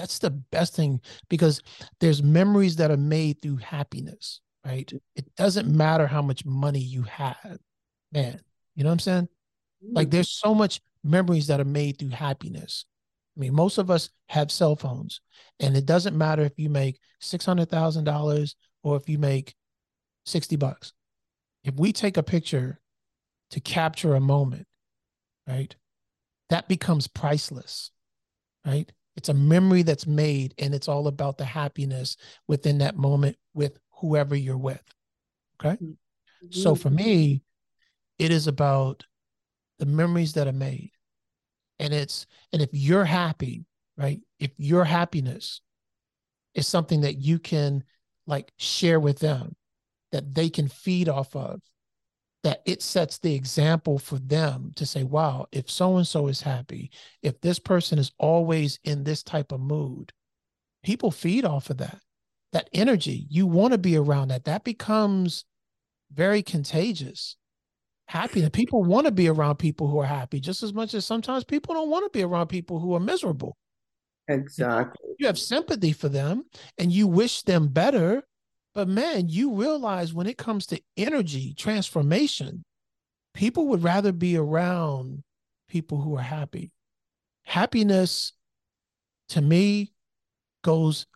That's 0.00 0.18
the 0.18 0.30
best 0.30 0.74
thing 0.74 1.02
because 1.28 1.60
there's 2.00 2.22
memories 2.22 2.76
that 2.76 2.90
are 2.90 2.96
made 2.96 3.42
through 3.42 3.56
happiness, 3.56 4.40
right? 4.64 4.90
It 5.14 5.34
doesn't 5.36 5.68
matter 5.68 6.06
how 6.06 6.22
much 6.22 6.46
money 6.46 6.80
you 6.80 7.02
have, 7.02 7.58
man. 8.10 8.40
You 8.74 8.84
know 8.84 8.88
what 8.88 8.94
I'm 8.94 8.98
saying? 9.00 9.28
Like 9.92 10.08
mm. 10.08 10.12
there's 10.12 10.30
so 10.30 10.54
much 10.54 10.80
memories 11.04 11.48
that 11.48 11.60
are 11.60 11.66
made 11.66 11.98
through 11.98 12.08
happiness. 12.10 12.86
I 13.36 13.40
mean, 13.40 13.54
most 13.54 13.76
of 13.76 13.90
us 13.90 14.08
have 14.30 14.50
cell 14.50 14.74
phones, 14.74 15.20
and 15.60 15.76
it 15.76 15.84
doesn't 15.84 16.16
matter 16.16 16.44
if 16.44 16.52
you 16.56 16.70
make 16.70 16.98
six 17.20 17.44
hundred 17.44 17.68
thousand 17.68 18.04
dollars 18.04 18.56
or 18.82 18.96
if 18.96 19.06
you 19.06 19.18
make 19.18 19.54
sixty 20.24 20.56
bucks. 20.56 20.94
If 21.62 21.74
we 21.74 21.92
take 21.92 22.16
a 22.16 22.22
picture 22.22 22.80
to 23.50 23.60
capture 23.60 24.14
a 24.14 24.20
moment, 24.20 24.66
right, 25.46 25.76
that 26.48 26.68
becomes 26.68 27.06
priceless, 27.06 27.90
right? 28.64 28.90
It's 29.20 29.28
a 29.28 29.34
memory 29.34 29.82
that's 29.82 30.06
made, 30.06 30.54
and 30.56 30.74
it's 30.74 30.88
all 30.88 31.06
about 31.06 31.36
the 31.36 31.44
happiness 31.44 32.16
within 32.48 32.78
that 32.78 32.96
moment 32.96 33.36
with 33.52 33.78
whoever 33.90 34.34
you're 34.34 34.56
with. 34.56 34.82
Okay. 35.60 35.74
Mm-hmm. 35.74 36.48
So 36.48 36.74
for 36.74 36.88
me, 36.88 37.42
it 38.18 38.30
is 38.30 38.46
about 38.46 39.04
the 39.78 39.84
memories 39.84 40.32
that 40.32 40.48
are 40.48 40.52
made. 40.52 40.92
And 41.78 41.92
it's, 41.92 42.24
and 42.54 42.62
if 42.62 42.70
you're 42.72 43.04
happy, 43.04 43.66
right? 43.98 44.22
If 44.38 44.52
your 44.56 44.84
happiness 44.86 45.60
is 46.54 46.66
something 46.66 47.02
that 47.02 47.18
you 47.18 47.38
can 47.38 47.84
like 48.26 48.50
share 48.56 49.00
with 49.00 49.18
them, 49.18 49.54
that 50.12 50.34
they 50.34 50.48
can 50.48 50.66
feed 50.66 51.10
off 51.10 51.36
of, 51.36 51.60
that 52.42 52.62
it 52.64 52.82
sets 52.82 53.18
the 53.18 53.34
example 53.34 53.98
for 53.98 54.18
them 54.18 54.72
to 54.76 54.86
say, 54.86 55.02
wow, 55.02 55.46
if 55.52 55.70
so 55.70 55.96
and 55.96 56.06
so 56.06 56.28
is 56.28 56.40
happy, 56.40 56.90
if 57.22 57.40
this 57.40 57.58
person 57.58 57.98
is 57.98 58.12
always 58.18 58.78
in 58.84 59.04
this 59.04 59.22
type 59.22 59.52
of 59.52 59.60
mood, 59.60 60.12
people 60.82 61.10
feed 61.10 61.44
off 61.44 61.70
of 61.70 61.78
that. 61.78 61.98
That 62.52 62.70
energy, 62.72 63.26
you 63.28 63.46
want 63.46 63.72
to 63.72 63.78
be 63.78 63.96
around 63.96 64.28
that. 64.28 64.44
That 64.44 64.64
becomes 64.64 65.44
very 66.12 66.42
contagious 66.42 67.36
happiness. 68.10 68.50
People 68.52 68.82
want 68.82 69.06
to 69.06 69.12
be 69.12 69.28
around 69.28 69.56
people 69.56 69.86
who 69.86 70.00
are 70.00 70.06
happy 70.06 70.40
just 70.40 70.64
as 70.64 70.74
much 70.74 70.94
as 70.94 71.06
sometimes 71.06 71.44
people 71.44 71.74
don't 71.74 71.90
want 71.90 72.04
to 72.04 72.18
be 72.18 72.24
around 72.24 72.48
people 72.48 72.80
who 72.80 72.92
are 72.94 73.00
miserable. 73.00 73.56
Exactly. 74.26 75.10
You 75.18 75.26
have 75.26 75.38
sympathy 75.38 75.92
for 75.92 76.08
them 76.08 76.44
and 76.76 76.90
you 76.90 77.06
wish 77.06 77.42
them 77.42 77.68
better. 77.68 78.24
But 78.74 78.88
man, 78.88 79.28
you 79.28 79.54
realize 79.54 80.14
when 80.14 80.26
it 80.26 80.38
comes 80.38 80.66
to 80.66 80.80
energy 80.96 81.54
transformation, 81.54 82.62
people 83.34 83.68
would 83.68 83.82
rather 83.82 84.12
be 84.12 84.36
around 84.36 85.22
people 85.68 86.00
who 86.00 86.16
are 86.16 86.22
happy. 86.22 86.70
Happiness 87.44 88.32
to 89.30 89.40
me 89.40 89.92
goes 90.62 91.06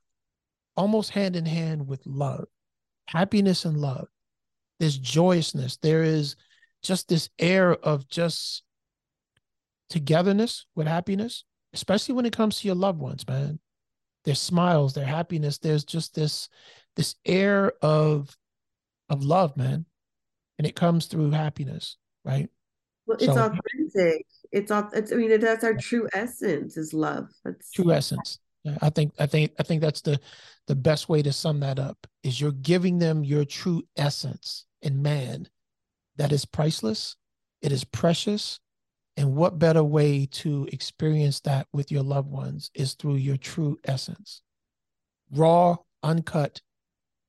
almost 0.77 1.11
hand 1.11 1.37
in 1.37 1.47
hand 1.47 1.87
with 1.87 2.05
love. 2.07 2.47
Happiness 3.07 3.65
and 3.65 3.77
love. 3.77 4.09
There's 4.81 4.99
joyousness. 4.99 5.77
There 5.77 6.03
is 6.03 6.37
just 6.83 7.09
this 7.09 7.29
air 7.39 7.73
of 7.73 8.09
just 8.09 8.63
togetherness 9.91 10.67
with 10.75 10.87
happiness, 10.87 11.45
especially 11.73 12.15
when 12.15 12.27
it 12.27 12.33
comes 12.33 12.61
to 12.61 12.67
your 12.67 12.75
loved 12.75 12.99
ones, 12.99 13.27
man. 13.27 13.61
Their 14.25 14.35
smiles, 14.35 14.95
their 14.95 15.05
happiness. 15.05 15.59
There's 15.59 15.85
just 15.85 16.15
this 16.15 16.49
this 16.97 17.15
air 17.25 17.73
of 17.83 18.37
of 19.11 19.23
love, 19.23 19.57
man, 19.57 19.85
and 20.59 20.67
it 20.67 20.75
comes 20.77 21.07
through 21.07 21.31
happiness, 21.31 21.97
right? 22.25 22.49
Well, 23.07 23.17
it's 23.21 23.27
So- 23.27 23.47
authentic. 23.47 24.27
It's 24.53 24.71
it's 24.93 25.13
I 25.13 25.17
mean 25.17 25.41
that's 25.41 25.65
our 25.65 25.75
true 25.75 26.09
essence 26.15 26.77
is 26.77 26.95
love. 26.95 27.29
That's 27.45 27.71
True 27.73 27.91
essence. 27.93 28.39
Yeah, 28.63 28.79
I 28.81 28.89
think 28.91 29.13
I 29.19 29.27
think 29.27 29.53
I 29.59 29.63
think 29.63 29.83
that's 29.83 30.01
the 30.01 30.21
the 30.69 30.77
best 30.77 31.09
way 31.09 31.21
to 31.23 31.33
sum 31.33 31.61
that 31.61 31.79
up 31.79 32.07
is 32.23 32.41
you're 32.41 32.53
giving 32.53 32.99
them 32.99 33.25
your 33.25 33.45
true 33.45 33.83
essence. 33.97 34.65
And 34.81 35.03
man, 35.03 35.49
that 36.17 36.33
is 36.33 36.45
priceless. 36.45 37.17
It 37.63 37.73
is 37.73 37.85
precious. 37.85 38.61
And 39.17 39.37
what 39.37 39.59
better 39.59 39.85
way 39.85 40.27
to 40.27 40.69
experience 40.73 41.41
that 41.41 41.67
with 41.73 41.93
your 41.93 42.03
loved 42.03 42.31
ones 42.31 42.71
is 42.75 42.95
through 42.95 43.17
your 43.17 43.37
true 43.37 43.79
essence. 43.85 44.43
Raw, 45.31 45.77
uncut, 46.03 46.61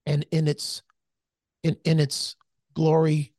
and 0.06 0.26
in 0.32 0.48
its 0.48 0.82
in, 1.64 1.78
in 1.84 2.00
its 2.00 2.36
glory 2.74 3.34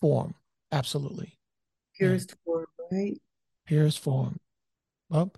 form. 0.00 0.34
Absolutely. 0.72 1.38
purest 1.96 2.34
form, 2.44 2.66
right? 2.92 3.20
Purest 3.66 3.98
form. 3.98 4.38
Well, 5.08 5.32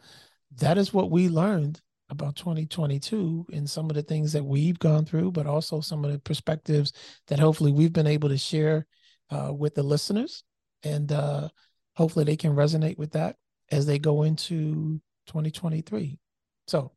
that 0.59 0.77
is 0.77 0.93
what 0.93 1.11
we 1.11 1.29
learned 1.29 1.81
about 2.11 2.37
2022 2.37 3.47
and 3.53 3.69
some 3.69 3.89
of 3.89 3.97
the 3.97 4.03
things 4.03 4.33
that 4.35 4.45
we've 4.45 4.79
gone 4.79 5.07
through, 5.07 5.33
but 5.33 5.47
also 5.47 5.81
some 5.81 6.05
of 6.05 6.13
the 6.13 6.19
perspectives 6.19 6.93
that 7.29 7.39
hopefully 7.39 7.73
we've 7.73 7.93
been 7.93 8.07
able 8.07 8.29
to 8.29 8.37
share 8.37 8.87
uh, 9.31 9.53
with 9.53 9.75
the 9.75 9.83
listeners. 9.83 10.45
And 10.85 11.11
uh, 11.11 11.49
hopefully 11.97 12.27
they 12.27 12.37
can 12.37 12.55
resonate 12.55 12.99
with 12.99 13.13
that 13.13 13.37
as 13.71 13.87
they 13.87 13.99
go 13.99 14.23
into 14.23 15.01
2023. 15.27 16.19
So, 16.67 16.93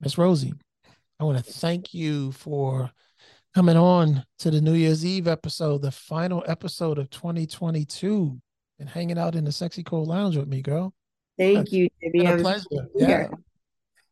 Miss 0.00 0.16
Rosie, 0.16 0.54
I 1.22 1.24
want 1.24 1.38
to 1.38 1.52
thank 1.52 1.94
you 1.94 2.32
for 2.32 2.90
coming 3.54 3.76
on 3.76 4.24
to 4.40 4.50
the 4.50 4.60
New 4.60 4.72
Year's 4.72 5.06
Eve 5.06 5.28
episode, 5.28 5.80
the 5.80 5.92
final 5.92 6.42
episode 6.48 6.98
of 6.98 7.10
2022, 7.10 8.40
and 8.80 8.88
hanging 8.88 9.18
out 9.18 9.36
in 9.36 9.44
the 9.44 9.52
Sexy 9.52 9.84
Cool 9.84 10.04
Lounge 10.04 10.36
with 10.36 10.48
me, 10.48 10.62
girl. 10.62 10.92
Thank 11.38 11.70
you, 11.70 11.88
Debbie. 12.02 12.26
A 12.26 12.36
pleasure. 12.38 12.88
Yeah. 12.96 13.28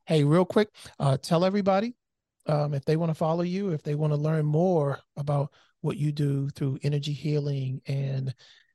Hey, 0.06 0.22
real 0.22 0.44
quick, 0.44 0.68
uh, 1.00 1.16
tell 1.16 1.44
everybody 1.44 1.96
um, 2.46 2.74
if 2.74 2.84
they 2.84 2.94
want 2.94 3.10
to 3.10 3.14
follow 3.16 3.42
you, 3.42 3.70
if 3.70 3.82
they 3.82 3.96
want 3.96 4.12
to 4.12 4.16
learn 4.16 4.46
more 4.46 5.00
about 5.16 5.52
what 5.80 5.96
you 5.96 6.12
do 6.12 6.48
through 6.50 6.78
energy 6.84 7.12
healing 7.12 7.82
and 7.86 8.32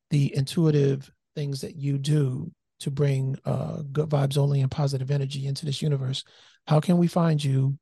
the 0.10 0.36
intuitive 0.36 1.10
things 1.38 1.62
that 1.62 1.78
you 1.78 1.98
do 1.98 2.52
to 2.82 2.92
bring 2.92 3.40
uh, 3.46 3.82
good 3.94 4.10
vibes 4.10 4.38
only 4.38 4.60
and 4.60 4.72
positive 4.72 5.10
energy 5.10 5.48
into 5.48 5.66
this 5.66 5.82
universe. 5.82 6.26
How 6.68 6.82
can 6.82 6.98
we 6.98 7.08
find 7.08 7.42
you? 7.42 7.78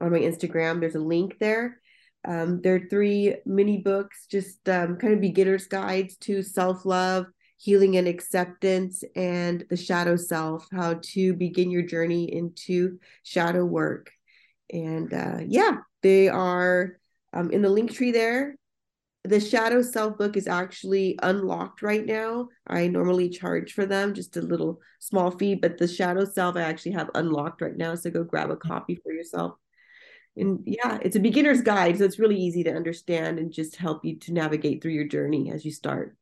on 0.00 0.12
my 0.12 0.18
Instagram. 0.18 0.80
There's 0.80 0.94
a 0.94 1.00
link 1.00 1.38
there. 1.38 1.80
Um, 2.26 2.60
there 2.62 2.76
are 2.76 2.88
three 2.90 3.36
mini 3.46 3.78
books, 3.78 4.26
just 4.30 4.68
um, 4.68 4.96
kind 4.96 5.14
of 5.14 5.20
beginner's 5.20 5.66
guides 5.66 6.16
to 6.18 6.42
self 6.42 6.84
love, 6.84 7.26
healing 7.58 7.96
and 7.96 8.08
acceptance, 8.08 9.02
and 9.16 9.64
the 9.70 9.76
shadow 9.76 10.16
self, 10.16 10.66
how 10.72 11.00
to 11.02 11.34
begin 11.34 11.70
your 11.70 11.82
journey 11.82 12.32
into 12.32 12.98
shadow 13.22 13.64
work. 13.64 14.10
And 14.72 15.12
uh, 15.12 15.38
yeah, 15.46 15.78
they 16.02 16.28
are 16.28 16.98
um, 17.32 17.50
in 17.50 17.62
the 17.62 17.68
Linktree 17.68 18.12
there. 18.12 18.56
The 19.24 19.40
shadow 19.40 19.82
self 19.82 20.16
book 20.16 20.36
is 20.36 20.46
actually 20.46 21.18
unlocked 21.22 21.82
right 21.82 22.04
now. 22.04 22.48
I 22.66 22.88
normally 22.88 23.28
charge 23.28 23.72
for 23.72 23.84
them 23.84 24.14
just 24.14 24.36
a 24.36 24.42
little 24.42 24.80
small 25.00 25.30
fee, 25.30 25.54
but 25.54 25.76
the 25.76 25.88
shadow 25.88 26.24
self 26.24 26.56
I 26.56 26.62
actually 26.62 26.92
have 26.92 27.10
unlocked 27.14 27.60
right 27.60 27.76
now. 27.76 27.94
So 27.94 28.10
go 28.10 28.24
grab 28.24 28.50
a 28.50 28.56
copy 28.56 28.98
for 29.02 29.12
yourself 29.12 29.54
and 30.38 30.60
yeah, 30.64 30.98
it's 31.02 31.16
a 31.16 31.20
beginner's 31.20 31.60
guide, 31.60 31.98
so 31.98 32.04
it's 32.04 32.18
really 32.18 32.36
easy 32.36 32.62
to 32.64 32.72
understand 32.72 33.38
and 33.38 33.52
just 33.52 33.76
help 33.76 34.04
you 34.04 34.16
to 34.20 34.32
navigate 34.32 34.82
through 34.82 34.92
your 34.92 35.06
journey 35.06 35.50
as 35.50 35.64
you 35.64 35.72
start. 35.72 36.16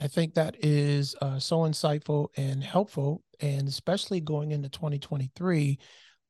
I 0.00 0.08
think 0.08 0.34
that 0.34 0.56
is 0.58 1.14
uh, 1.22 1.38
so 1.38 1.60
insightful 1.60 2.28
and 2.36 2.62
helpful, 2.62 3.22
and 3.40 3.68
especially 3.68 4.20
going 4.20 4.50
into 4.50 4.68
2023. 4.68 5.78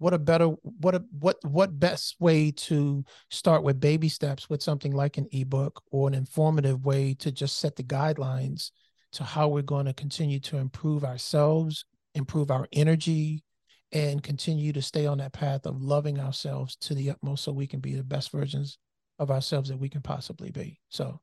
What 0.02 0.14
a 0.14 0.18
better 0.18 0.46
what 0.46 0.96
a 0.96 1.04
what 1.16 1.36
what 1.44 1.78
best 1.78 2.16
way 2.18 2.50
to 2.50 3.04
start 3.30 3.62
with 3.62 3.78
baby 3.78 4.08
steps 4.08 4.50
with 4.50 4.60
something 4.60 4.90
like 4.90 5.16
an 5.16 5.28
ebook 5.30 5.80
or 5.92 6.08
an 6.08 6.14
informative 6.14 6.84
way 6.84 7.14
to 7.20 7.30
just 7.30 7.58
set 7.58 7.76
the 7.76 7.84
guidelines 7.84 8.72
to 9.12 9.22
how 9.22 9.46
we're 9.46 9.62
going 9.62 9.86
to 9.86 9.92
continue 9.92 10.40
to 10.40 10.56
improve 10.56 11.04
ourselves, 11.04 11.84
improve 12.16 12.50
our 12.50 12.66
energy, 12.72 13.44
and 13.92 14.24
continue 14.24 14.72
to 14.72 14.82
stay 14.82 15.06
on 15.06 15.18
that 15.18 15.34
path 15.34 15.66
of 15.66 15.80
loving 15.80 16.18
ourselves 16.18 16.74
to 16.76 16.96
the 16.96 17.10
utmost 17.10 17.44
so 17.44 17.52
we 17.52 17.68
can 17.68 17.78
be 17.78 17.94
the 17.94 18.02
best 18.02 18.32
versions 18.32 18.78
of 19.20 19.30
ourselves 19.30 19.68
that 19.68 19.78
we 19.78 19.88
can 19.88 20.02
possibly 20.02 20.50
be. 20.50 20.80
So 20.88 21.20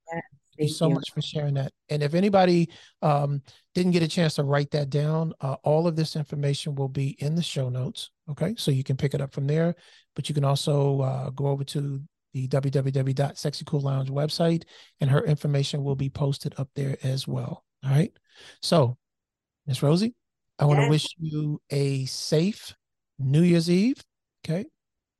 thank 0.60 0.70
you 0.70 0.76
so 0.76 0.89
much 0.89 1.12
for 1.14 1.22
sharing 1.22 1.53
that. 1.55 1.72
And 1.89 2.03
if 2.03 2.14
anybody 2.14 2.70
um, 3.01 3.41
didn't 3.74 3.91
get 3.91 4.03
a 4.03 4.07
chance 4.07 4.36
to 4.36 4.43
write 4.43 4.72
that 4.72 4.89
down, 4.89 5.34
uh, 5.41 5.55
all 5.64 5.88
of 5.88 5.95
this 5.95 6.16
information 6.16 6.76
will 6.76 6.89
be 6.89 7.16
in 7.20 7.36
the 7.36 7.41
show 7.41 7.70
notes. 7.70 8.12
Okay. 8.30 8.55
So 8.57 8.72
you 8.72 8.84
can 8.84 8.97
pick 8.97 9.14
it 9.14 9.22
up 9.22 9.34
from 9.34 9.47
there, 9.47 9.76
but 10.16 10.30
you 10.30 10.36
can 10.36 10.43
also 10.43 11.01
uh, 11.01 11.30
go 11.32 11.47
over 11.47 11.64
to 11.66 12.01
the 12.34 12.47
www.sexycool 12.47 13.82
lounge 13.82 14.10
website 14.10 14.64
and 15.01 15.10
her 15.10 15.24
information 15.26 15.84
will 15.84 15.95
be 15.95 16.10
posted 16.10 16.53
up 16.57 16.70
there 16.76 16.97
as 17.03 17.28
well. 17.28 17.64
All 17.84 17.89
right. 17.91 18.12
So, 18.62 18.97
Miss 19.66 19.82
Rosie, 19.82 20.14
I 20.60 20.66
want 20.66 20.78
to 20.80 20.84
Yes. 20.84 20.89
wish 20.89 21.07
you 21.18 21.62
a 21.70 22.05
safe 22.05 22.76
New 23.18 23.41
Year's 23.41 23.70
Eve. 23.70 24.03
Okay. 24.45 24.66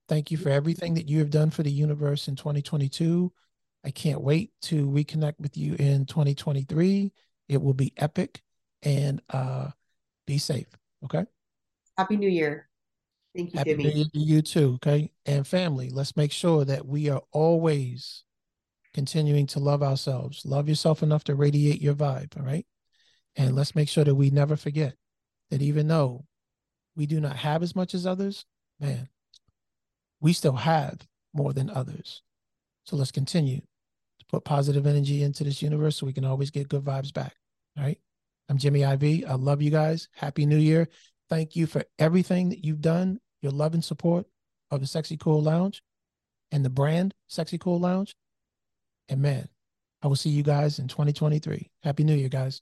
Thank 0.08 0.32
you 0.32 0.38
for 0.38 0.50
everything 0.50 0.96
that 0.96 1.08
you 1.08 1.20
have 1.20 1.30
done 1.30 1.50
for 1.50 1.64
the 1.64 1.72
universe 1.72 2.28
in 2.28 2.36
2022. 2.36 3.32
I 3.84 3.92
can't 3.92 4.22
wait 4.22 4.52
to 4.64 4.88
reconnect 4.88 5.40
with 5.40 5.58
you 5.58 5.76
in 5.76 6.06
2023. 6.06 7.12
It 7.48 7.62
will 7.62 7.74
be 7.74 7.94
epic 7.98 8.42
and 8.84 9.22
uh 9.30 9.70
be 10.28 10.38
safe. 10.38 10.68
Okay. 11.06 11.26
Happy 11.98 12.18
New 12.18 12.30
Year. 12.30 12.70
Thank 13.36 13.54
you, 13.54 13.58
Happy 13.58 13.72
Jimmy. 13.72 13.84
New 13.84 13.90
Year 13.92 14.06
to 14.14 14.20
you 14.20 14.42
too. 14.42 14.74
Okay. 14.76 15.12
And 15.26 15.46
family, 15.46 15.90
let's 15.90 16.16
make 16.16 16.32
sure 16.32 16.66
that 16.66 16.86
we 16.86 17.10
are 17.10 17.22
always 17.32 18.24
continuing 18.94 19.48
to 19.48 19.60
love 19.60 19.84
ourselves. 19.84 20.46
Love 20.46 20.68
yourself 20.68 21.04
enough 21.04 21.24
to 21.26 21.36
radiate 21.36 21.82
your 21.82 21.96
vibe. 21.96 22.38
All 22.38 22.46
right. 22.46 22.66
And 23.36 23.56
let's 23.56 23.76
make 23.76 23.90
sure 23.90 24.04
that 24.04 24.16
we 24.16 24.30
never 24.30 24.56
forget 24.56 24.96
that 25.52 25.62
even 25.62 25.88
though 25.88 26.26
we 26.96 27.06
do 27.06 27.20
not 27.20 27.38
have 27.38 27.64
as 27.64 27.76
much 27.76 27.94
as 27.94 28.06
others, 28.06 28.46
man, 28.80 29.08
we 30.20 30.34
still 30.34 30.56
have 30.56 31.08
more 31.34 31.54
than 31.54 31.70
others. 31.70 32.22
So 32.86 32.96
let's 32.96 33.12
continue 33.12 33.62
put 34.30 34.46
positive 34.46 34.86
energy 34.86 35.24
into 35.24 35.44
this 35.44 35.62
universe 35.62 35.98
so 35.98 36.06
we 36.06 36.14
can 36.14 36.26
always 36.26 36.52
get 36.52 36.70
good 36.70 36.84
vibes 36.84 37.14
back. 37.14 37.36
All 37.78 37.84
right. 37.84 38.00
I'm 38.48 38.58
Jimmy 38.58 38.84
IV. 38.84 39.30
I 39.30 39.34
love 39.34 39.62
you 39.62 39.72
guys. 39.72 40.10
Happy 40.16 40.46
New 40.46 40.58
Year. 40.58 40.88
Thank 41.30 41.56
you 41.56 41.68
for 41.68 41.84
everything 42.00 42.50
that 42.50 42.66
you've 42.66 42.82
done, 42.82 43.20
your 43.42 43.52
love 43.52 43.74
and 43.74 43.84
support 43.84 44.26
of 44.72 44.82
the 44.82 44.88
Sexy 44.88 45.18
Cool 45.18 45.42
Lounge 45.42 45.84
and 46.52 46.66
the 46.66 46.70
brand 46.70 47.14
Sexy 47.28 47.58
Cool 47.58 47.80
Lounge. 47.80 48.16
And 49.08 49.22
man, 49.22 49.50
I 50.02 50.08
will 50.08 50.16
see 50.16 50.30
you 50.30 50.44
guys 50.44 50.80
in 50.80 50.88
2023. 50.88 51.70
Happy 51.84 52.04
New 52.04 52.16
Year, 52.16 52.30
guys. 52.30 52.62